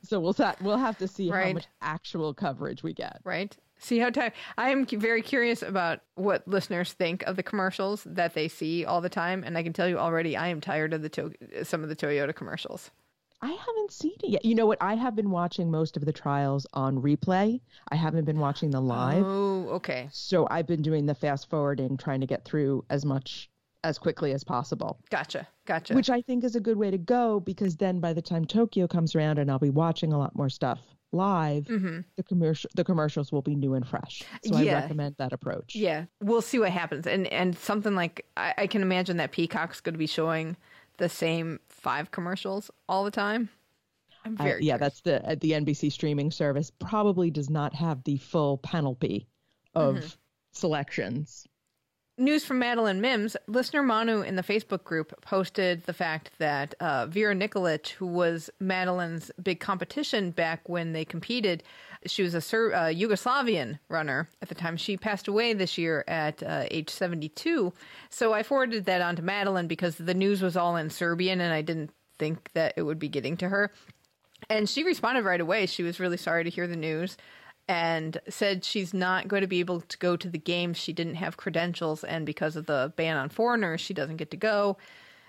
so 0.03 0.19
we'll, 0.21 0.33
sa- 0.33 0.55
we'll 0.62 0.79
have 0.79 0.97
to 0.99 1.09
see 1.09 1.29
how 1.29 1.53
much 1.53 1.67
actual 1.83 2.33
coverage 2.33 2.83
we 2.83 2.95
get. 2.95 3.21
right? 3.25 3.55
See 3.79 3.99
how 3.99 4.11
tired. 4.11 4.33
I 4.57 4.71
am 4.71 4.87
very 4.87 5.23
curious 5.23 5.62
about 5.62 6.01
what 6.17 6.47
listeners 6.49 6.93
think 6.93 7.23
of 7.25 7.37
the 7.37 7.43
commercials 7.45 8.03
that 8.05 8.35
they 8.35 8.49
see 8.49 8.85
all 8.85 9.01
the 9.01 9.09
time, 9.09 9.45
and 9.45 9.57
I 9.57 9.62
can 9.62 9.73
tell 9.73 9.88
you 9.88 9.99
already, 9.99 10.37
I 10.37 10.49
am 10.49 10.61
tired 10.61 10.93
of 10.95 11.03
the 11.03 11.09
to- 11.11 11.33
some 11.64 11.83
of 11.85 11.88
the 11.88 11.97
Toyota 11.97 12.35
commercials. 12.35 12.91
I 13.40 13.53
haven't 13.53 13.92
seen 13.92 14.14
it 14.24 14.31
yet. 14.31 14.44
You 14.44 14.55
know 14.55 14.66
what? 14.66 14.79
I 14.81 14.94
have 14.94 15.14
been 15.14 15.31
watching 15.31 15.70
most 15.70 15.96
of 15.96 16.05
the 16.05 16.12
trials 16.12 16.66
on 16.72 17.01
replay. 17.01 17.61
I 17.90 17.96
haven't 17.96 18.24
been 18.24 18.40
watching 18.40 18.70
the 18.70 18.81
live. 18.81 19.24
Oh, 19.24 19.68
okay, 19.74 20.09
So 20.11 20.46
I've 20.51 20.66
been 20.66 20.83
doing 20.83 21.07
the 21.07 21.14
fast 21.14 21.48
forwarding, 21.48 21.96
trying 21.96 22.20
to 22.20 22.27
get 22.27 22.44
through 22.44 22.85
as 22.90 23.05
much 23.05 23.48
as 23.85 23.96
quickly 23.96 24.33
as 24.33 24.42
possible, 24.42 24.98
gotcha, 25.09 25.46
gotcha. 25.64 25.94
which 25.94 26.11
I 26.11 26.20
think 26.22 26.42
is 26.42 26.57
a 26.57 26.61
good 26.61 26.77
way 26.77 26.90
to 26.90 26.98
go 26.98 27.38
because 27.38 27.77
then 27.77 28.01
by 28.01 28.12
the 28.12 28.20
time 28.20 28.44
Tokyo 28.44 28.88
comes 28.88 29.14
around 29.14 29.38
and 29.38 29.48
I'll 29.48 29.61
be 29.61 29.70
watching 29.70 30.12
a 30.12 30.18
lot 30.18 30.35
more 30.35 30.48
stuff 30.51 30.81
live, 31.12 31.66
hmm 31.68 32.01
the 32.16 32.22
commercial 32.24 32.68
the 32.74 32.83
commercials 32.85 33.31
will 33.31 33.40
be 33.40 33.55
new 33.55 33.74
and 33.74 33.87
fresh. 33.87 34.24
So 34.44 34.59
Yeah. 34.59 34.72
I 34.72 34.81
recommend 34.83 35.14
that 35.18 35.33
approach. 35.33 35.77
Yeah, 35.77 36.07
we'll 36.20 36.42
see 36.42 36.59
what 36.59 36.70
happens, 36.72 37.07
and 37.07 37.29
and 37.29 37.57
something 37.57 37.94
like 37.94 38.27
I, 38.37 38.53
I 38.59 38.66
can 38.66 38.83
imagine 38.83 39.16
that 39.18 39.31
Peacock's 39.31 39.81
going 39.81 39.94
to 39.94 39.98
be 39.98 40.09
showing 40.09 40.57
the 40.99 41.09
same 41.09 41.59
five 41.69 42.11
commercials 42.11 42.71
all 42.89 43.05
the 43.05 43.11
time. 43.11 43.49
I'm 44.25 44.37
very 44.37 44.65
yeah, 44.65 44.77
curious. 44.77 44.81
that's 44.81 45.01
the 45.03 45.31
uh, 45.31 45.37
the 45.41 45.53
NBC 45.53 45.91
streaming 45.93 46.31
service 46.31 46.71
probably 46.79 47.31
does 47.31 47.49
not 47.49 47.75
have 47.75 48.05
the 48.05 48.19
full 48.19 48.59
panoply 48.59 49.27
of 49.75 49.97
Mm-hmm. 49.97 50.07
selections. 50.53 51.47
News 52.21 52.45
from 52.45 52.59
Madeline 52.59 53.01
Mims. 53.01 53.37
Listener 53.47 53.81
Manu 53.83 54.23
in 54.23 54.35
the 54.35 54.43
Facebook 54.43 54.83
group 54.83 55.13
posted 55.23 55.85
the 55.85 55.93
fact 55.93 56.33
that 56.39 56.75
uh, 56.81 57.07
Vera 57.07 57.33
Nikolic, 57.33 57.91
who 57.91 58.07
was 58.07 58.51
Madeline's 58.59 59.31
big 59.41 59.61
competition 59.61 60.33
back 60.33 60.69
when 60.69 60.93
they 60.93 61.05
competed, 61.05 61.63
she 62.07 62.23
was 62.23 62.35
a 62.35 62.41
Ser- 62.41 62.75
uh, 62.75 62.87
Yugoslavian 62.87 63.79
runner 63.89 64.29
at 64.41 64.49
the 64.49 64.55
time. 64.55 64.77
She 64.77 64.97
passed 64.97 65.29
away 65.29 65.53
this 65.53 65.79
year 65.79 66.05
at 66.07 66.43
uh, 66.43 66.65
age 66.71 66.91
72. 66.91 67.73
So 68.11 68.33
I 68.33 68.43
forwarded 68.43 68.85
that 68.87 69.01
on 69.01 69.17
to 69.17 69.23
Madeline 69.23 69.67
because 69.67 69.97
the 69.97 70.15
news 70.15 70.43
was 70.43 70.57
all 70.57 70.77
in 70.77 70.91
Serbian 70.91 71.41
and 71.41 71.53
I 71.53 71.63
didn't 71.63 71.91
think 72.19 72.51
that 72.55 72.75
it 72.77 72.83
would 72.83 72.99
be 72.99 73.09
getting 73.09 73.37
to 73.39 73.49
her. 73.49 73.73
And 74.49 74.69
she 74.69 74.85
responded 74.85 75.25
right 75.25 75.41
away. 75.41 75.67
She 75.67 75.83
was 75.83 76.01
really 76.01 76.17
sorry 76.17 76.45
to 76.45 76.51
hear 76.51 76.67
the 76.67 76.77
news 76.77 77.17
and 77.69 78.19
said 78.29 78.65
she's 78.65 78.95
not 78.95 79.29
going 79.29 79.43
to 79.43 79.47
be 79.47 79.61
able 79.61 79.83
to 79.83 79.99
go 79.99 80.17
to 80.17 80.29
the 80.29 80.39
games. 80.39 80.79
She 80.79 80.93
didn't 80.93 81.17
have 81.17 81.37
credentials, 81.37 82.03
and 82.03 82.25
because 82.25 82.57
of 82.57 82.67
the 82.67 82.93
ban 82.97 83.17
on 83.17 83.29
foreigners, 83.29 83.81
she 83.81 83.93
doesn't 83.93 84.17
get 84.17 84.31
to 84.31 84.37
go. 84.39 84.79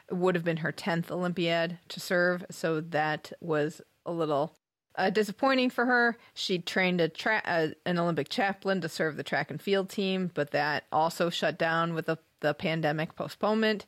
It 0.09 0.15
would 0.15 0.35
have 0.35 0.45
been 0.45 0.57
her 0.57 0.71
10th 0.71 1.11
Olympiad 1.11 1.79
to 1.89 1.99
serve, 1.99 2.45
so 2.49 2.79
that 2.79 3.33
was 3.41 3.81
a 4.05 4.11
little 4.11 4.55
uh, 4.99 5.09
disappointing 5.09 5.69
for 5.69 5.85
her. 5.85 6.17
She 6.33 6.59
trained 6.59 6.99
a 6.99 7.07
tra- 7.07 7.41
uh, 7.45 7.69
an 7.85 7.97
Olympic 7.97 8.27
chaplain 8.27 8.81
to 8.81 8.89
serve 8.89 9.15
the 9.15 9.23
track 9.23 9.49
and 9.49 9.61
field 9.61 9.89
team, 9.89 10.29
but 10.33 10.51
that 10.51 10.83
also 10.91 11.29
shut 11.29 11.57
down 11.57 11.93
with 11.93 12.05
the, 12.05 12.17
the 12.41 12.53
pandemic 12.53 13.15
postponement. 13.15 13.85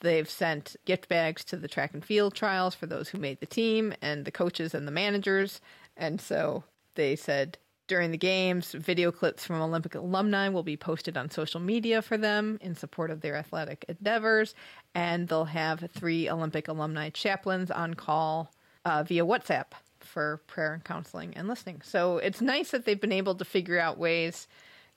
They've 0.00 0.28
sent 0.28 0.76
gift 0.84 1.08
bags 1.08 1.44
to 1.44 1.56
the 1.56 1.66
track 1.66 1.94
and 1.94 2.04
field 2.04 2.34
trials 2.34 2.74
for 2.74 2.86
those 2.86 3.08
who 3.08 3.18
made 3.18 3.40
the 3.40 3.46
team 3.46 3.94
and 4.02 4.26
the 4.26 4.30
coaches 4.30 4.74
and 4.74 4.86
the 4.86 4.92
managers. 4.92 5.62
And 5.96 6.20
so 6.20 6.64
they 6.94 7.16
said 7.16 7.56
during 7.86 8.10
the 8.10 8.18
games, 8.18 8.72
video 8.72 9.10
clips 9.10 9.44
from 9.44 9.62
Olympic 9.62 9.94
alumni 9.94 10.48
will 10.50 10.62
be 10.62 10.76
posted 10.76 11.16
on 11.16 11.30
social 11.30 11.60
media 11.60 12.02
for 12.02 12.18
them 12.18 12.58
in 12.60 12.74
support 12.74 13.10
of 13.10 13.22
their 13.22 13.34
athletic 13.34 13.84
endeavors. 13.88 14.54
And 14.94 15.26
they'll 15.26 15.46
have 15.46 15.88
three 15.92 16.28
Olympic 16.28 16.68
alumni 16.68 17.08
chaplains 17.08 17.70
on 17.70 17.94
call 17.94 18.52
uh, 18.84 19.02
via 19.02 19.24
WhatsApp 19.24 19.72
for 20.04 20.42
prayer 20.46 20.74
and 20.74 20.84
counseling 20.84 21.34
and 21.34 21.48
listening. 21.48 21.82
So 21.84 22.18
it's 22.18 22.40
nice 22.40 22.70
that 22.70 22.84
they've 22.84 23.00
been 23.00 23.12
able 23.12 23.34
to 23.36 23.44
figure 23.44 23.78
out 23.78 23.98
ways 23.98 24.46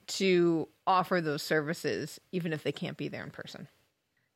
to 0.05 0.67
offer 0.85 1.21
those 1.21 1.41
services, 1.41 2.19
even 2.31 2.53
if 2.53 2.63
they 2.63 2.71
can't 2.71 2.97
be 2.97 3.07
there 3.07 3.23
in 3.23 3.31
person. 3.31 3.67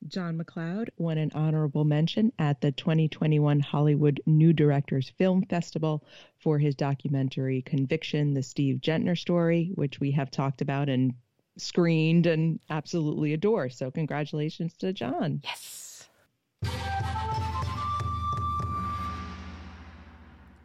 John 0.06 0.36
MacLeod 0.36 0.92
won 0.96 1.18
an 1.18 1.32
honorable 1.34 1.84
mention 1.84 2.32
at 2.38 2.60
the 2.60 2.70
2021 2.70 3.60
Hollywood 3.60 4.20
New 4.26 4.52
Directors 4.52 5.10
Film 5.18 5.42
Festival 5.42 6.04
for 6.38 6.58
his 6.58 6.76
documentary 6.76 7.62
Conviction, 7.62 8.34
the 8.34 8.42
Steve 8.42 8.76
Genter 8.80 9.18
story, 9.18 9.72
which 9.74 9.98
we 9.98 10.12
have 10.12 10.30
talked 10.30 10.60
about 10.60 10.88
and 10.88 11.14
screened 11.56 12.26
and 12.26 12.60
absolutely 12.70 13.32
adore. 13.32 13.68
So, 13.70 13.90
congratulations 13.90 14.76
to 14.76 14.92
John. 14.92 15.40
Yes. 15.42 16.08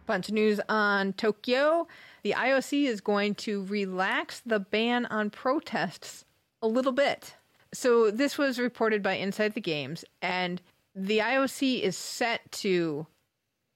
Bunch 0.06 0.30
of 0.30 0.34
news 0.34 0.60
on 0.68 1.14
Tokyo. 1.14 1.88
The 2.24 2.36
IOC 2.38 2.86
is 2.88 3.02
going 3.02 3.36
to 3.36 3.64
relax 3.66 4.42
the 4.46 4.60
ban 4.60 5.06
on 5.08 5.30
protests 5.30 6.26
a 6.62 6.68
little 6.68 6.92
bit. 6.92 7.36
So, 7.74 8.12
this 8.12 8.38
was 8.38 8.60
reported 8.60 9.02
by 9.02 9.14
Inside 9.14 9.56
the 9.56 9.62
Games, 9.62 10.06
and 10.22 10.62
the 10.94 11.20
IOC 11.20 11.82
is 11.82 11.98
set 11.98 12.52
to 12.52 13.08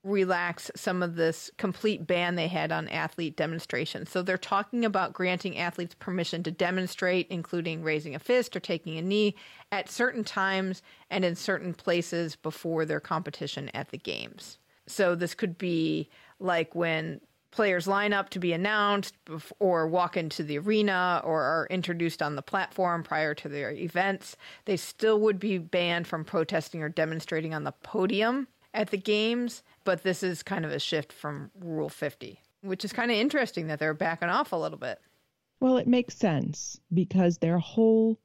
relax 0.07 0.71
some 0.75 1.03
of 1.03 1.15
this 1.15 1.51
complete 1.57 2.07
ban 2.07 2.35
they 2.35 2.47
had 2.47 2.71
on 2.71 2.87
athlete 2.87 3.35
demonstrations. 3.35 4.09
So 4.09 4.21
they're 4.21 4.37
talking 4.37 4.85
about 4.85 5.13
granting 5.13 5.57
athletes 5.57 5.95
permission 5.99 6.43
to 6.43 6.51
demonstrate, 6.51 7.27
including 7.29 7.83
raising 7.83 8.15
a 8.15 8.19
fist 8.19 8.55
or 8.55 8.59
taking 8.59 8.97
a 8.97 9.01
knee, 9.01 9.35
at 9.71 9.89
certain 9.89 10.23
times 10.23 10.81
and 11.09 11.25
in 11.25 11.35
certain 11.35 11.73
places 11.73 12.35
before 12.35 12.85
their 12.85 13.01
competition 13.01 13.69
at 13.73 13.89
the 13.89 13.97
games. 13.97 14.59
So 14.87 15.15
this 15.15 15.33
could 15.33 15.57
be 15.57 16.09
like 16.39 16.73
when 16.75 17.21
players 17.51 17.87
line 17.87 18.13
up 18.13 18.29
to 18.29 18.39
be 18.39 18.53
announced 18.53 19.15
or 19.59 19.87
walk 19.87 20.15
into 20.17 20.43
the 20.43 20.59
arena 20.59 21.21
or 21.23 21.41
are 21.41 21.67
introduced 21.69 22.21
on 22.21 22.35
the 22.35 22.41
platform 22.41 23.03
prior 23.03 23.33
to 23.33 23.49
their 23.49 23.71
events. 23.71 24.35
They 24.65 24.77
still 24.77 25.19
would 25.21 25.39
be 25.39 25.57
banned 25.57 26.07
from 26.07 26.23
protesting 26.23 26.83
or 26.83 26.89
demonstrating 26.89 27.53
on 27.53 27.63
the 27.63 27.71
podium 27.71 28.47
at 28.73 28.91
the 28.91 28.97
games, 28.97 29.63
but 29.83 30.03
this 30.03 30.21
is 30.21 30.43
kind 30.43 30.65
of 30.65 30.71
a 30.71 30.79
shift 30.79 31.11
from 31.11 31.49
Rule 31.59 31.89
50, 31.89 32.39
which 32.61 32.85
is 32.85 32.93
kind 32.93 33.09
of 33.09 33.17
interesting 33.17 33.67
that 33.67 33.79
they're 33.79 33.93
backing 33.93 34.29
off 34.29 34.51
a 34.51 34.57
little 34.57 34.77
bit. 34.77 34.99
Well, 35.59 35.77
it 35.77 35.87
makes 35.87 36.15
sense 36.15 36.79
because 36.93 37.39
their 37.39 37.57
whole 37.57 38.19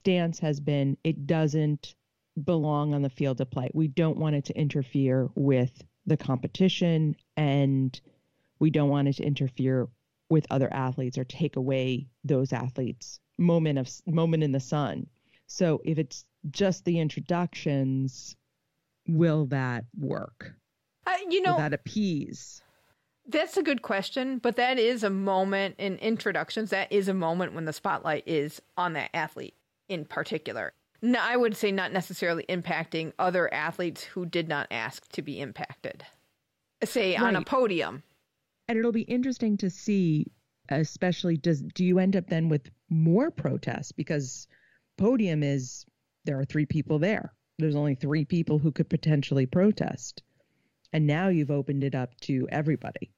stance 0.00 0.38
has 0.38 0.60
been 0.60 0.96
it 1.04 1.26
doesn't 1.26 1.94
belong 2.42 2.94
on 2.94 3.02
the 3.02 3.10
field 3.10 3.40
of 3.40 3.50
play. 3.50 3.68
We 3.74 3.88
don't 3.88 4.16
want 4.16 4.36
it 4.36 4.46
to 4.46 4.58
interfere 4.58 5.28
with 5.34 5.84
the 6.08 6.16
competition 6.16 7.14
and 7.36 8.00
we 8.58 8.70
don't 8.70 8.88
want 8.88 9.08
it 9.08 9.16
to 9.16 9.22
interfere 9.22 9.88
with 10.30 10.46
other 10.50 10.72
athletes 10.72 11.16
or 11.16 11.24
take 11.24 11.56
away 11.56 12.06
those 12.24 12.52
athletes 12.52 13.20
moment 13.38 13.78
of 13.78 13.90
moment 14.06 14.42
in 14.42 14.52
the 14.52 14.60
sun. 14.60 15.06
So 15.46 15.80
if 15.84 15.98
it's 15.98 16.24
just 16.50 16.84
the 16.84 16.98
introductions, 16.98 18.36
will 19.06 19.46
that 19.46 19.84
work? 19.98 20.52
Uh, 21.06 21.12
you 21.30 21.40
know, 21.40 21.52
will 21.52 21.58
that 21.58 21.72
appease? 21.72 22.60
That's 23.26 23.56
a 23.56 23.62
good 23.62 23.82
question, 23.82 24.38
but 24.38 24.56
that 24.56 24.78
is 24.78 25.04
a 25.04 25.10
moment 25.10 25.76
in 25.78 25.96
introductions. 25.98 26.70
That 26.70 26.90
is 26.90 27.08
a 27.08 27.14
moment 27.14 27.54
when 27.54 27.66
the 27.66 27.72
spotlight 27.72 28.24
is 28.26 28.60
on 28.76 28.94
that 28.94 29.10
athlete 29.14 29.54
in 29.88 30.04
particular. 30.04 30.72
No, 31.00 31.20
I 31.20 31.36
would 31.36 31.56
say 31.56 31.70
not 31.70 31.92
necessarily 31.92 32.44
impacting 32.48 33.12
other 33.18 33.52
athletes 33.52 34.02
who 34.02 34.26
did 34.26 34.48
not 34.48 34.66
ask 34.70 35.08
to 35.12 35.22
be 35.22 35.40
impacted. 35.40 36.04
Say 36.84 37.12
right. 37.12 37.22
on 37.22 37.36
a 37.36 37.42
podium. 37.42 38.02
And 38.66 38.78
it'll 38.78 38.92
be 38.92 39.02
interesting 39.02 39.56
to 39.58 39.70
see, 39.70 40.26
especially 40.68 41.36
does 41.36 41.62
do 41.62 41.84
you 41.84 41.98
end 41.98 42.16
up 42.16 42.28
then 42.28 42.48
with 42.48 42.70
more 42.90 43.30
protests 43.30 43.92
because 43.92 44.46
podium 44.96 45.42
is 45.42 45.86
there 46.24 46.38
are 46.38 46.44
three 46.44 46.66
people 46.66 46.98
there. 46.98 47.32
There's 47.58 47.76
only 47.76 47.94
three 47.94 48.24
people 48.24 48.58
who 48.58 48.72
could 48.72 48.88
potentially 48.88 49.46
protest. 49.46 50.22
And 50.92 51.06
now 51.06 51.28
you've 51.28 51.50
opened 51.50 51.84
it 51.84 51.94
up 51.94 52.18
to 52.22 52.48
everybody 52.50 53.10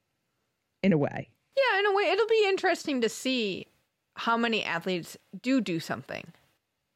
in 0.82 0.92
a 0.92 0.98
way. 0.98 1.30
Yeah, 1.56 1.78
in 1.80 1.86
a 1.86 1.94
way. 1.94 2.04
It'll 2.04 2.26
be 2.26 2.46
interesting 2.48 3.00
to 3.00 3.08
see 3.08 3.66
how 4.14 4.36
many 4.36 4.64
athletes 4.64 5.16
do 5.42 5.60
do 5.60 5.80
something 5.80 6.32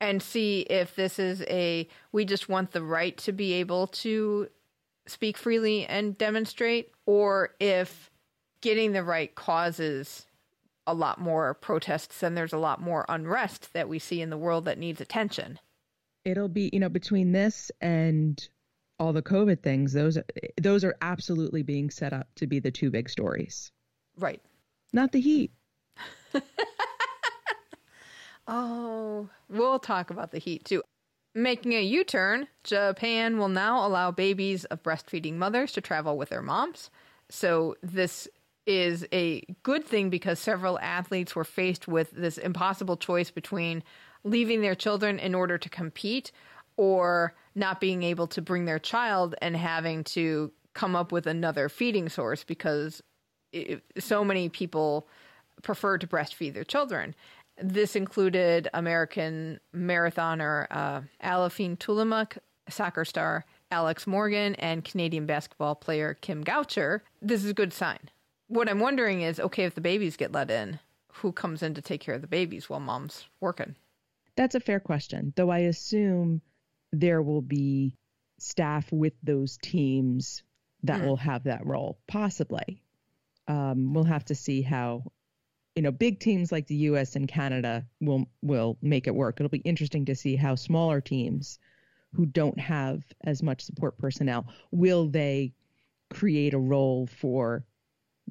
and 0.05 0.23
see 0.23 0.61
if 0.63 0.95
this 0.95 1.19
is 1.19 1.43
a 1.49 1.89
we 2.13 2.25
just 2.25 2.49
want 2.49 2.73
the 2.73 2.83
right 2.83 3.17
to 3.17 3.33
be 3.33 3.55
able 3.55 3.87
to 3.87 4.49
speak 5.07 5.37
freely 5.37 5.87
and 5.87 6.17
demonstrate 6.19 6.93
or 7.07 7.55
if 7.61 8.11
getting 8.61 8.93
the 8.93 9.03
right 9.03 9.35
causes 9.35 10.27
a 10.87 10.95
lot 10.95 11.21
more 11.21 11.55
protests 11.55 12.23
and 12.23 12.37
there's 12.37 12.53
a 12.53 12.59
lot 12.59 12.81
more 12.81 13.05
unrest 13.09 13.73
that 13.73 13.89
we 13.89 13.99
see 13.99 14.21
in 14.21 14.31
the 14.31 14.37
world 14.37 14.67
that 14.67 14.79
needs 14.79 15.01
attention. 15.01 15.59
It'll 16.25 16.49
be, 16.49 16.71
you 16.73 16.81
know, 16.81 16.89
between 16.89 17.33
this 17.33 17.71
and 17.81 18.47
all 18.99 19.13
the 19.13 19.23
COVID 19.23 19.63
things, 19.63 19.93
those 19.93 20.17
are, 20.17 20.25
those 20.61 20.85
are 20.85 20.97
absolutely 21.01 21.63
being 21.63 21.91
set 21.91 22.13
up 22.13 22.29
to 22.37 22.47
be 22.47 22.59
the 22.59 22.71
two 22.71 22.91
big 22.91 23.09
stories. 23.09 23.73
Right. 24.19 24.41
Not 24.93 25.13
the 25.13 25.21
heat. 25.21 25.53
oh, 28.47 29.29
we'll 29.49 29.79
talk 29.79 30.11
about 30.11 30.31
the 30.31 30.39
heat 30.39 30.65
too. 30.65 30.83
Making 31.35 31.73
a 31.73 31.83
U 31.83 32.05
turn, 32.05 32.47
Japan 32.63 33.39
will 33.39 33.49
now 33.49 33.87
allow 33.87 34.11
babies 34.11 34.65
of 34.67 34.83
breastfeeding 34.83 35.35
mothers 35.35 35.73
to 35.73 35.81
travel 35.81 36.17
with 36.17 36.29
their 36.29 36.43
moms. 36.43 36.91
So, 37.29 37.77
this 37.83 38.29
is 38.67 39.07
a 39.13 39.43
good 39.63 39.85
thing 39.85 40.11
because 40.11 40.39
several 40.39 40.79
athletes 40.79 41.35
were 41.37 41.45
faced 41.45 41.87
with 41.89 42.11
this 42.13 42.39
impossible 42.39 42.97
choice 42.97 43.31
between 43.31 43.83
leaving 44.23 44.63
their 44.63 44.75
children 44.75 45.19
in 45.19 45.35
order 45.35 45.59
to 45.59 45.69
compete 45.69 46.33
or 46.77 47.35
not 47.55 47.81
being 47.81 48.03
able 48.03 48.27
to 48.27 48.41
bring 48.41 48.65
their 48.65 48.79
child 48.79 49.35
and 49.43 49.57
having 49.57 50.03
to 50.03 50.51
come 50.73 50.97
up 50.97 51.13
with 51.13 51.27
another 51.27 51.69
feeding 51.69 52.09
source 52.09 52.43
because 52.43 53.03
it, 53.53 53.83
so 53.99 54.25
many 54.25 54.49
people 54.49 55.07
prefer 55.63 55.99
to 55.99 56.07
breastfeed 56.07 56.55
their 56.55 56.65
children. 56.65 57.15
This 57.59 57.95
included 57.95 58.69
American 58.75 59.61
marathoner 59.75 60.67
uh, 60.71 61.03
Tuliamuk, 61.23 62.39
soccer 62.69 63.05
star 63.05 63.45
Alex 63.71 64.07
Morgan, 64.07 64.55
and 64.57 64.85
Canadian 64.85 65.27
basketball 65.27 65.75
player 65.75 66.15
Kim 66.21 66.43
Gaucher. 66.43 67.03
This 67.23 67.45
is 67.45 67.51
a 67.51 67.55
good 67.55 67.73
sign. 67.73 68.11
What 68.49 68.69
I'm 68.69 68.81
wondering 68.81 69.23
is 69.23 69.41
okay, 69.41 69.65
if 69.65 69.75
the 69.75 69.81
babies 69.81 70.17
get 70.17 70.33
let 70.33 70.51
in, 70.51 70.79
who 71.13 71.33
comes 71.33 71.63
in 71.63 71.75
to 71.75 71.83
take 71.83 72.01
care 72.01 72.15
of 72.15 72.21
the 72.21 72.27
babies 72.27 72.69
while 72.69 72.81
mom's 72.81 73.27
working? 73.41 73.77
That's 74.37 74.55
a 74.55 74.61
fair 74.61 74.81
question, 74.81 75.33
though 75.37 75.51
I 75.51 75.61
assume 75.61 76.43
there 76.93 77.23
will 77.23 77.43
be 77.43 77.97
staff 78.39 78.91
with 78.93 79.15
those 79.23 79.59
teams 79.63 80.43
that 80.83 81.01
mm. 81.01 81.07
will 81.07 81.17
have 81.17 81.45
that 81.45 81.65
role, 81.65 81.99
possibly. 82.07 82.83
Um, 83.47 83.95
we'll 83.95 84.05
have 84.05 84.25
to 84.27 84.35
see 84.35 84.63
how, 84.63 85.05
you 85.75 85.83
know, 85.83 85.91
big 85.91 86.21
teams 86.21 86.53
like 86.53 86.67
the 86.67 86.77
U.S. 86.77 87.17
and 87.17 87.27
Canada 87.27 87.85
will 88.01 88.27
will 88.43 88.79
make 88.81 89.07
it 89.07 89.15
work. 89.15 89.37
It'll 89.39 89.49
be 89.49 89.59
interesting 89.59 90.05
to 90.07 90.15
see 90.15 90.37
how 90.37 90.55
smaller 90.55 91.01
teams 91.01 91.59
who 92.13 92.27
don't 92.27 92.59
have 92.59 93.03
as 93.25 93.43
much 93.43 93.63
support 93.63 93.99
personnel 93.99 94.47
will 94.71 95.09
they 95.09 95.53
create 96.11 96.55
a 96.55 96.59
role 96.59 97.09
for 97.09 97.65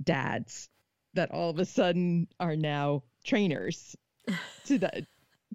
dads 0.02 0.70
that 1.14 1.32
all 1.32 1.50
of 1.50 1.60
a 1.60 1.66
sudden 1.66 2.28
are 2.40 2.56
now 2.56 3.04
trainers 3.26 3.96
to 4.66 4.78
that 4.80 5.06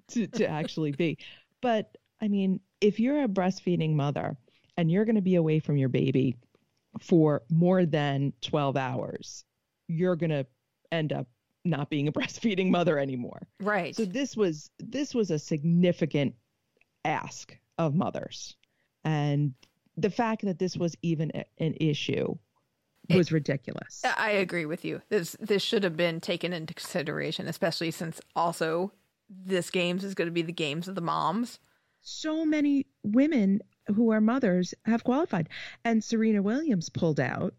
to, 0.09 0.27
to 0.27 0.47
actually 0.47 0.91
be. 0.91 1.17
But 1.61 1.97
I 2.21 2.27
mean, 2.27 2.59
if 2.81 2.99
you're 2.99 3.23
a 3.23 3.27
breastfeeding 3.27 3.93
mother 3.93 4.37
and 4.77 4.91
you're 4.91 5.05
going 5.05 5.15
to 5.15 5.21
be 5.21 5.35
away 5.35 5.59
from 5.59 5.77
your 5.77 5.89
baby 5.89 6.35
for 7.01 7.43
more 7.49 7.85
than 7.85 8.33
12 8.41 8.77
hours, 8.77 9.43
you're 9.87 10.15
going 10.15 10.29
to 10.29 10.45
end 10.91 11.13
up 11.13 11.27
not 11.65 11.89
being 11.89 12.07
a 12.07 12.11
breastfeeding 12.19 12.69
mother 12.69 12.99
anymore. 12.99 13.47
Right. 13.59 13.95
So 13.95 14.05
this 14.05 14.35
was 14.35 14.69
this 14.79 15.13
was 15.13 15.31
a 15.31 15.39
significant 15.39 16.35
ask 17.05 17.57
of 17.77 17.95
mothers. 17.95 18.55
And 19.03 19.53
the 19.97 20.09
fact 20.09 20.43
that 20.43 20.59
this 20.59 20.77
was 20.77 20.95
even 21.01 21.31
a, 21.33 21.45
an 21.57 21.75
issue 21.79 22.35
was 23.09 23.27
it, 23.27 23.33
ridiculous. 23.33 24.03
I 24.17 24.31
agree 24.31 24.65
with 24.65 24.85
you. 24.85 25.01
This 25.09 25.35
this 25.39 25.63
should 25.63 25.83
have 25.83 25.97
been 25.97 26.21
taken 26.21 26.53
into 26.53 26.73
consideration, 26.73 27.47
especially 27.47 27.91
since 27.91 28.21
also 28.35 28.91
this 29.29 29.69
games 29.69 30.03
is 30.03 30.13
going 30.13 30.27
to 30.27 30.33
be 30.33 30.41
the 30.41 30.51
games 30.51 30.87
of 30.87 30.95
the 30.95 31.01
moms. 31.01 31.59
So 32.01 32.45
many 32.45 32.85
women 33.03 33.61
who 33.87 34.11
are 34.11 34.21
mothers 34.21 34.73
have 34.85 35.03
qualified, 35.03 35.49
and 35.83 36.03
Serena 36.03 36.41
Williams 36.41 36.89
pulled 36.89 37.19
out. 37.19 37.53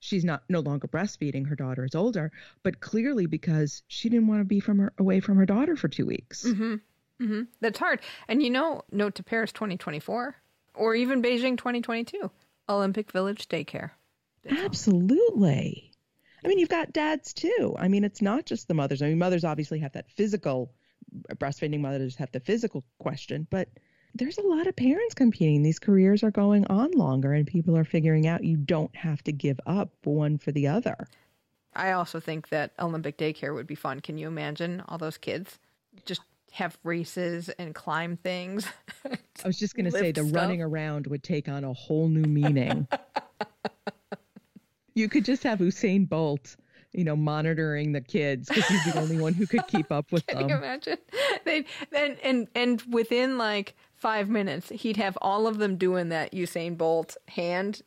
She's 0.00 0.24
not 0.24 0.42
no 0.48 0.60
longer 0.60 0.88
breastfeeding; 0.88 1.48
her 1.48 1.56
daughter 1.56 1.84
is 1.84 1.94
older, 1.94 2.30
but 2.62 2.80
clearly 2.80 3.26
because 3.26 3.82
she 3.88 4.08
didn't 4.08 4.28
want 4.28 4.40
to 4.40 4.44
be 4.44 4.60
from 4.60 4.78
her 4.78 4.92
away 4.98 5.20
from 5.20 5.36
her 5.36 5.46
daughter 5.46 5.76
for 5.76 5.88
two 5.88 6.06
weeks. 6.06 6.44
Mm-hmm. 6.44 6.74
Mm-hmm. 7.22 7.42
That's 7.60 7.78
hard. 7.78 8.00
And 8.28 8.42
you 8.42 8.50
know, 8.50 8.82
note 8.92 9.14
to 9.16 9.22
Paris 9.22 9.52
2024 9.52 10.36
or 10.74 10.94
even 10.94 11.22
Beijing 11.22 11.56
2022, 11.56 12.30
Olympic 12.68 13.10
Village 13.10 13.48
daycare. 13.48 13.92
Absolutely. 14.48 15.92
I 16.44 16.48
mean, 16.48 16.58
you've 16.58 16.68
got 16.68 16.92
dads 16.92 17.32
too. 17.32 17.74
I 17.78 17.88
mean, 17.88 18.04
it's 18.04 18.22
not 18.22 18.46
just 18.46 18.68
the 18.68 18.74
mothers. 18.74 19.02
I 19.02 19.08
mean, 19.08 19.18
mothers 19.18 19.44
obviously 19.44 19.80
have 19.80 19.92
that 19.92 20.10
physical, 20.10 20.72
breastfeeding 21.34 21.80
mothers 21.80 22.16
have 22.16 22.30
the 22.30 22.40
physical 22.40 22.84
question, 22.98 23.46
but 23.50 23.68
there's 24.16 24.38
a 24.38 24.46
lot 24.46 24.66
of 24.66 24.76
parents 24.76 25.14
competing. 25.14 25.62
These 25.62 25.78
careers 25.78 26.22
are 26.22 26.30
going 26.30 26.66
on 26.66 26.92
longer, 26.92 27.32
and 27.32 27.46
people 27.46 27.76
are 27.76 27.84
figuring 27.84 28.26
out 28.26 28.44
you 28.44 28.56
don't 28.56 28.94
have 28.96 29.22
to 29.24 29.32
give 29.32 29.60
up 29.66 29.90
one 30.04 30.38
for 30.38 30.52
the 30.52 30.68
other. 30.68 31.06
I 31.74 31.92
also 31.92 32.20
think 32.20 32.48
that 32.48 32.72
Olympic 32.78 33.18
daycare 33.18 33.54
would 33.54 33.66
be 33.66 33.74
fun. 33.74 34.00
Can 34.00 34.18
you 34.18 34.28
imagine 34.28 34.82
all 34.88 34.98
those 34.98 35.18
kids 35.18 35.58
just 36.06 36.22
have 36.52 36.78
races 36.84 37.48
and 37.50 37.74
climb 37.74 38.16
things? 38.16 38.66
I 39.04 39.46
was 39.46 39.58
just 39.58 39.74
going 39.74 39.84
to 39.84 39.90
say 39.90 40.12
the 40.12 40.24
stuff. 40.24 40.34
running 40.34 40.62
around 40.62 41.06
would 41.06 41.22
take 41.22 41.48
on 41.48 41.64
a 41.64 41.72
whole 41.72 42.08
new 42.08 42.22
meaning. 42.22 42.88
you 44.94 45.08
could 45.08 45.24
just 45.24 45.42
have 45.42 45.58
Usain 45.58 46.08
Bolt, 46.08 46.56
you 46.92 47.04
know, 47.04 47.14
monitoring 47.14 47.92
the 47.92 48.00
kids 48.00 48.48
because 48.48 48.66
he's 48.66 48.92
the 48.92 48.98
only 48.98 49.18
one 49.18 49.34
who 49.34 49.46
could 49.46 49.66
keep 49.68 49.92
up 49.92 50.10
with 50.10 50.24
them. 50.26 50.38
Can 50.38 50.48
you 50.48 50.56
imagine? 50.56 50.98
They 51.44 51.66
and 51.94 52.18
and 52.20 52.48
and 52.54 52.82
within 52.88 53.36
like 53.36 53.74
five 53.96 54.28
minutes, 54.28 54.68
he'd 54.68 54.96
have 54.96 55.18
all 55.20 55.46
of 55.46 55.58
them 55.58 55.76
doing 55.76 56.10
that 56.10 56.32
Usain 56.32 56.76
Bolt 56.76 57.16
hand 57.28 57.82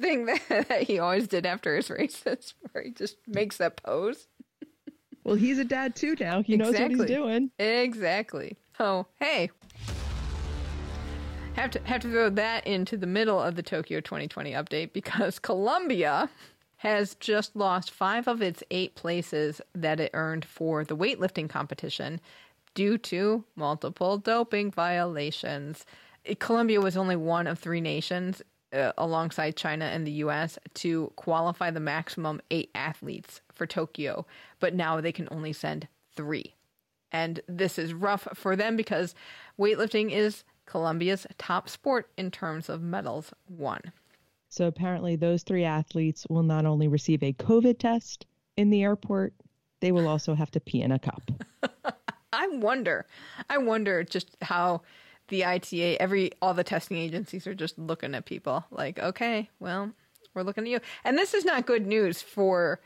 thing 0.00 0.26
that, 0.26 0.40
that 0.68 0.82
he 0.82 0.98
always 0.98 1.26
did 1.28 1.46
after 1.46 1.76
his 1.76 1.90
races, 1.90 2.54
where 2.70 2.84
he 2.84 2.90
just 2.90 3.16
makes 3.26 3.56
that 3.56 3.82
pose. 3.82 4.28
Well, 5.24 5.36
he's 5.36 5.58
a 5.58 5.64
dad 5.64 5.94
too 5.94 6.16
now. 6.18 6.42
He 6.42 6.56
knows 6.56 6.74
what 6.78 6.90
he's 6.90 7.04
doing. 7.04 7.50
Exactly. 7.58 8.56
Oh, 8.80 9.06
hey. 9.20 9.50
Have 11.54 11.70
to 11.72 11.80
have 11.84 12.00
to 12.00 12.10
throw 12.10 12.30
that 12.30 12.66
into 12.66 12.96
the 12.96 13.06
middle 13.06 13.40
of 13.40 13.56
the 13.56 13.62
Tokyo 13.62 14.00
2020 14.00 14.52
update 14.52 14.92
because 14.92 15.38
Colombia 15.38 16.30
has 16.76 17.14
just 17.16 17.54
lost 17.54 17.92
five 17.92 18.26
of 18.26 18.42
its 18.42 18.64
eight 18.72 18.96
places 18.96 19.60
that 19.74 20.00
it 20.00 20.10
earned 20.14 20.44
for 20.44 20.82
the 20.82 20.96
weightlifting 20.96 21.48
competition 21.48 22.20
due 22.74 22.98
to 22.98 23.44
multiple 23.56 24.18
doping 24.18 24.70
violations. 24.70 25.84
Colombia 26.38 26.80
was 26.80 26.96
only 26.96 27.16
one 27.16 27.46
of 27.46 27.58
three 27.58 27.80
nations, 27.80 28.42
uh, 28.72 28.92
alongside 28.96 29.56
China 29.56 29.86
and 29.86 30.06
the 30.06 30.12
US, 30.12 30.58
to 30.74 31.12
qualify 31.16 31.70
the 31.70 31.80
maximum 31.80 32.40
eight 32.50 32.70
athletes 32.74 33.40
for 33.52 33.66
Tokyo, 33.66 34.26
but 34.60 34.74
now 34.74 35.00
they 35.00 35.12
can 35.12 35.28
only 35.30 35.52
send 35.52 35.88
three. 36.14 36.54
And 37.10 37.40
this 37.46 37.78
is 37.78 37.92
rough 37.92 38.26
for 38.34 38.56
them 38.56 38.76
because 38.76 39.14
weightlifting 39.58 40.10
is 40.10 40.44
Colombia's 40.64 41.26
top 41.38 41.68
sport 41.68 42.08
in 42.16 42.30
terms 42.30 42.68
of 42.68 42.80
medals 42.80 43.34
won. 43.48 43.92
So 44.48 44.66
apparently, 44.66 45.16
those 45.16 45.42
three 45.42 45.64
athletes 45.64 46.26
will 46.28 46.42
not 46.42 46.66
only 46.66 46.88
receive 46.88 47.22
a 47.22 47.32
COVID 47.32 47.78
test 47.78 48.26
in 48.56 48.70
the 48.70 48.82
airport, 48.82 49.34
they 49.80 49.92
will 49.92 50.06
also 50.06 50.34
have 50.34 50.50
to 50.52 50.60
pee 50.60 50.82
in 50.82 50.92
a 50.92 50.98
cup. 50.98 51.30
I 52.32 52.48
wonder, 52.48 53.06
I 53.50 53.58
wonder 53.58 54.04
just 54.04 54.36
how 54.42 54.82
the 55.28 55.44
ITA, 55.44 56.00
every 56.00 56.32
all 56.40 56.54
the 56.54 56.64
testing 56.64 56.96
agencies 56.96 57.46
are 57.46 57.54
just 57.54 57.78
looking 57.78 58.14
at 58.14 58.24
people 58.24 58.64
like, 58.70 58.98
okay, 58.98 59.50
well, 59.60 59.90
we're 60.34 60.42
looking 60.42 60.64
at 60.64 60.70
you. 60.70 60.80
And 61.04 61.18
this 61.18 61.34
is 61.34 61.44
not 61.44 61.66
good 61.66 61.86
news 61.86 62.22
for 62.22 62.80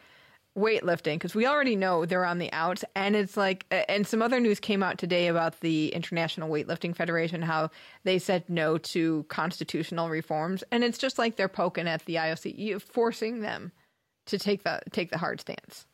weightlifting 0.56 1.14
because 1.14 1.34
we 1.34 1.46
already 1.46 1.76
know 1.76 2.06
they're 2.06 2.24
on 2.24 2.38
the 2.38 2.52
outs. 2.52 2.84
And 2.94 3.14
it's 3.14 3.36
like 3.36 3.66
and 3.70 4.06
some 4.06 4.22
other 4.22 4.40
news 4.40 4.58
came 4.58 4.82
out 4.82 4.98
today 4.98 5.28
about 5.28 5.60
the 5.60 5.88
international 5.88 6.48
weightlifting 6.48 6.96
federation 6.96 7.42
how 7.42 7.70
they 8.04 8.18
said 8.18 8.44
no 8.48 8.78
to 8.78 9.24
constitutional 9.28 10.08
reforms. 10.08 10.64
And 10.72 10.82
it's 10.82 10.98
just 10.98 11.18
like 11.18 11.36
they're 11.36 11.48
poking 11.48 11.86
at 11.86 12.04
the 12.06 12.16
ioc 12.16 12.82
forcing 12.82 13.40
them 13.40 13.72
to 14.26 14.38
take 14.38 14.64
the 14.64 14.80
take 14.92 15.10
the 15.10 15.18
hard 15.18 15.40
stance 15.40 15.86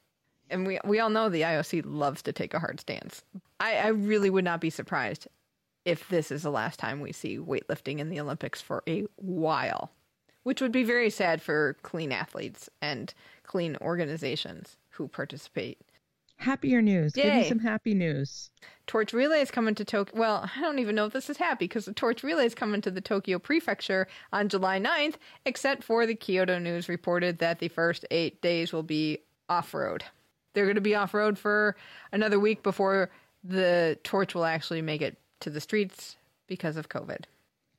and 0.53 0.67
we 0.67 0.79
we 0.85 1.01
all 1.01 1.11
know 1.11 1.29
the 1.29 1.43
ioc 1.43 1.83
loves 1.85 2.23
to 2.23 2.33
take 2.33 2.55
a 2.55 2.59
hard 2.59 2.81
stance 2.81 3.25
i 3.61 3.75
i 3.77 3.89
really 3.89 4.31
would 4.31 4.45
not 4.45 4.61
be 4.61 4.71
surprised 4.71 5.27
if 5.85 6.09
this 6.09 6.31
is 6.31 6.43
the 6.43 6.51
last 6.51 6.79
time 6.79 7.01
we 7.01 7.13
see 7.13 7.39
weightlifting 7.39 7.99
in 7.99 8.09
the 8.09 8.21
olympics 8.21 8.61
for 8.61 8.83
a 8.89 9.05
while 9.17 9.91
which 10.43 10.61
would 10.61 10.73
be 10.73 10.83
very 10.83 11.11
sad 11.11 11.41
for 11.41 11.77
clean 11.83 12.13
athletes 12.13 12.69
and 12.81 13.15
clean 13.45 13.77
organizations 13.81 14.77
who 14.91 15.09
participate. 15.09 15.79
Happier 16.37 16.83
news. 16.83 17.13
Give 17.13 17.27
Yay. 17.27 17.43
me 17.43 17.49
some 17.49 17.61
happy 17.61 17.95
news. 17.95 18.51
Torch 18.89 19.13
Relay 19.13 19.41
is 19.41 19.53
coming 19.53 19.77
to 19.77 19.85
Tokyo. 19.85 20.19
Well, 20.19 20.51
I 20.57 20.61
don't 20.61 20.81
even 20.81 20.97
know 20.97 21.07
if 21.07 21.13
this 21.13 21.31
is 21.31 21.37
happy 21.37 21.67
because 21.67 21.85
the 21.85 21.93
Torch 21.93 22.25
Relay 22.25 22.47
is 22.47 22.55
coming 22.55 22.81
to 22.81 22.91
the 22.91 23.01
Tokyo 23.01 23.39
Prefecture 23.39 24.09
on 24.33 24.49
July 24.49 24.81
9th, 24.81 25.15
except 25.47 25.85
for 25.85 26.05
the 26.05 26.17
Kyodo 26.17 26.61
News 26.61 26.89
reported 26.89 27.39
that 27.39 27.61
the 27.61 27.69
first 27.69 28.05
eight 28.11 28.43
days 28.43 28.73
will 28.73 28.83
be 28.83 29.19
off 29.49 29.73
road. 29.73 30.03
They're 30.53 30.65
going 30.67 30.77
to 30.77 30.81
be 30.81 30.95
off 30.95 31.15
road 31.15 31.39
for 31.39 31.77
another 32.13 32.39
week 32.39 32.63
before 32.63 33.11
the 33.45 33.99
torch 34.05 34.35
will 34.35 34.45
actually 34.45 34.83
make 34.83 35.03
it 35.03 35.19
to 35.41 35.51
the 35.51 35.61
streets 35.61 36.17
because 36.47 36.77
of 36.77 36.89
COVID. 36.89 37.25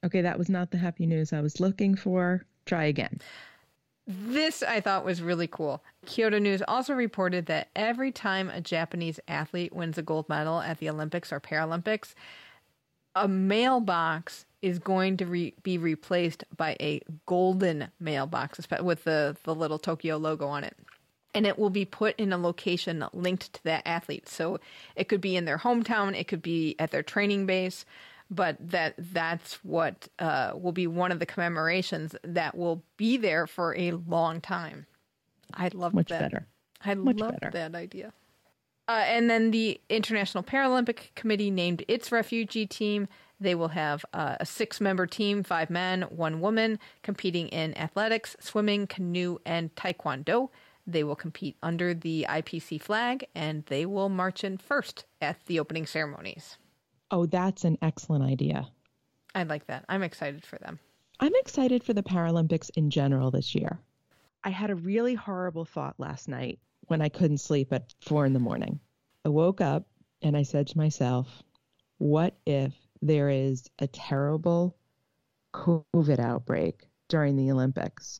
Okay, 0.04 0.22
that 0.22 0.38
was 0.38 0.50
not 0.50 0.72
the 0.72 0.78
happy 0.78 1.06
news 1.06 1.32
I 1.32 1.42
was 1.42 1.60
looking 1.60 1.96
for. 1.96 2.44
Try 2.66 2.86
again. 2.86 3.20
This 4.06 4.62
I 4.64 4.82
thought 4.82 5.06
was 5.06 5.22
really 5.22 5.48
cool. 5.48 5.82
Kyodo 6.06 6.42
News 6.42 6.62
also 6.68 6.94
reported 6.94 7.46
that 7.46 7.70
every 7.74 8.12
time 8.12 8.50
a 8.50 8.60
Japanese 8.60 9.20
athlete 9.30 9.74
wins 9.74 9.98
a 9.98 10.02
gold 10.02 10.28
medal 10.28 10.60
at 10.60 10.80
the 10.80 10.90
Olympics 10.90 11.32
or 11.32 11.40
Paralympics, 11.40 12.14
a 13.16 13.30
mailbox 13.30 14.46
is 14.62 14.80
going 14.80 15.16
to 15.18 15.26
re- 15.26 15.54
be 15.64 15.78
replaced 15.78 16.44
by 16.58 16.76
a 16.82 17.02
golden 17.26 17.90
mailbox 18.00 18.60
with 18.82 19.04
the, 19.06 19.38
the 19.44 19.56
little 19.56 19.80
Tokyo 19.80 20.18
logo 20.18 20.48
on 20.48 20.66
it. 20.66 20.76
And 21.34 21.48
it 21.48 21.58
will 21.58 21.70
be 21.70 21.86
put 21.86 22.16
in 22.20 22.32
a 22.32 22.38
location 22.38 23.04
linked 23.14 23.54
to 23.54 23.64
that 23.64 23.84
athlete. 23.86 24.30
So 24.30 24.60
it 24.96 25.10
could 25.10 25.22
be 25.22 25.36
in 25.36 25.46
their 25.46 25.58
hometown, 25.58 26.18
it 26.18 26.28
could 26.28 26.42
be 26.42 26.76
at 26.78 26.92
their 26.92 27.04
training 27.04 27.46
base, 27.46 27.86
but 28.30 28.58
that 28.60 28.96
that's 28.98 29.56
what 29.64 30.08
uh, 30.20 30.54
will 30.56 30.72
be 30.72 30.88
one 30.88 31.12
of 31.12 31.20
the 31.20 31.26
commemorations 31.26 32.16
that 32.24 32.56
will 32.56 32.84
be 32.98 33.18
there 33.18 33.48
for 33.48 33.76
a 33.76 33.92
long 33.92 34.42
time. 34.42 34.86
I 35.54 35.70
love 35.74 35.94
Much 35.94 36.10
that. 36.10 36.20
better. 36.20 36.48
I 36.86 36.94
love 36.94 37.36
that 37.52 37.76
idea. 37.76 38.14
Uh, 38.88 39.04
and 39.06 39.30
then 39.30 39.52
the 39.52 39.80
International 39.90 40.44
Paralympic 40.44 41.16
Committee 41.16 41.52
named 41.52 41.86
its 41.88 42.12
refugee 42.12 42.66
team. 42.66 43.08
They 43.40 43.56
will 43.56 43.70
have 43.70 44.06
uh, 44.14 44.36
a 44.40 44.46
six 44.46 44.82
member 44.82 45.06
team, 45.06 45.44
five 45.44 45.70
men, 45.70 46.04
one 46.04 46.42
woman, 46.42 46.80
competing 47.02 47.48
in 47.50 47.78
athletics, 47.78 48.36
swimming, 48.40 48.88
canoe, 48.88 49.38
and 49.46 49.74
taekwondo. 49.76 50.50
They 50.86 51.04
will 51.04 51.16
compete 51.16 51.58
under 51.64 51.94
the 51.94 52.26
IPC 52.30 52.82
flag 52.82 53.26
and 53.34 53.66
they 53.68 53.86
will 53.86 54.10
march 54.10 54.44
in 54.44 54.58
first 54.58 55.06
at 55.22 55.46
the 55.46 55.60
opening 55.60 55.86
ceremonies. 55.86 56.58
Oh, 57.10 57.26
that's 57.26 57.64
an 57.64 57.78
excellent 57.82 58.24
idea. 58.24 58.68
I 59.36 59.44
like 59.44 59.68
that. 59.68 59.86
I'm 59.88 60.04
excited 60.04 60.46
for 60.46 60.58
them. 60.60 60.80
I'm 61.20 61.34
excited 61.36 61.84
for 61.84 61.94
the 61.94 62.04
Paralympics 62.04 62.70
in 62.76 62.90
general 62.90 63.32
this 63.32 63.56
year. 63.56 63.80
I 64.44 64.50
had 64.50 64.70
a 64.70 64.76
really 64.76 65.14
horrible 65.16 65.64
thought 65.64 65.96
last 65.98 66.28
night 66.28 66.60
when 66.88 67.02
I 67.02 67.10
couldn't 67.10 67.38
sleep 67.38 67.72
at 67.72 67.94
four 68.02 68.26
in 68.26 68.34
the 68.34 68.40
morning. 68.40 68.80
I 69.24 69.30
woke 69.30 69.62
up 69.62 69.88
and 70.22 70.36
I 70.36 70.44
said 70.44 70.68
to 70.68 70.78
myself, 70.78 71.44
what 71.98 72.36
if 72.46 72.74
there 73.02 73.30
is 73.30 73.70
a 73.80 73.88
terrible 73.88 74.76
COVID 75.54 76.20
outbreak 76.20 76.88
during 77.08 77.38
the 77.38 77.52
Olympics 77.52 78.20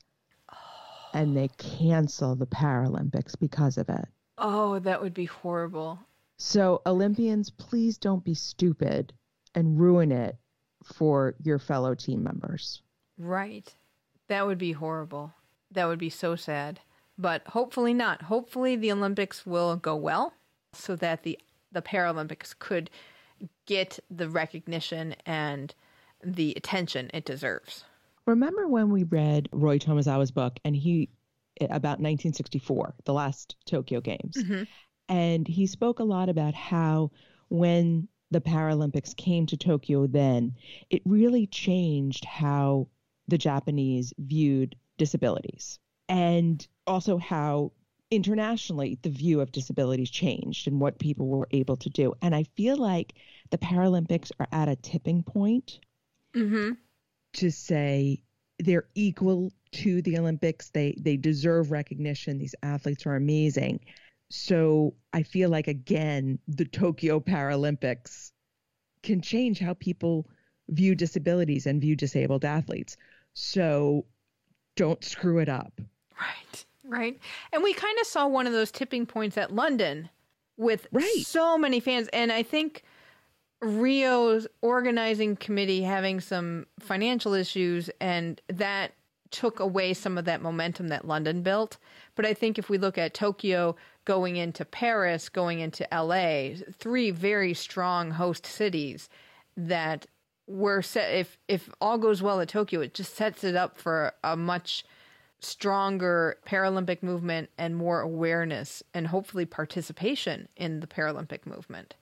and 1.14 1.36
they 1.36 1.50
cancel 1.58 2.36
the 2.36 2.48
Paralympics 2.48 3.40
because 3.40 3.78
of 3.78 3.90
it? 3.90 4.06
Oh, 4.38 4.80
that 4.80 5.02
would 5.02 5.14
be 5.14 5.26
horrible. 5.26 6.00
So, 6.38 6.82
Olympians, 6.86 7.50
please 7.50 7.98
don't 7.98 8.24
be 8.24 8.34
stupid 8.34 9.14
and 9.56 9.80
ruin 9.80 10.12
it 10.12 10.38
for 10.84 11.36
your 11.44 11.60
fellow 11.60 11.96
team 11.96 12.24
members. 12.24 12.82
Right. 13.18 13.74
That 14.28 14.46
would 14.48 14.58
be 14.58 14.72
horrible. 14.72 15.34
That 15.72 15.86
would 15.86 16.00
be 16.00 16.10
so 16.10 16.36
sad. 16.36 16.80
But 17.18 17.48
hopefully 17.48 17.94
not. 17.94 18.24
Hopefully 18.24 18.76
the 18.76 18.92
Olympics 18.92 19.46
will 19.46 19.76
go 19.76 19.96
well 19.96 20.34
so 20.74 20.96
that 20.96 21.24
the 21.24 21.40
the 21.72 21.82
Paralympics 21.82 22.54
could 22.58 22.90
get 23.66 24.00
the 24.10 24.30
recognition 24.30 25.16
and 25.26 25.74
the 26.24 26.54
attention 26.56 27.10
it 27.14 27.26
deserves. 27.26 27.84
Remember 28.26 28.68
when 28.68 28.90
we 28.90 29.04
read 29.04 29.50
Roy 29.52 29.78
Tomizawa's 29.80 30.32
book 30.32 30.60
and 30.64 30.76
he 30.76 31.10
about 31.62 32.00
1964, 32.00 32.96
the 33.06 33.14
last 33.14 33.56
Tokyo 33.66 34.02
Games, 34.02 34.38
and 35.08 35.48
he 35.48 35.68
spoke 35.68 36.00
a 36.00 36.04
lot 36.04 36.30
about 36.30 36.54
how 36.56 37.12
when 37.50 38.08
the 38.32 38.42
Paralympics 38.42 39.16
came 39.16 39.46
to 39.46 39.58
Tokyo, 39.58 40.08
then 40.08 40.56
it 40.90 41.02
really 41.06 41.46
changed 41.46 42.26
how 42.26 42.88
the 43.28 43.38
Japanese 43.38 44.14
viewed 44.18 44.76
disabilities, 44.98 45.80
and 46.10 46.68
also 46.88 47.18
how 47.18 47.72
internationally 48.10 48.98
the 49.02 49.10
view 49.10 49.42
of 49.42 49.52
disabilities 49.52 50.10
changed 50.10 50.68
and 50.68 50.80
what 50.80 51.00
people 51.00 51.28
were 51.28 51.48
able 51.52 51.78
to 51.78 51.90
do. 51.90 52.14
And 52.22 52.36
I 52.36 52.44
feel 52.56 52.78
like 52.78 53.14
the 53.52 53.58
Paralympics 53.58 54.32
are 54.40 54.48
at 54.52 54.70
a 54.70 54.76
tipping 54.76 55.24
point 55.24 55.80
Mhm. 56.34 56.78
To 57.34 57.52
say 57.52 58.24
they're 58.60 58.88
equal 58.96 59.52
to 59.72 60.02
the 60.02 60.18
Olympics. 60.18 60.70
They 60.70 60.96
they 61.00 61.18
deserve 61.18 61.72
recognition. 61.72 62.38
These 62.38 62.56
athletes 62.64 63.06
are 63.06 63.16
amazing. 63.16 63.80
So 64.30 64.96
I 65.14 65.24
feel 65.24 65.50
like 65.50 65.68
again, 65.68 66.40
the 66.48 66.66
Tokyo 66.66 67.20
Paralympics 67.20 68.32
can 69.04 69.22
change 69.22 69.60
how 69.60 69.74
people 69.76 70.28
view 70.70 70.96
disabilities 70.96 71.66
and 71.66 71.82
view 71.82 71.96
disabled 71.96 72.46
athletes. 72.46 72.98
So 73.34 74.06
don't 74.76 75.04
screw 75.04 75.40
it 75.40 75.50
up. 75.50 75.74
Right. 76.20 76.66
Right. 76.86 77.20
And 77.52 77.64
we 77.64 77.74
kind 77.74 77.98
of 78.00 78.08
saw 78.08 78.28
one 78.28 78.48
of 78.48 78.54
those 78.54 78.72
tipping 78.72 79.06
points 79.06 79.38
at 79.38 79.54
London 79.54 80.10
with 80.58 80.88
right. 80.92 81.24
so 81.26 81.58
many 81.58 81.80
fans 81.80 82.08
and 82.14 82.32
I 82.32 82.44
think 82.44 82.84
Rio's 83.64 84.48
organizing 84.62 85.36
committee 85.36 85.82
having 85.82 86.20
some 86.20 86.68
financial 86.80 87.34
issues 87.34 87.90
and 88.00 88.42
that 88.48 88.94
took 89.32 89.60
away 89.60 89.94
some 89.94 90.18
of 90.18 90.26
that 90.26 90.42
momentum 90.42 90.90
that 90.90 91.08
London 91.08 91.42
built. 91.42 91.78
But 92.16 92.26
I 92.26 92.34
think 92.34 92.60
if 92.60 92.70
we 92.70 92.78
look 92.78 92.98
at 92.98 93.16
Tokyo 93.16 93.76
going 94.06 94.36
into 94.36 94.64
Paris, 94.64 95.28
going 95.28 95.60
into 95.60 95.88
LA, 95.92 96.64
three 96.72 97.10
very 97.10 97.54
strong 97.54 98.12
host 98.12 98.46
cities 98.46 99.10
that 99.58 100.06
were 100.46 100.82
set 100.82 101.14
if 101.14 101.38
if 101.48 101.70
all 101.82 101.98
goes 101.98 102.22
well 102.22 102.42
at 102.42 102.50
Tokyo, 102.50 102.82
it 102.82 102.94
just 102.94 103.16
sets 103.16 103.44
it 103.44 103.56
up 103.56 103.78
for 103.78 104.14
a 104.24 104.38
much 104.38 104.84
stronger 105.40 106.38
Paralympic 106.46 107.02
movement 107.02 107.50
and 107.58 107.76
more 107.76 108.02
awareness 108.02 108.84
and 108.94 109.08
hopefully 109.08 109.46
participation 109.46 110.48
in 110.56 110.80
the 110.80 110.88
Paralympic 110.88 111.46
movement. 111.46 111.96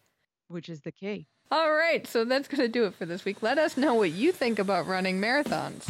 Which 0.47 0.67
is 0.67 0.81
the 0.81 0.91
key. 0.91 1.27
All 1.51 1.73
right, 1.73 2.07
so 2.07 2.23
that's 2.23 2.47
going 2.47 2.61
to 2.61 2.69
do 2.69 2.85
it 2.85 2.93
for 2.93 3.05
this 3.05 3.25
week. 3.25 3.41
Let 3.41 3.57
us 3.57 3.75
know 3.75 3.93
what 3.93 4.11
you 4.11 4.31
think 4.31 4.57
about 4.57 4.87
running 4.87 5.19
marathons. 5.19 5.89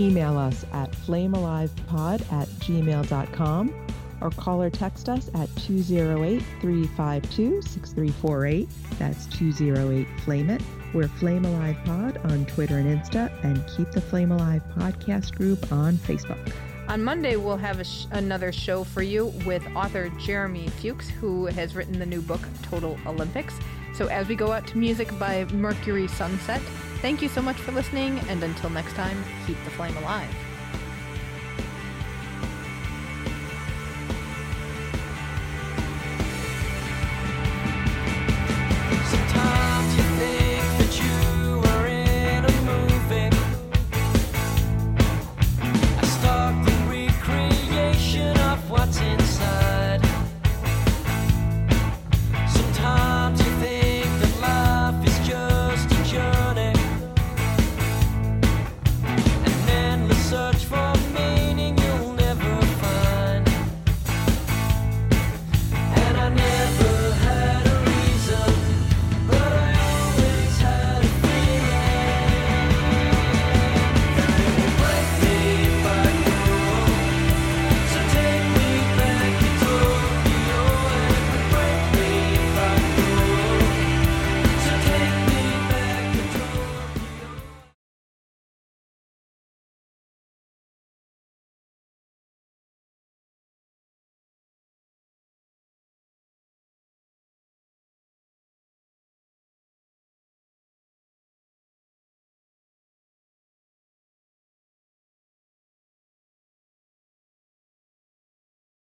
Email 0.00 0.36
us 0.36 0.64
at 0.72 0.90
flamealivepod 0.90 2.32
at 2.32 2.48
gmail.com 2.48 3.86
or 4.20 4.30
call 4.30 4.60
or 4.60 4.68
text 4.68 5.08
us 5.08 5.30
at 5.34 5.48
208 5.56 6.42
352 6.60 7.62
6348. 7.62 8.68
That's 8.98 9.26
208 9.26 10.08
Flame 10.24 10.50
It. 10.50 10.62
We're 10.92 11.06
Flame 11.06 11.44
Alive 11.44 11.76
Pod 11.84 12.16
on 12.24 12.44
Twitter 12.46 12.78
and 12.78 13.00
Insta, 13.00 13.32
and 13.44 13.64
keep 13.76 13.92
the 13.92 14.00
Flame 14.00 14.32
Alive 14.32 14.62
podcast 14.76 15.36
group 15.36 15.70
on 15.70 15.96
Facebook. 15.98 16.52
On 16.88 17.04
Monday, 17.04 17.36
we'll 17.36 17.56
have 17.56 17.86
sh- 17.86 18.06
another 18.10 18.50
show 18.50 18.82
for 18.82 19.02
you 19.02 19.26
with 19.46 19.64
author 19.76 20.10
Jeremy 20.18 20.66
Fuchs, 20.80 21.08
who 21.08 21.46
has 21.46 21.76
written 21.76 22.00
the 22.00 22.06
new 22.06 22.20
book, 22.20 22.40
Total 22.62 22.98
Olympics. 23.06 23.54
So 23.92 24.06
as 24.06 24.28
we 24.28 24.34
go 24.34 24.52
out 24.52 24.66
to 24.68 24.78
music 24.78 25.16
by 25.18 25.44
Mercury 25.52 26.08
Sunset, 26.08 26.60
thank 27.02 27.22
you 27.22 27.28
so 27.28 27.42
much 27.42 27.56
for 27.56 27.72
listening, 27.72 28.18
and 28.28 28.42
until 28.42 28.70
next 28.70 28.94
time, 28.94 29.22
keep 29.46 29.62
the 29.64 29.70
flame 29.70 29.96
alive. 29.98 30.34